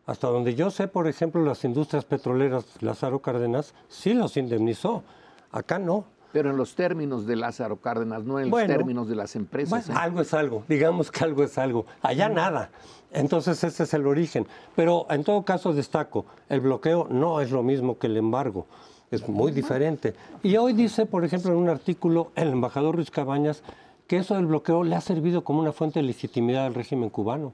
Hasta 0.05 0.29
donde 0.29 0.55
yo 0.55 0.71
sé, 0.71 0.89
por 0.89 1.09
ejemplo, 1.09 1.43
las 1.43 1.65
industrias 1.65 2.05
petroleras 2.05 2.67
Lázaro 2.83 3.21
Cárdenas 3.21 3.75
sí 3.89 4.13
los 4.13 4.37
indemnizó. 4.37 5.05
Acá 5.53 5.79
no. 5.79 6.05
Pero 6.35 6.51
en 6.51 6.57
los 6.57 6.75
términos 6.75 7.27
de 7.27 7.37
Lázaro 7.37 7.77
Cárdenas, 7.77 8.25
no 8.25 8.41
en 8.41 8.51
los 8.51 8.67
términos 8.67 9.09
de 9.09 9.15
las 9.15 9.37
empresas. 9.37 9.87
Bueno, 9.87 10.01
¿eh? 10.01 10.03
Algo 10.03 10.21
es 10.21 10.35
algo, 10.35 10.65
digamos 10.69 11.13
que 11.13 11.23
algo 11.23 11.45
es 11.45 11.57
algo. 11.59 11.87
Allá 12.03 12.29
nada. 12.29 12.71
Entonces 13.13 13.63
ese 13.63 13.85
es 13.85 13.95
el 13.95 14.05
origen. 14.05 14.45
Pero 14.75 15.07
en 15.11 15.23
todo 15.23 15.45
caso 15.45 15.73
destaco, 15.73 16.27
el 16.49 16.61
bloqueo 16.61 17.07
no 17.09 17.41
es 17.41 17.53
lo 17.53 17.63
mismo 17.63 17.99
que 17.99 18.09
el 18.09 18.17
embargo 18.17 18.67
es 19.13 19.29
muy 19.29 19.53
diferente. 19.53 20.15
Y 20.43 20.57
hoy 20.57 20.73
dice, 20.73 21.07
por 21.07 21.25
ejemplo, 21.25 21.53
en 21.53 21.59
un 21.59 21.69
artículo, 21.69 22.33
el 22.35 22.49
embajador 22.49 22.97
Ruiz 22.97 23.13
Cabañas, 23.13 23.63
que 24.09 24.17
eso 24.17 24.35
del 24.35 24.47
bloqueo 24.47 24.83
le 24.83 24.97
ha 24.97 25.01
servido 25.01 25.45
como 25.45 25.61
una 25.61 25.71
fuente 25.71 26.01
de 26.01 26.07
legitimidad 26.07 26.67
al 26.67 26.75
régimen 26.75 27.11
cubano. 27.11 27.53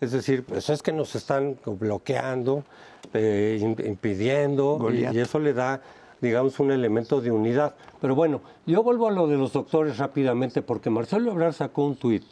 Es 0.00 0.12
decir, 0.12 0.44
pues 0.44 0.70
es 0.70 0.82
que 0.82 0.92
nos 0.92 1.14
están 1.14 1.58
bloqueando, 1.66 2.64
eh, 3.12 3.58
impidiendo, 3.84 4.90
y, 4.90 5.04
eso 5.18 5.38
le 5.38 5.52
da, 5.52 5.82
digamos, 6.24 6.58
un 6.58 6.72
elemento 6.72 7.20
de 7.20 7.30
unidad. 7.30 7.74
Pero 8.00 8.14
bueno, 8.14 8.40
yo 8.66 8.82
vuelvo 8.82 9.08
a 9.08 9.10
lo 9.12 9.26
de 9.26 9.36
los 9.36 9.52
doctores 9.52 9.98
rápidamente, 9.98 10.62
porque 10.62 10.88
Marcelo 10.88 11.30
Ebrard 11.30 11.52
sacó 11.52 11.84
un 11.84 11.96
tuit 11.96 12.24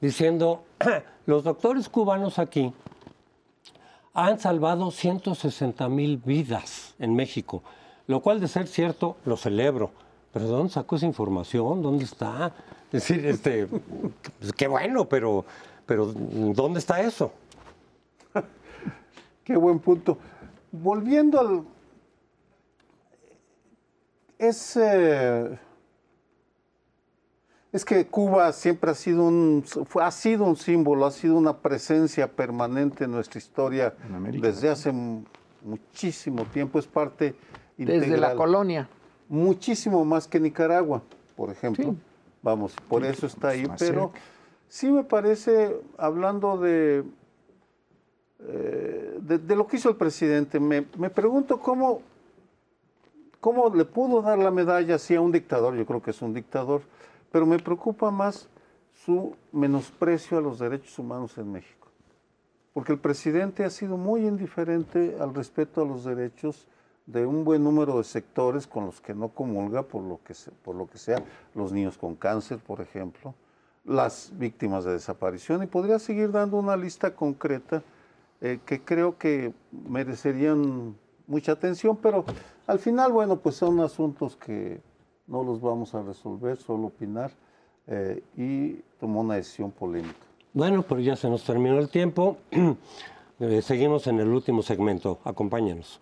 diciendo, 0.00 0.62
los 1.26 1.44
doctores 1.44 1.88
cubanos 1.88 2.38
aquí 2.38 2.72
han 4.14 4.40
salvado 4.40 4.90
160 4.90 5.88
mil 5.88 6.16
vidas 6.16 6.94
en 6.98 7.14
México. 7.14 7.62
Lo 8.06 8.20
cual, 8.20 8.40
de 8.40 8.48
ser 8.48 8.66
cierto, 8.66 9.16
lo 9.24 9.36
celebro. 9.36 9.90
Pero 10.32 10.46
¿de 10.46 10.50
dónde 10.52 10.72
sacó 10.72 10.96
esa 10.96 11.06
información? 11.06 11.82
¿Dónde 11.82 12.04
está? 12.04 12.52
Es 12.90 13.06
decir, 13.06 13.24
este, 13.26 13.66
pues, 13.66 14.52
qué 14.56 14.66
bueno, 14.66 15.04
pero, 15.04 15.44
pero 15.86 16.06
¿dónde 16.06 16.80
está 16.80 17.00
eso? 17.02 17.32
qué 19.44 19.56
buen 19.56 19.78
punto. 19.78 20.16
Volviendo 20.72 21.38
al... 21.38 21.64
Es, 24.40 24.78
es 27.72 27.84
que 27.84 28.06
Cuba 28.06 28.50
siempre 28.52 28.90
ha 28.90 28.94
sido, 28.94 29.24
un, 29.24 29.62
ha 30.00 30.10
sido 30.10 30.44
un 30.44 30.56
símbolo, 30.56 31.04
ha 31.04 31.10
sido 31.10 31.36
una 31.36 31.58
presencia 31.58 32.26
permanente 32.26 33.04
en 33.04 33.10
nuestra 33.10 33.38
historia 33.38 33.94
desde 34.32 34.70
hace 34.70 34.92
muchísimo 35.62 36.46
tiempo. 36.46 36.78
Es 36.78 36.86
parte 36.86 37.34
desde 37.76 38.16
la 38.16 38.34
colonia. 38.34 38.88
Muchísimo 39.28 40.04
más 40.06 40.26
que 40.26 40.40
Nicaragua, 40.40 41.02
por 41.36 41.50
ejemplo. 41.50 41.94
Vamos, 42.42 42.74
por 42.88 43.04
eso 43.04 43.26
está 43.26 43.48
ahí. 43.48 43.66
Pero 43.78 44.12
sí 44.66 44.90
me 44.90 45.04
parece, 45.04 45.76
hablando 45.98 46.58
eh, 46.64 47.04
de, 49.20 49.38
de, 49.38 49.56
lo 49.56 49.66
que 49.66 49.76
hizo 49.76 49.90
el 49.90 49.96
presidente, 49.96 50.58
me, 50.58 50.82
pregunto 50.82 51.60
cómo, 51.60 52.00
cómo 53.40 53.74
le 53.74 53.84
pudo 53.84 54.22
dar 54.22 54.38
la 54.38 54.50
medalla 54.50 54.96
así 54.96 55.14
a 55.14 55.20
un 55.20 55.32
dictador. 55.32 55.74
Yo 55.74 55.86
creo 55.86 56.02
que 56.02 56.10
es 56.10 56.22
un 56.22 56.34
dictador. 56.34 56.82
Pero 57.32 57.46
me 57.46 57.58
preocupa 57.58 58.10
más 58.10 58.48
su 59.04 59.34
menosprecio 59.52 60.38
a 60.38 60.40
los 60.40 60.58
derechos 60.58 60.98
humanos 60.98 61.38
en 61.38 61.52
México. 61.52 61.88
Porque 62.72 62.92
el 62.92 62.98
presidente 62.98 63.64
ha 63.64 63.70
sido 63.70 63.96
muy 63.96 64.26
indiferente 64.26 65.16
al 65.20 65.34
respeto 65.34 65.82
a 65.82 65.84
los 65.84 66.04
derechos 66.04 66.66
de 67.06 67.26
un 67.26 67.44
buen 67.44 67.64
número 67.64 67.98
de 67.98 68.04
sectores 68.04 68.66
con 68.66 68.86
los 68.86 69.00
que 69.00 69.14
no 69.14 69.28
comulga 69.28 69.82
por 69.82 70.02
lo 70.02 70.20
que, 70.24 70.34
por 70.62 70.76
lo 70.76 70.88
que 70.88 70.98
sea, 70.98 71.22
los 71.54 71.72
niños 71.72 71.98
con 71.98 72.14
cáncer, 72.14 72.58
por 72.58 72.80
ejemplo, 72.80 73.34
las 73.84 74.32
víctimas 74.36 74.84
de 74.84 74.92
desaparición, 74.92 75.62
y 75.62 75.66
podría 75.66 75.98
seguir 75.98 76.30
dando 76.30 76.58
una 76.58 76.76
lista 76.76 77.14
concreta 77.14 77.82
eh, 78.40 78.60
que 78.64 78.82
creo 78.82 79.18
que 79.18 79.52
merecerían 79.88 80.94
mucha 81.30 81.52
atención, 81.52 81.96
pero 81.96 82.24
al 82.66 82.78
final, 82.78 83.12
bueno, 83.12 83.36
pues 83.36 83.54
son 83.54 83.80
asuntos 83.80 84.36
que 84.36 84.80
no 85.26 85.42
los 85.44 85.60
vamos 85.60 85.94
a 85.94 86.02
resolver, 86.02 86.58
solo 86.58 86.88
opinar. 86.88 87.30
eh, 87.86 88.22
y 88.36 88.74
tomó 89.00 89.22
una 89.22 89.34
decisión 89.34 89.70
polémica. 89.72 90.14
Bueno, 90.52 90.82
pero 90.82 91.00
ya 91.00 91.16
se 91.16 91.28
nos 91.28 91.42
terminó 91.44 91.78
el 91.78 91.88
tiempo. 91.88 92.36
Eh, 93.42 93.62
seguimos 93.62 94.06
en 94.06 94.20
el 94.20 94.28
último 94.28 94.60
segmento. 94.60 95.18
Acompáñenos. 95.24 95.98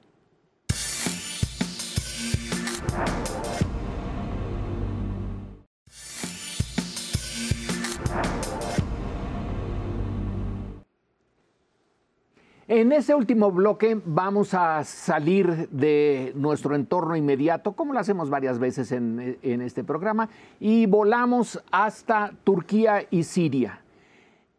En 12.88 12.92
este 12.92 13.14
último 13.14 13.52
bloque 13.52 14.00
vamos 14.02 14.54
a 14.54 14.82
salir 14.82 15.68
de 15.68 16.32
nuestro 16.34 16.74
entorno 16.74 17.16
inmediato, 17.16 17.72
como 17.72 17.92
lo 17.92 18.00
hacemos 18.00 18.30
varias 18.30 18.58
veces 18.58 18.92
en, 18.92 19.36
este 19.42 19.84
programa, 19.84 20.30
y 20.58 20.86
volamos 20.86 21.62
hasta 21.70 22.32
Turquía 22.44 23.04
y 23.10 23.24
Siria. 23.24 23.82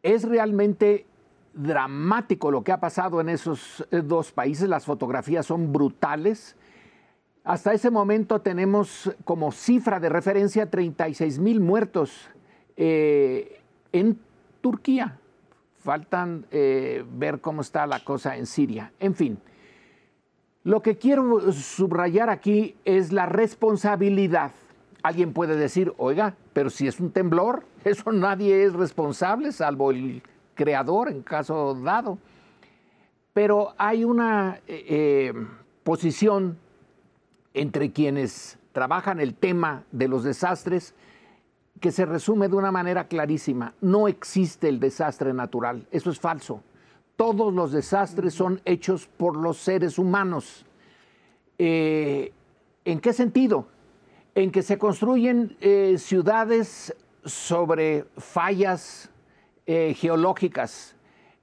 Es 0.03 0.25
realmente 0.25 1.07
dramático 1.55 2.51
lo 2.51 2.63
que 2.63 2.71
ha 2.71 2.79
pasado 2.79 3.19
en 3.19 3.29
esos 3.29 3.83
eh, 3.89 4.03
dos 4.03 4.31
países, 4.31 4.69
las 4.69 4.85
fotografías 4.85 5.47
son 5.47 5.73
brutales. 5.73 6.55
Hasta 7.43 7.73
ese 7.73 7.89
momento 7.89 8.41
tenemos 8.41 9.11
como 9.25 9.51
cifra 9.51 9.99
de 9.99 10.09
referencia 10.09 10.69
36 10.69 11.39
mil 11.39 11.61
muertos 11.61 12.29
eh, 12.77 13.59
en 13.91 14.19
Turquía 14.61 15.17
faltan 15.79 16.45
eh, 16.51 17.03
ver 17.09 17.39
cómo 17.39 17.61
está 17.61 17.87
la 17.87 18.03
cosa 18.03 18.37
en 18.37 18.45
Siria. 18.45 18.91
En 18.99 19.15
fin, 19.15 19.39
lo 20.63 20.81
que 20.81 20.97
quiero 20.97 21.51
subrayar 21.51 22.29
aquí 22.29 22.75
es 22.85 23.11
la 23.11 23.25
responsabilidad. 23.25 24.51
Alguien 25.01 25.31
puede 25.31 25.55
decir, 25.55 25.93
oiga, 25.97 26.35
pero 26.51 26.69
si 26.69 26.87
es 26.87 26.99
un 26.99 27.11
temblor, 27.11 27.65
eso 27.83 28.11
nadie 28.11 28.63
es 28.63 28.73
responsable, 28.73 29.51
salvo 29.51 29.91
el 29.91 30.21
creador 30.55 31.09
en 31.09 31.23
caso 31.23 31.73
dado. 31.75 32.17
Pero 33.33 33.73
hay 33.77 34.03
una 34.03 34.59
eh, 34.67 34.85
eh, 34.89 35.33
posición 35.83 36.57
entre 37.53 37.91
quienes 37.91 38.59
trabajan 38.73 39.19
el 39.19 39.33
tema 39.33 39.83
de 39.91 40.07
los 40.07 40.23
desastres 40.23 40.93
que 41.79 41.91
se 41.91 42.05
resume 42.05 42.49
de 42.49 42.55
una 42.55 42.71
manera 42.71 43.07
clarísima. 43.07 43.73
No 43.81 44.07
existe 44.07 44.69
el 44.69 44.79
desastre 44.79 45.33
natural, 45.33 45.87
eso 45.91 46.09
es 46.09 46.19
falso. 46.19 46.61
Todos 47.15 47.53
los 47.53 47.71
desastres 47.71 48.33
son 48.33 48.61
hechos 48.65 49.07
por 49.07 49.35
los 49.35 49.57
seres 49.57 49.99
humanos. 49.99 50.65
Eh, 51.57 52.31
¿En 52.85 52.99
qué 52.99 53.13
sentido? 53.13 53.67
En 54.35 54.51
que 54.51 54.61
se 54.61 54.77
construyen 54.77 55.57
eh, 55.59 55.95
ciudades 55.97 56.95
sobre 57.25 58.05
fallas 58.17 59.11
eh, 59.65 59.93
geológicas, 59.93 60.95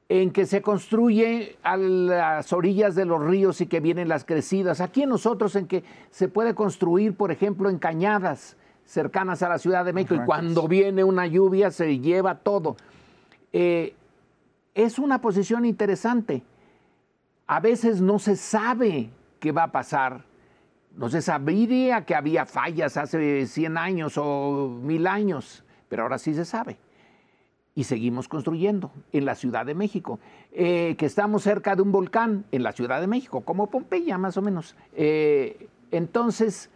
en 0.08 0.30
que 0.30 0.46
se 0.46 0.62
construye 0.62 1.58
a 1.62 1.76
las 1.76 2.52
orillas 2.52 2.94
de 2.94 3.04
los 3.04 3.22
ríos 3.22 3.60
y 3.60 3.66
que 3.66 3.80
vienen 3.80 4.08
las 4.08 4.24
crecidas. 4.24 4.80
Aquí 4.80 5.02
en 5.02 5.10
nosotros 5.10 5.56
en 5.56 5.66
que 5.66 5.84
se 6.10 6.28
puede 6.28 6.54
construir, 6.54 7.16
por 7.16 7.30
ejemplo, 7.30 7.68
en 7.68 7.78
cañadas, 7.78 8.56
cercanas 8.86 9.42
a 9.42 9.48
la 9.48 9.58
Ciudad 9.58 9.84
de 9.84 9.92
México 9.92 10.14
y 10.14 10.24
cuando 10.24 10.68
viene 10.68 11.04
una 11.04 11.26
lluvia 11.26 11.70
se 11.70 11.98
lleva 11.98 12.36
todo. 12.36 12.76
Eh, 13.52 13.94
es 14.74 14.98
una 14.98 15.20
posición 15.20 15.64
interesante. 15.64 16.42
A 17.46 17.60
veces 17.60 18.00
no 18.00 18.18
se 18.18 18.36
sabe 18.36 19.10
qué 19.40 19.52
va 19.52 19.64
a 19.64 19.72
pasar. 19.72 20.24
No 20.96 21.10
se 21.10 21.20
sabría 21.20 22.04
que 22.04 22.14
había 22.14 22.46
fallas 22.46 22.96
hace 22.96 23.46
100 23.46 23.76
años 23.76 24.14
o 24.16 24.68
mil 24.82 25.06
años, 25.06 25.64
pero 25.88 26.04
ahora 26.04 26.18
sí 26.18 26.32
se 26.34 26.44
sabe. 26.44 26.78
Y 27.74 27.84
seguimos 27.84 28.28
construyendo 28.28 28.90
en 29.12 29.26
la 29.26 29.34
Ciudad 29.34 29.66
de 29.66 29.74
México, 29.74 30.18
eh, 30.52 30.94
que 30.96 31.04
estamos 31.04 31.42
cerca 31.42 31.76
de 31.76 31.82
un 31.82 31.92
volcán 31.92 32.46
en 32.50 32.62
la 32.62 32.72
Ciudad 32.72 33.00
de 33.00 33.06
México, 33.06 33.42
como 33.42 33.66
Pompeya 33.66 34.16
más 34.16 34.36
o 34.38 34.42
menos. 34.42 34.76
Eh, 34.94 35.68
entonces, 35.90 36.70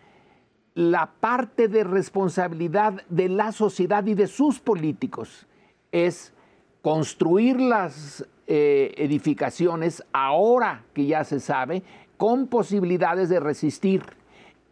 la 0.75 1.11
parte 1.21 1.69
de 1.69 1.85
responsabilidad 1.85 3.03
de 3.09 3.29
la 3.29 3.53
sociedad 3.53 4.07
y 4.07 4.15
de 4.15 4.27
sus 4.27 4.61
políticos 4.61 5.47
es 5.91 6.33
construir 6.83 7.61
las 7.61 8.27
eh, 8.47 8.95
edificaciones 8.97 10.05
ahora 10.13 10.85
que 10.95 11.07
ya 11.07 11.25
se 11.25 11.41
sabe 11.41 11.83
con 12.17 12.47
posibilidades 12.47 13.29
de 13.29 13.41
resistir. 13.41 14.03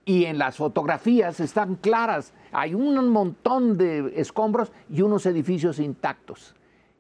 Y 0.05 0.25
en 0.25 0.39
las 0.39 0.57
fotografías 0.57 1.39
están 1.41 1.75
claras, 1.75 2.33
hay 2.51 2.75
un 2.75 3.11
montón 3.11 3.77
de 3.77 4.15
escombros 4.17 4.73
y 4.89 5.03
unos 5.03 5.27
edificios 5.27 5.79
intactos. 5.79 6.55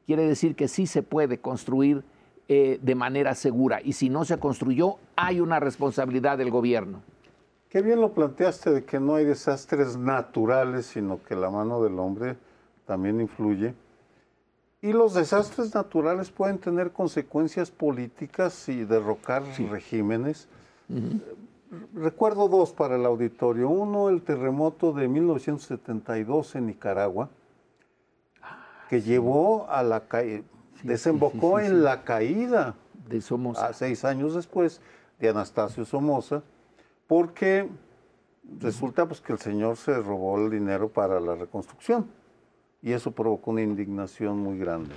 Quiere 0.07 0.26
decir 0.26 0.55
que 0.55 0.68
sí 0.68 0.86
se 0.86 1.03
puede 1.03 1.38
construir 1.38 2.05
eh, 2.49 2.78
de 2.82 2.94
manera 2.94 3.34
segura 3.34 3.80
y 3.82 3.92
si 3.92 4.11
no 4.11 4.24
se 4.24 4.38
construyó, 4.38 4.96
hay 5.16 5.40
una 5.40 5.61
responsabilidad 5.61 6.36
del 6.36 6.51
gobierno. 6.51 7.03
Qué 7.68 7.82
bien 7.82 8.00
lo 8.00 8.14
planteaste 8.14 8.70
de 8.70 8.84
que 8.84 8.98
no 8.98 9.16
hay 9.16 9.26
desastres 9.26 9.96
naturales, 9.98 10.86
sino 10.86 11.22
que 11.22 11.36
la 11.36 11.50
mano 11.50 11.82
del 11.82 11.98
hombre 11.98 12.36
también 12.86 13.20
influye. 13.20 13.74
Y 14.80 14.92
los 14.92 15.12
desastres 15.12 15.74
naturales 15.74 16.30
pueden 16.30 16.58
tener 16.58 16.92
consecuencias 16.92 17.70
políticas 17.70 18.68
y 18.70 18.84
derrocar 18.84 19.42
regímenes. 19.70 20.48
Recuerdo 21.94 22.48
dos 22.48 22.72
para 22.72 22.96
el 22.96 23.04
auditorio. 23.04 23.68
Uno, 23.68 24.08
el 24.08 24.22
terremoto 24.22 24.92
de 24.92 25.06
1972 25.06 26.54
en 26.54 26.66
Nicaragua, 26.66 27.28
que 28.88 29.02
llevó 29.02 29.68
a 29.68 29.82
la 29.82 30.06
caída, 30.06 30.42
desembocó 30.82 31.60
en 31.60 31.84
la 31.84 32.04
caída 32.04 32.76
de 33.10 33.20
Somoza. 33.20 33.66
A 33.66 33.72
seis 33.74 34.06
años 34.06 34.34
después 34.34 34.80
de 35.18 35.28
Anastasio 35.28 35.84
Somoza 35.84 36.42
porque 37.09 37.68
resulta 38.61 39.06
pues, 39.06 39.20
que 39.20 39.32
el 39.32 39.40
señor 39.40 39.76
se 39.76 40.00
robó 40.00 40.38
el 40.38 40.50
dinero 40.50 40.88
para 40.88 41.18
la 41.18 41.34
reconstrucción 41.34 42.06
y 42.80 42.92
eso 42.92 43.11
provocó 43.11 43.50
una 43.50 43.62
indignación 43.62 44.38
muy 44.38 44.59
grande. 44.59 44.94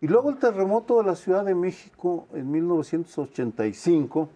Y 0.00 0.06
luego 0.06 0.30
el 0.30 0.36
terremoto 0.36 0.98
de 0.98 1.04
la 1.04 1.16
Ciudad 1.16 1.44
de 1.44 1.54
México 1.54 2.28
en 2.34 2.50
1985, 2.50 4.28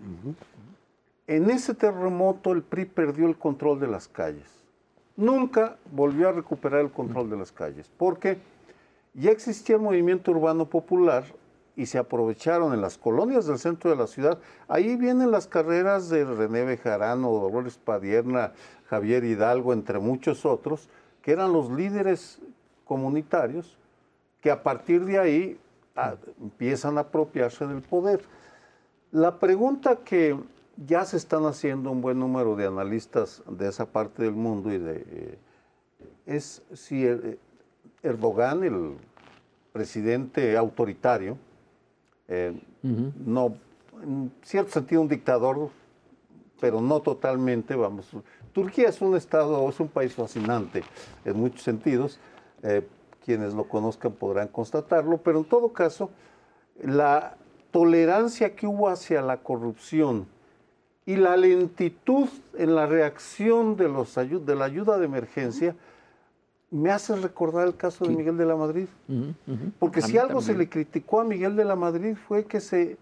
en 1.26 1.50
ese 1.50 1.74
terremoto 1.74 2.52
el 2.52 2.62
PRI 2.62 2.86
perdió 2.86 3.26
el 3.26 3.36
control 3.36 3.78
de 3.78 3.88
las 3.88 4.08
calles. 4.08 4.48
Nunca 5.16 5.76
volvió 5.92 6.28
a 6.28 6.32
recuperar 6.32 6.80
el 6.80 6.90
control 6.90 7.28
de 7.30 7.36
las 7.36 7.52
calles, 7.52 7.90
porque 7.96 8.38
ya 9.14 9.30
existía 9.30 9.76
el 9.76 9.82
movimiento 9.82 10.30
urbano 10.30 10.64
popular 10.64 11.24
y 11.76 11.86
se 11.86 11.98
aprovecharon 11.98 12.74
en 12.74 12.80
las 12.80 12.98
colonias 12.98 13.46
del 13.46 13.58
centro 13.58 13.90
de 13.90 13.96
la 13.96 14.06
ciudad. 14.06 14.38
Ahí 14.68 14.96
vienen 14.96 15.30
las 15.30 15.46
carreras 15.46 16.08
de 16.08 16.24
René 16.24 16.64
Bejarano, 16.64 17.30
Dolores 17.30 17.78
Padierna, 17.78 18.52
Javier 18.88 19.24
Hidalgo, 19.24 19.72
entre 19.72 19.98
muchos 19.98 20.44
otros, 20.44 20.88
que 21.22 21.32
eran 21.32 21.52
los 21.52 21.70
líderes 21.70 22.40
comunitarios 22.84 23.78
que 24.40 24.50
a 24.50 24.62
partir 24.62 25.04
de 25.04 25.18
ahí 25.18 25.58
ah, 25.96 26.16
empiezan 26.40 26.98
a 26.98 27.02
apropiarse 27.02 27.66
del 27.66 27.80
poder. 27.80 28.22
La 29.12 29.38
pregunta 29.38 29.96
que 29.96 30.36
ya 30.76 31.04
se 31.04 31.16
están 31.16 31.44
haciendo 31.46 31.90
un 31.90 32.00
buen 32.00 32.18
número 32.18 32.56
de 32.56 32.66
analistas 32.66 33.42
de 33.48 33.68
esa 33.68 33.86
parte 33.86 34.24
del 34.24 34.32
mundo 34.32 34.72
y 34.72 34.78
de, 34.78 35.04
eh, 35.06 35.38
es 36.26 36.62
si 36.72 37.06
eh, 37.06 37.38
Erdogan, 38.02 38.64
el 38.64 38.96
presidente 39.72 40.56
autoritario, 40.56 41.38
no, 42.82 43.54
en 44.02 44.32
cierto 44.42 44.72
sentido 44.72 45.02
un 45.02 45.08
dictador, 45.08 45.70
pero 46.60 46.80
no 46.80 47.00
totalmente, 47.00 47.74
vamos. 47.74 48.10
Turquía 48.52 48.88
es 48.88 49.00
un 49.00 49.16
estado, 49.16 49.68
es 49.68 49.80
un 49.80 49.88
país 49.88 50.14
fascinante 50.14 50.82
en 51.24 51.36
muchos 51.36 51.62
sentidos, 51.62 52.18
eh, 52.62 52.86
quienes 53.24 53.54
lo 53.54 53.64
conozcan 53.64 54.12
podrán 54.12 54.48
constatarlo, 54.48 55.18
pero 55.18 55.38
en 55.38 55.44
todo 55.44 55.72
caso, 55.72 56.10
la 56.82 57.36
tolerancia 57.70 58.54
que 58.54 58.66
hubo 58.66 58.88
hacia 58.88 59.22
la 59.22 59.38
corrupción 59.38 60.26
y 61.06 61.16
la 61.16 61.36
lentitud 61.36 62.28
en 62.56 62.74
la 62.74 62.86
reacción 62.86 63.76
de, 63.76 63.88
los 63.88 64.14
de 64.14 64.54
la 64.54 64.64
ayuda 64.64 64.98
de 64.98 65.06
emergencia, 65.06 65.74
me 66.72 66.90
hace 66.90 67.14
recordar 67.14 67.68
el 67.68 67.76
caso 67.76 68.06
de 68.06 68.16
Miguel 68.16 68.38
de 68.38 68.46
la 68.46 68.56
Madrid. 68.56 68.86
Porque 69.78 70.00
si 70.00 70.16
algo 70.16 70.40
se 70.40 70.54
le 70.56 70.68
criticó 70.68 71.20
a 71.20 71.24
Miguel 71.24 71.54
de 71.54 71.64
la 71.64 71.76
Madrid 71.76 72.16
fue 72.16 72.44
que 72.44 72.60
se, 72.60 72.96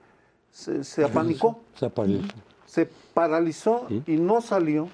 se, 0.51 1.05
apanicó. 1.05 1.61
Se 1.75 1.89
paralizó. 1.89 2.35
Se 2.66 2.89
paralizó 3.14 3.87
y 4.07 4.16
no 4.16 4.41
salió. 4.41 4.89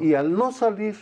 y 0.00 0.14
al 0.14 0.32
no 0.32 0.52
salir, 0.52 0.96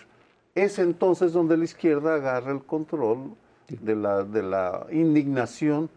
es 0.54 0.78
entonces 0.78 1.34
donde 1.34 1.56
la 1.58 1.64
izquierda 1.64 2.14
agarra 2.14 2.50
el 2.50 2.62
control 2.62 3.34
de, 3.68 3.94
la, 3.94 4.24
de 4.24 4.42
la 4.42 4.86
indignación. 4.90 5.90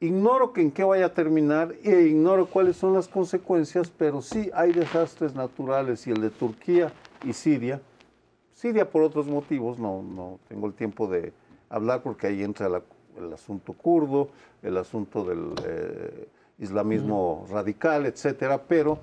Ignoro 0.00 0.52
que 0.52 0.60
en 0.60 0.72
qué 0.72 0.82
vaya 0.82 1.06
a 1.06 1.14
terminar 1.14 1.72
e 1.84 2.02
ignoro 2.02 2.46
cuáles 2.46 2.76
son 2.76 2.92
las 2.94 3.06
consecuencias, 3.06 3.92
pero 3.96 4.20
sí 4.20 4.50
hay 4.52 4.72
desastres 4.72 5.34
naturales 5.36 6.04
y 6.06 6.10
el 6.10 6.20
de 6.20 6.30
Turquía 6.30 6.92
y 7.24 7.32
Siria 7.32 7.80
Siria 8.56 8.90
por 8.90 9.02
otros 9.02 9.26
motivos, 9.26 9.78
no, 9.78 10.02
no 10.02 10.38
tengo 10.48 10.66
el 10.66 10.72
tiempo 10.72 11.06
de 11.06 11.34
hablar 11.68 12.02
porque 12.02 12.26
ahí 12.28 12.42
entra 12.42 12.70
la- 12.70 12.82
el 13.18 13.30
asunto 13.32 13.74
kurdo, 13.74 14.28
el 14.62 14.78
asunto 14.78 15.24
del 15.24 15.52
eh, 15.64 16.26
islamismo 16.58 17.46
radical, 17.50 18.06
etcétera, 18.06 18.62
pero 18.66 18.98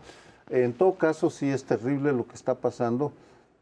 en 0.50 0.74
todo 0.74 0.96
caso 0.96 1.30
sí 1.30 1.50
es 1.50 1.64
terrible 1.66 2.12
lo 2.14 2.26
que 2.28 2.34
está 2.34 2.56
pasando. 2.56 3.12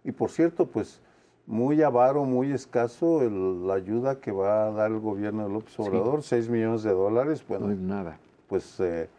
Y 0.05 0.13
por 0.13 0.31
cierto, 0.31 0.65
pues 0.65 1.01
muy 1.45 1.81
avaro, 1.83 2.23
muy 2.23 2.53
escaso 2.53 3.21
el- 3.21 3.67
la 3.67 3.73
ayuda 3.73 4.21
que 4.21 4.31
va 4.31 4.67
a 4.67 4.71
dar 4.71 4.91
el 4.91 4.99
gobierno 4.99 5.43
de 5.45 5.53
López 5.53 5.77
Obrador, 5.77 6.23
6 6.23 6.47
millones 6.47 6.83
de 6.83 6.91
dólares, 6.91 7.43
bueno, 7.45 7.67
No 7.67 7.73
es 7.73 7.79
nada. 7.79 8.17
pues 8.47 8.79
eh, 8.79 9.09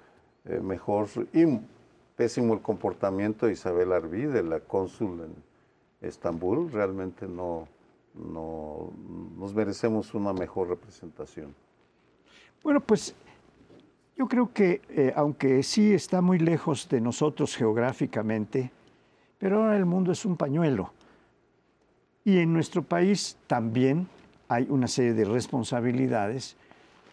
eh, 0.47 0.61
mejor 0.62 1.07
y 1.35 1.59
pésimo 2.16 2.55
el 2.55 2.61
comportamiento 2.61 3.45
de 3.45 3.53
Isabel 3.53 3.93
Arbi, 3.93 4.23
de 4.25 4.43
la 4.43 4.61
cónsul 4.61 5.20
en 5.20 5.51
Estambul, 6.03 6.70
realmente 6.70 7.26
no, 7.26 7.68
no 8.14 8.90
nos 9.38 9.55
merecemos 9.55 10.14
una 10.14 10.32
mejor 10.32 10.68
representación. 10.68 11.55
Bueno, 12.62 12.80
pues 12.80 13.14
yo 14.16 14.28
creo 14.28 14.53
que 14.53 14.82
eh, 14.90 15.12
aunque 15.16 15.62
sí 15.62 15.92
está 15.92 16.20
muy 16.20 16.38
lejos 16.38 16.88
de 16.88 17.00
nosotros 17.00 17.57
geográficamente, 17.57 18.70
pero 19.38 19.62
ahora 19.62 19.76
el 19.76 19.86
mundo 19.86 20.12
es 20.12 20.24
un 20.24 20.36
pañuelo. 20.36 20.92
Y 22.24 22.38
en 22.38 22.53
nuestro 22.53 22.82
país 22.82 23.36
también 23.46 24.07
hay 24.48 24.66
una 24.68 24.86
serie 24.86 25.14
de 25.14 25.24
responsabilidades 25.24 26.57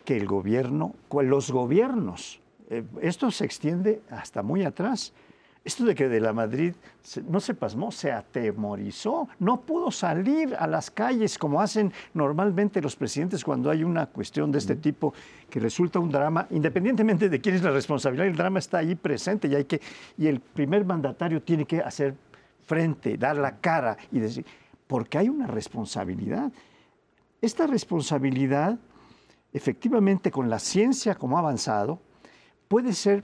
que 0.06 0.18
el 0.18 0.28
gobierno, 0.28 0.94
los 1.12 1.52
gobiernos, 1.52 2.40
eh, 2.70 2.84
esto 3.02 3.32
se 3.32 3.46
extiende 3.46 4.02
hasta 4.10 4.44
muy 4.44 4.64
atrás. 4.64 5.14
Esto 5.70 5.86
de 5.86 5.94
que 5.94 6.10
de 6.10 6.20
la 6.20 6.34
Madrid 6.34 6.74
no 7.28 7.40
se 7.40 7.54
pasmó, 7.54 7.92
se 7.92 8.12
atemorizó, 8.12 9.30
no 9.38 9.62
pudo 9.62 9.92
salir 9.92 10.56
a 10.58 10.66
las 10.66 10.90
calles 10.90 11.38
como 11.38 11.62
hacen 11.62 11.94
normalmente 12.16 12.82
los 12.82 12.96
presidentes 12.96 13.44
cuando 13.44 13.70
hay 13.70 13.84
una 13.84 14.08
cuestión 14.08 14.52
de 14.52 14.58
este 14.58 14.78
tipo 14.78 15.14
que 15.48 15.60
resulta 15.60 16.00
un 16.00 16.10
drama, 16.10 16.48
independientemente 16.50 17.30
de 17.30 17.40
quién 17.40 17.54
es 17.54 17.62
la 17.62 17.70
responsabilidad, 17.70 18.26
el 18.26 18.36
drama 18.36 18.58
está 18.58 18.80
ahí 18.80 18.96
presente 18.96 19.48
y 19.48 19.54
hay 19.54 19.66
que 19.66 19.80
y 20.18 20.26
el 20.26 20.40
primer 20.40 20.86
mandatario 20.86 21.40
tiene 21.44 21.66
que 21.66 21.82
hacer 21.82 22.16
frente, 22.66 23.16
dar 23.16 23.38
la 23.38 23.58
cara 23.58 23.96
y 24.12 24.18
decir, 24.18 24.48
porque 24.88 25.20
hay 25.20 25.30
una 25.30 25.46
responsabilidad. 25.46 26.52
Esta 27.44 27.68
responsabilidad, 27.68 28.80
efectivamente, 29.54 30.32
con 30.32 30.50
la 30.50 30.58
ciencia 30.58 31.14
como 31.14 31.38
ha 31.38 31.42
avanzado, 31.42 32.00
puede 32.68 32.94
ser, 32.94 33.24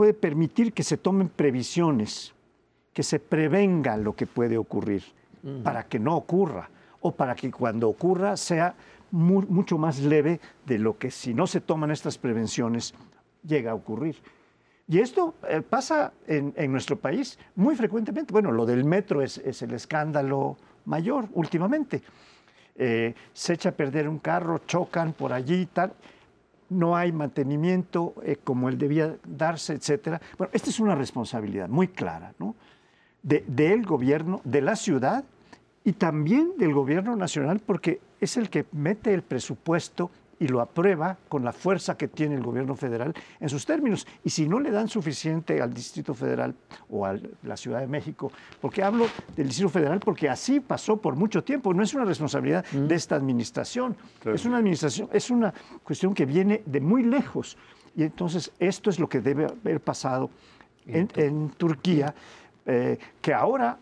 puede 0.00 0.14
permitir 0.14 0.72
que 0.72 0.82
se 0.82 0.96
tomen 0.96 1.28
previsiones, 1.28 2.32
que 2.94 3.02
se 3.02 3.18
prevenga 3.20 3.98
lo 3.98 4.16
que 4.16 4.26
puede 4.26 4.56
ocurrir, 4.56 5.02
para 5.62 5.82
que 5.82 5.98
no 5.98 6.16
ocurra, 6.16 6.70
o 7.02 7.12
para 7.12 7.34
que 7.34 7.50
cuando 7.50 7.86
ocurra 7.86 8.34
sea 8.38 8.74
mu- 9.10 9.44
mucho 9.46 9.76
más 9.76 9.98
leve 10.00 10.40
de 10.64 10.78
lo 10.78 10.96
que 10.96 11.10
si 11.10 11.34
no 11.34 11.46
se 11.46 11.60
toman 11.60 11.90
estas 11.90 12.16
prevenciones 12.16 12.94
llega 13.46 13.72
a 13.72 13.74
ocurrir. 13.74 14.16
Y 14.88 15.00
esto 15.00 15.34
eh, 15.46 15.60
pasa 15.60 16.14
en, 16.26 16.54
en 16.56 16.72
nuestro 16.72 16.96
país 16.98 17.38
muy 17.54 17.76
frecuentemente. 17.76 18.32
Bueno, 18.32 18.52
lo 18.52 18.64
del 18.64 18.84
metro 18.86 19.20
es, 19.20 19.36
es 19.36 19.60
el 19.60 19.74
escándalo 19.74 20.56
mayor 20.86 21.28
últimamente. 21.34 22.00
Eh, 22.74 23.14
se 23.34 23.52
echa 23.52 23.68
a 23.68 23.72
perder 23.72 24.08
un 24.08 24.18
carro, 24.18 24.62
chocan 24.66 25.12
por 25.12 25.34
allí 25.34 25.60
y 25.60 25.66
tal. 25.66 25.92
No 26.70 26.96
hay 26.96 27.12
mantenimiento 27.12 28.14
eh, 28.24 28.36
como 28.42 28.68
él 28.68 28.78
debía 28.78 29.16
darse, 29.26 29.74
etcétera. 29.74 30.20
Bueno, 30.38 30.50
esta 30.54 30.70
es 30.70 30.80
una 30.80 30.94
responsabilidad 30.94 31.68
muy 31.68 31.88
clara, 31.88 32.32
¿no? 32.38 32.54
De- 33.22 33.44
del 33.46 33.84
gobierno, 33.84 34.40
de 34.44 34.62
la 34.62 34.76
ciudad 34.76 35.24
y 35.84 35.92
también 35.92 36.52
del 36.58 36.72
gobierno 36.72 37.16
nacional, 37.16 37.60
porque 37.60 38.00
es 38.20 38.36
el 38.36 38.48
que 38.50 38.64
mete 38.72 39.12
el 39.12 39.22
presupuesto 39.22 40.10
y 40.40 40.48
lo 40.48 40.60
aprueba 40.62 41.16
con 41.28 41.44
la 41.44 41.52
fuerza 41.52 41.96
que 41.96 42.08
tiene 42.08 42.34
el 42.34 42.42
gobierno 42.42 42.74
federal 42.74 43.14
en 43.38 43.48
sus 43.48 43.64
términos. 43.66 44.06
Y 44.24 44.30
si 44.30 44.48
no 44.48 44.58
le 44.58 44.70
dan 44.70 44.88
suficiente 44.88 45.60
al 45.60 45.72
Distrito 45.72 46.14
Federal 46.14 46.54
o 46.88 47.04
a 47.06 47.16
la 47.42 47.56
Ciudad 47.56 47.80
de 47.80 47.86
México, 47.86 48.32
porque 48.60 48.82
hablo 48.82 49.06
del 49.36 49.48
Distrito 49.48 49.68
Federal 49.68 50.00
porque 50.00 50.28
así 50.30 50.58
pasó 50.58 50.96
por 50.96 51.14
mucho 51.14 51.44
tiempo, 51.44 51.74
no 51.74 51.82
es 51.82 51.92
una 51.94 52.06
responsabilidad 52.06 52.64
de 52.72 52.94
esta 52.94 53.16
administración, 53.16 53.94
Claro. 54.18 54.34
es 54.34 54.44
una 54.46 54.56
administración, 54.58 55.08
es 55.12 55.30
una 55.30 55.52
cuestión 55.84 56.14
que 56.14 56.24
viene 56.24 56.62
de 56.64 56.80
muy 56.80 57.02
lejos. 57.02 57.58
Y 57.94 58.02
entonces 58.04 58.50
esto 58.58 58.88
es 58.88 58.98
lo 58.98 59.08
que 59.08 59.20
debe 59.20 59.44
haber 59.44 59.80
pasado 59.80 60.30
en, 60.86 61.08
en 61.16 61.50
Turquía, 61.50 62.14
eh, 62.64 62.98
que 63.20 63.34
ahora 63.34 63.76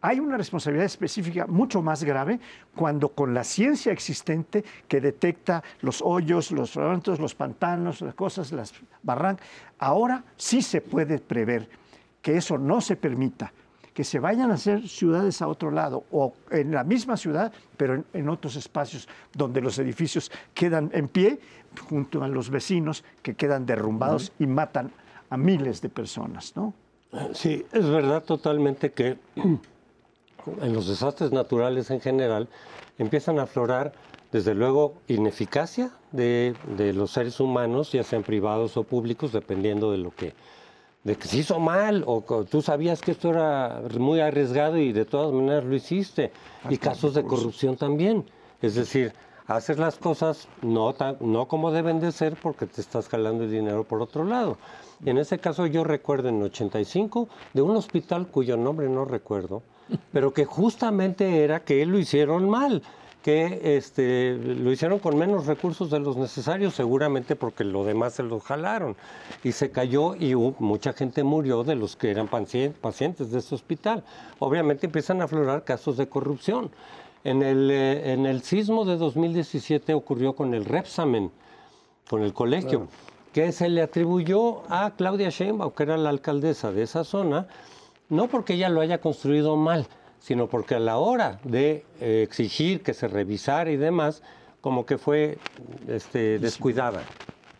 hay 0.00 0.20
una 0.20 0.36
responsabilidad 0.36 0.86
específica 0.86 1.46
mucho 1.46 1.82
más 1.82 2.04
grave 2.04 2.38
cuando 2.74 3.08
con 3.08 3.34
la 3.34 3.44
ciencia 3.44 3.92
existente 3.92 4.64
que 4.86 5.00
detecta 5.00 5.62
los 5.80 6.02
hoyos, 6.02 6.52
los 6.52 6.70
fragmentos, 6.72 7.18
los 7.18 7.34
pantanos, 7.34 8.00
las 8.02 8.14
cosas, 8.14 8.52
las 8.52 8.72
barrancas, 9.02 9.46
ahora 9.78 10.24
sí 10.36 10.62
se 10.62 10.80
puede 10.80 11.18
prever 11.18 11.68
que 12.22 12.36
eso 12.36 12.58
no 12.58 12.80
se 12.80 12.96
permita, 12.96 13.52
que 13.94 14.04
se 14.04 14.18
vayan 14.18 14.50
a 14.50 14.54
hacer 14.54 14.88
ciudades 14.88 15.40
a 15.40 15.48
otro 15.48 15.70
lado 15.70 16.04
o 16.10 16.34
en 16.50 16.72
la 16.72 16.84
misma 16.84 17.16
ciudad, 17.16 17.52
pero 17.76 17.94
en, 17.94 18.04
en 18.12 18.28
otros 18.28 18.56
espacios 18.56 19.08
donde 19.32 19.60
los 19.60 19.78
edificios 19.78 20.30
quedan 20.52 20.90
en 20.92 21.08
pie 21.08 21.40
junto 21.88 22.22
a 22.22 22.28
los 22.28 22.50
vecinos 22.50 23.04
que 23.22 23.34
quedan 23.34 23.66
derrumbados 23.66 24.32
y 24.38 24.46
matan 24.46 24.92
a 25.30 25.36
miles 25.36 25.80
de 25.80 25.88
personas, 25.88 26.54
¿no? 26.56 26.74
Sí, 27.32 27.64
es 27.72 27.88
verdad 27.88 28.22
totalmente 28.24 28.92
que 28.92 29.16
en 30.62 30.72
los 30.72 30.86
desastres 30.88 31.32
naturales 31.32 31.90
en 31.90 32.00
general 32.00 32.48
empiezan 32.98 33.38
a 33.38 33.42
aflorar, 33.42 33.92
desde 34.32 34.54
luego, 34.54 34.94
ineficacia 35.08 35.90
de, 36.12 36.54
de 36.76 36.92
los 36.92 37.10
seres 37.12 37.40
humanos, 37.40 37.92
ya 37.92 38.02
sean 38.02 38.22
privados 38.22 38.76
o 38.76 38.82
públicos, 38.84 39.32
dependiendo 39.32 39.92
de 39.92 39.98
lo 39.98 40.10
que, 40.10 40.34
de 41.04 41.16
que 41.16 41.28
se 41.28 41.38
hizo 41.38 41.60
mal 41.60 42.02
o 42.06 42.24
que 42.24 42.48
tú 42.50 42.60
sabías 42.62 43.00
que 43.00 43.12
esto 43.12 43.30
era 43.30 43.82
muy 43.98 44.20
arriesgado 44.20 44.76
y 44.78 44.92
de 44.92 45.04
todas 45.04 45.32
maneras 45.32 45.64
lo 45.64 45.74
hiciste. 45.74 46.32
Y 46.68 46.78
casos 46.78 47.14
de 47.14 47.22
corrupción 47.24 47.76
también. 47.76 48.24
Es 48.60 48.74
decir, 48.74 49.12
haces 49.46 49.78
las 49.78 49.96
cosas 49.96 50.48
no, 50.62 50.92
tan- 50.94 51.16
no 51.20 51.46
como 51.46 51.70
deben 51.70 52.00
de 52.00 52.10
ser 52.10 52.34
porque 52.36 52.66
te 52.66 52.80
estás 52.80 53.08
jalando 53.08 53.44
el 53.44 53.50
dinero 53.50 53.84
por 53.84 54.02
otro 54.02 54.24
lado. 54.24 54.58
En 55.04 55.18
ese 55.18 55.38
caso 55.38 55.66
yo 55.66 55.84
recuerdo 55.84 56.28
en 56.30 56.42
85 56.42 57.28
de 57.54 57.62
un 57.62 57.76
hospital 57.76 58.26
cuyo 58.26 58.56
nombre 58.56 58.88
no 58.88 59.04
recuerdo, 59.04 59.62
pero 60.12 60.32
que 60.32 60.44
justamente 60.44 61.44
era 61.44 61.60
que 61.60 61.84
lo 61.86 61.98
hicieron 61.98 62.48
mal 62.48 62.82
que 63.22 63.76
este, 63.76 64.36
lo 64.36 64.70
hicieron 64.70 65.00
con 65.00 65.18
menos 65.18 65.46
recursos 65.46 65.90
de 65.90 65.98
los 65.98 66.16
necesarios, 66.16 66.74
seguramente 66.76 67.34
porque 67.34 67.64
lo 67.64 67.82
demás 67.82 68.12
se 68.12 68.22
los 68.22 68.44
jalaron. 68.44 68.94
Y 69.42 69.50
se 69.50 69.72
cayó 69.72 70.14
y 70.14 70.36
mucha 70.36 70.92
gente 70.92 71.24
murió 71.24 71.64
de 71.64 71.74
los 71.74 71.96
que 71.96 72.12
eran 72.12 72.28
pacien- 72.28 72.72
pacientes 72.72 73.32
de 73.32 73.40
ese 73.40 73.56
hospital. 73.56 74.04
Obviamente 74.38 74.86
empiezan 74.86 75.20
a 75.20 75.24
aflorar 75.24 75.64
casos 75.64 75.96
de 75.96 76.08
corrupción. 76.08 76.70
En 77.24 77.42
el, 77.42 77.68
eh, 77.72 78.12
en 78.12 78.26
el 78.26 78.42
sismo 78.42 78.84
de 78.84 78.96
2017 78.96 79.92
ocurrió 79.92 80.34
con 80.34 80.54
el 80.54 80.64
Repsamen, 80.64 81.32
con 82.08 82.22
el 82.22 82.32
colegio, 82.32 82.86
que 83.32 83.50
se 83.50 83.68
le 83.68 83.82
atribuyó 83.82 84.62
a 84.68 84.92
Claudia 84.96 85.30
Sheinbaum, 85.30 85.72
que 85.72 85.82
era 85.82 85.96
la 85.96 86.10
alcaldesa 86.10 86.70
de 86.70 86.84
esa 86.84 87.02
zona, 87.02 87.48
no 88.08 88.28
porque 88.28 88.54
ella 88.54 88.68
lo 88.68 88.80
haya 88.80 88.98
construido 89.00 89.56
mal, 89.56 89.86
sino 90.20 90.46
porque 90.48 90.74
a 90.74 90.80
la 90.80 90.98
hora 90.98 91.38
de 91.44 91.84
eh, 92.00 92.22
exigir 92.22 92.82
que 92.82 92.94
se 92.94 93.08
revisara 93.08 93.70
y 93.70 93.76
demás, 93.76 94.22
como 94.60 94.86
que 94.86 94.98
fue 94.98 95.38
este, 95.88 96.38
descuidada 96.38 97.02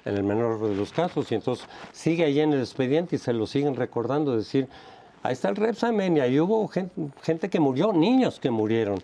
en 0.05 0.17
el 0.17 0.23
menor 0.23 0.61
de 0.69 0.75
los 0.75 0.93
casos, 0.93 1.31
y 1.33 1.35
entonces 1.35 1.67
sigue 1.93 2.25
ahí 2.25 2.41
en 2.41 2.53
el 2.53 2.61
expediente 2.61 3.17
y 3.17 3.19
se 3.19 3.33
lo 3.33 3.47
siguen 3.47 3.75
recordando, 3.75 4.37
decir, 4.37 4.69
ahí 5.23 5.33
está 5.33 5.49
el 5.49 5.57
Repsamen 5.57 6.17
y 6.17 6.21
ahí 6.21 6.39
hubo 6.39 6.67
gen- 6.69 6.91
gente, 7.23 7.51
que 7.51 7.59
murió, 7.59 7.93
niños 7.93 8.39
que 8.39 8.51
murieron. 8.51 8.99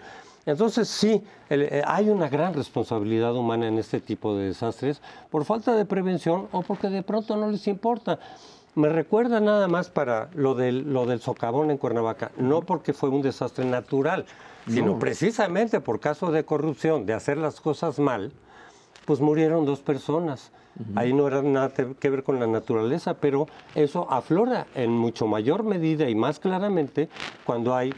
Entonces 0.47 0.89
sí, 0.89 1.23
el- 1.49 1.63
eh, 1.63 1.83
hay 1.87 2.09
una 2.09 2.29
gran 2.29 2.55
responsabilidad 2.55 3.35
humana 3.37 3.69
en 3.69 3.79
este 3.79 4.01
tipo 4.01 4.37
de 4.37 4.47
desastres 4.47 5.01
por 5.31 5.45
falta 5.45 5.75
de 5.77 5.85
prevención 5.85 6.49
o 6.53 6.63
porque 6.63 6.89
de 6.89 7.03
pronto 7.03 7.37
no 7.37 7.49
les 7.51 7.67
importa. 7.69 8.19
Me 8.75 8.89
recuerda 8.89 9.39
nada 9.41 9.69
más 9.69 9.91
para 9.91 10.31
lo 10.33 10.55
del, 10.55 10.91
lo 10.93 11.05
del 11.05 11.21
socavón 11.21 11.71
en 11.71 11.77
Cuernavaca, 11.77 12.31
no 12.39 12.63
porque 12.63 12.95
fue 12.95 13.11
un 13.11 13.21
desastre 13.21 13.67
natural, 13.67 14.25
sino 14.67 14.99
precisamente 14.99 15.81
por 15.81 16.01
caso 16.01 16.33
de 16.33 16.45
corrupción, 16.45 17.05
de 17.05 17.13
hacer 17.13 17.37
las 17.37 17.61
cosas 17.61 17.99
mal, 17.99 18.33
pues 19.05 19.21
murieron 19.21 19.67
dos 19.67 19.81
personas. 19.81 20.53
Ahí 20.95 21.13
no 21.13 21.27
era 21.27 21.43
nada 21.43 21.71
que 22.01 22.09
ver 22.09 22.23
con 22.23 22.41
la 22.41 22.47
naturaleza, 22.47 23.13
pero 23.15 23.47
eso 23.75 24.11
aflora 24.11 24.67
en 24.75 24.91
mucho 24.91 25.27
mayor 25.27 25.65
medida 25.65 26.09
y 26.09 26.15
más 26.15 26.39
claramente 26.39 27.11
cuando 27.45 27.75
hay 27.75 27.93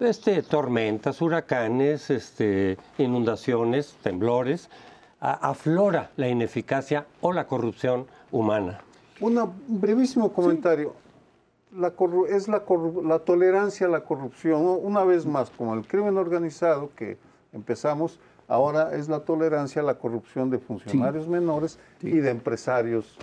este, 0.00 0.42
tormentas, 0.42 1.20
huracanes, 1.20 2.08
este, 2.08 2.78
inundaciones, 2.96 3.98
temblores. 4.02 4.70
aflora 5.20 6.12
la 6.16 6.28
ineficacia 6.28 7.06
o 7.20 7.34
la 7.34 7.46
corrupción 7.46 8.06
humana. 8.32 8.80
Una- 9.20 9.44
un 9.44 9.80
brevísimo 9.80 10.32
comentario. 10.32 10.94
la, 11.76 11.92
es 12.28 12.48
la, 12.48 12.62
la, 13.04 13.18
tolerancia 13.18 13.86
a 13.86 13.90
la 13.90 14.04
corrupción. 14.04 14.62
Una 14.82 15.04
vez 15.04 15.26
más, 15.26 15.50
como 15.50 15.74
el 15.74 15.86
crimen 15.86 16.16
organizado 16.16 16.90
que 16.96 17.18
empezamos, 17.52 18.20
ahora 18.48 18.94
es 18.94 19.08
la 19.08 19.20
tolerancia 19.20 19.82
a 19.82 19.84
la 19.84 19.98
corrupción 19.98 20.50
de 20.50 20.58
funcionarios 20.58 21.26
menores 21.28 21.78
y 22.00 22.18
de 22.18 22.30
empresarios 22.30 23.16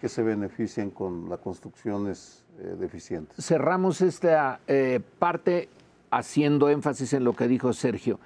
que 0.00 0.08
se 0.08 0.22
benefician 0.22 0.90
con 0.90 1.28
las 1.28 1.40
construcciones 1.40 2.44
eh, 2.60 2.76
deficientes. 2.78 3.44
Cerramos 3.44 4.00
esta 4.00 4.60
eh, 4.68 5.00
parte 5.18 5.68
haciendo 6.10 6.68
énfasis 6.70 7.12
en 7.12 7.24
lo 7.24 7.34
que 7.34 7.48
dijo 7.48 7.72
Sergio. 7.72 8.20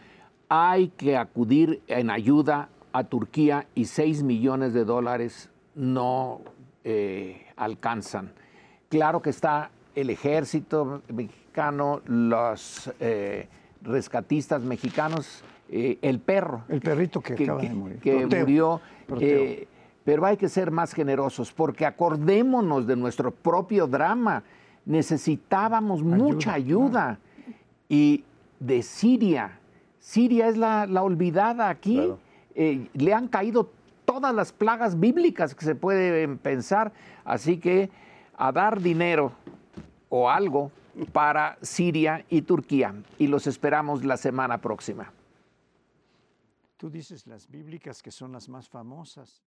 Hay 0.49 0.89
que 0.89 1.17
acudir 1.17 1.83
en 1.87 2.11
ayuda 2.11 2.69
a 2.93 3.05
Turquía 3.05 3.67
y 3.75 3.87
6 3.87 4.23
millones 4.23 4.75
de 4.75 4.85
dólares 4.85 5.49
no 5.75 6.41
eh, 6.85 7.47
alcanzan. 7.57 8.33
Claro 8.89 9.23
que 9.23 9.31
está 9.31 9.71
el 9.95 10.11
ejército 10.11 11.03
mexicano, 11.09 12.01
los 12.07 12.91
rescatistas 13.83 14.63
mexicanos, 14.63 15.45
el 15.69 16.21
perro. 16.21 16.65
El 16.69 16.81
perrito 16.81 17.21
que, 17.21 17.35
acaba 17.35 17.61
de 17.61 17.71
morir. 17.71 17.99
Que 18.01 18.27
murió 18.27 18.81
pero 20.05 20.27
hay 20.27 20.37
que 20.37 20.49
ser 20.49 20.71
más 20.71 20.93
generosos 20.93 21.53
porque 21.53 21.87
acordémonos 21.87 22.87
de 22.87 22.97
nuestro 22.97 23.31
propio 23.31 23.87
drama. 23.87 24.43
Necesitábamos 24.85 26.03
mucha 26.03 26.55
ayuda. 26.55 27.19
Y 27.89 28.25
de 28.59 28.83
Siria, 28.83 29.59
Siria 29.99 30.49
es 30.49 30.57
la, 30.57 30.87
olvidada 31.03 31.69
aquí. 31.69 32.13
Eh, 32.55 32.89
le 32.95 33.15
han 33.15 33.29
caído 33.29 33.71
todas 34.05 34.35
las 34.35 34.53
plagas 34.53 34.99
bíblicas 34.99 35.55
que 35.55 35.65
se 35.65 35.75
pueden 35.75 36.39
pensar. 36.39 36.93
Así 37.25 37.59
que 37.59 37.91
a 38.37 38.53
dar 38.53 38.81
dinero 38.81 39.33
o 40.09 40.29
algo 40.29 40.71
para 41.13 41.59
Siria 41.63 42.25
y 42.29 42.43
Turquía. 42.43 42.95
Y 43.19 43.27
los 43.27 43.47
esperamos 43.47 44.05
la 44.05 44.17
semana 44.17 44.59
próxima. 44.59 45.13
Tú 46.77 46.91
dices 46.91 47.27
las 47.27 47.49
bíblicas 47.49 48.03
que 48.03 48.11
son 48.11 48.33
las 48.33 48.49
más 48.49 48.69
famosas. 48.69 49.43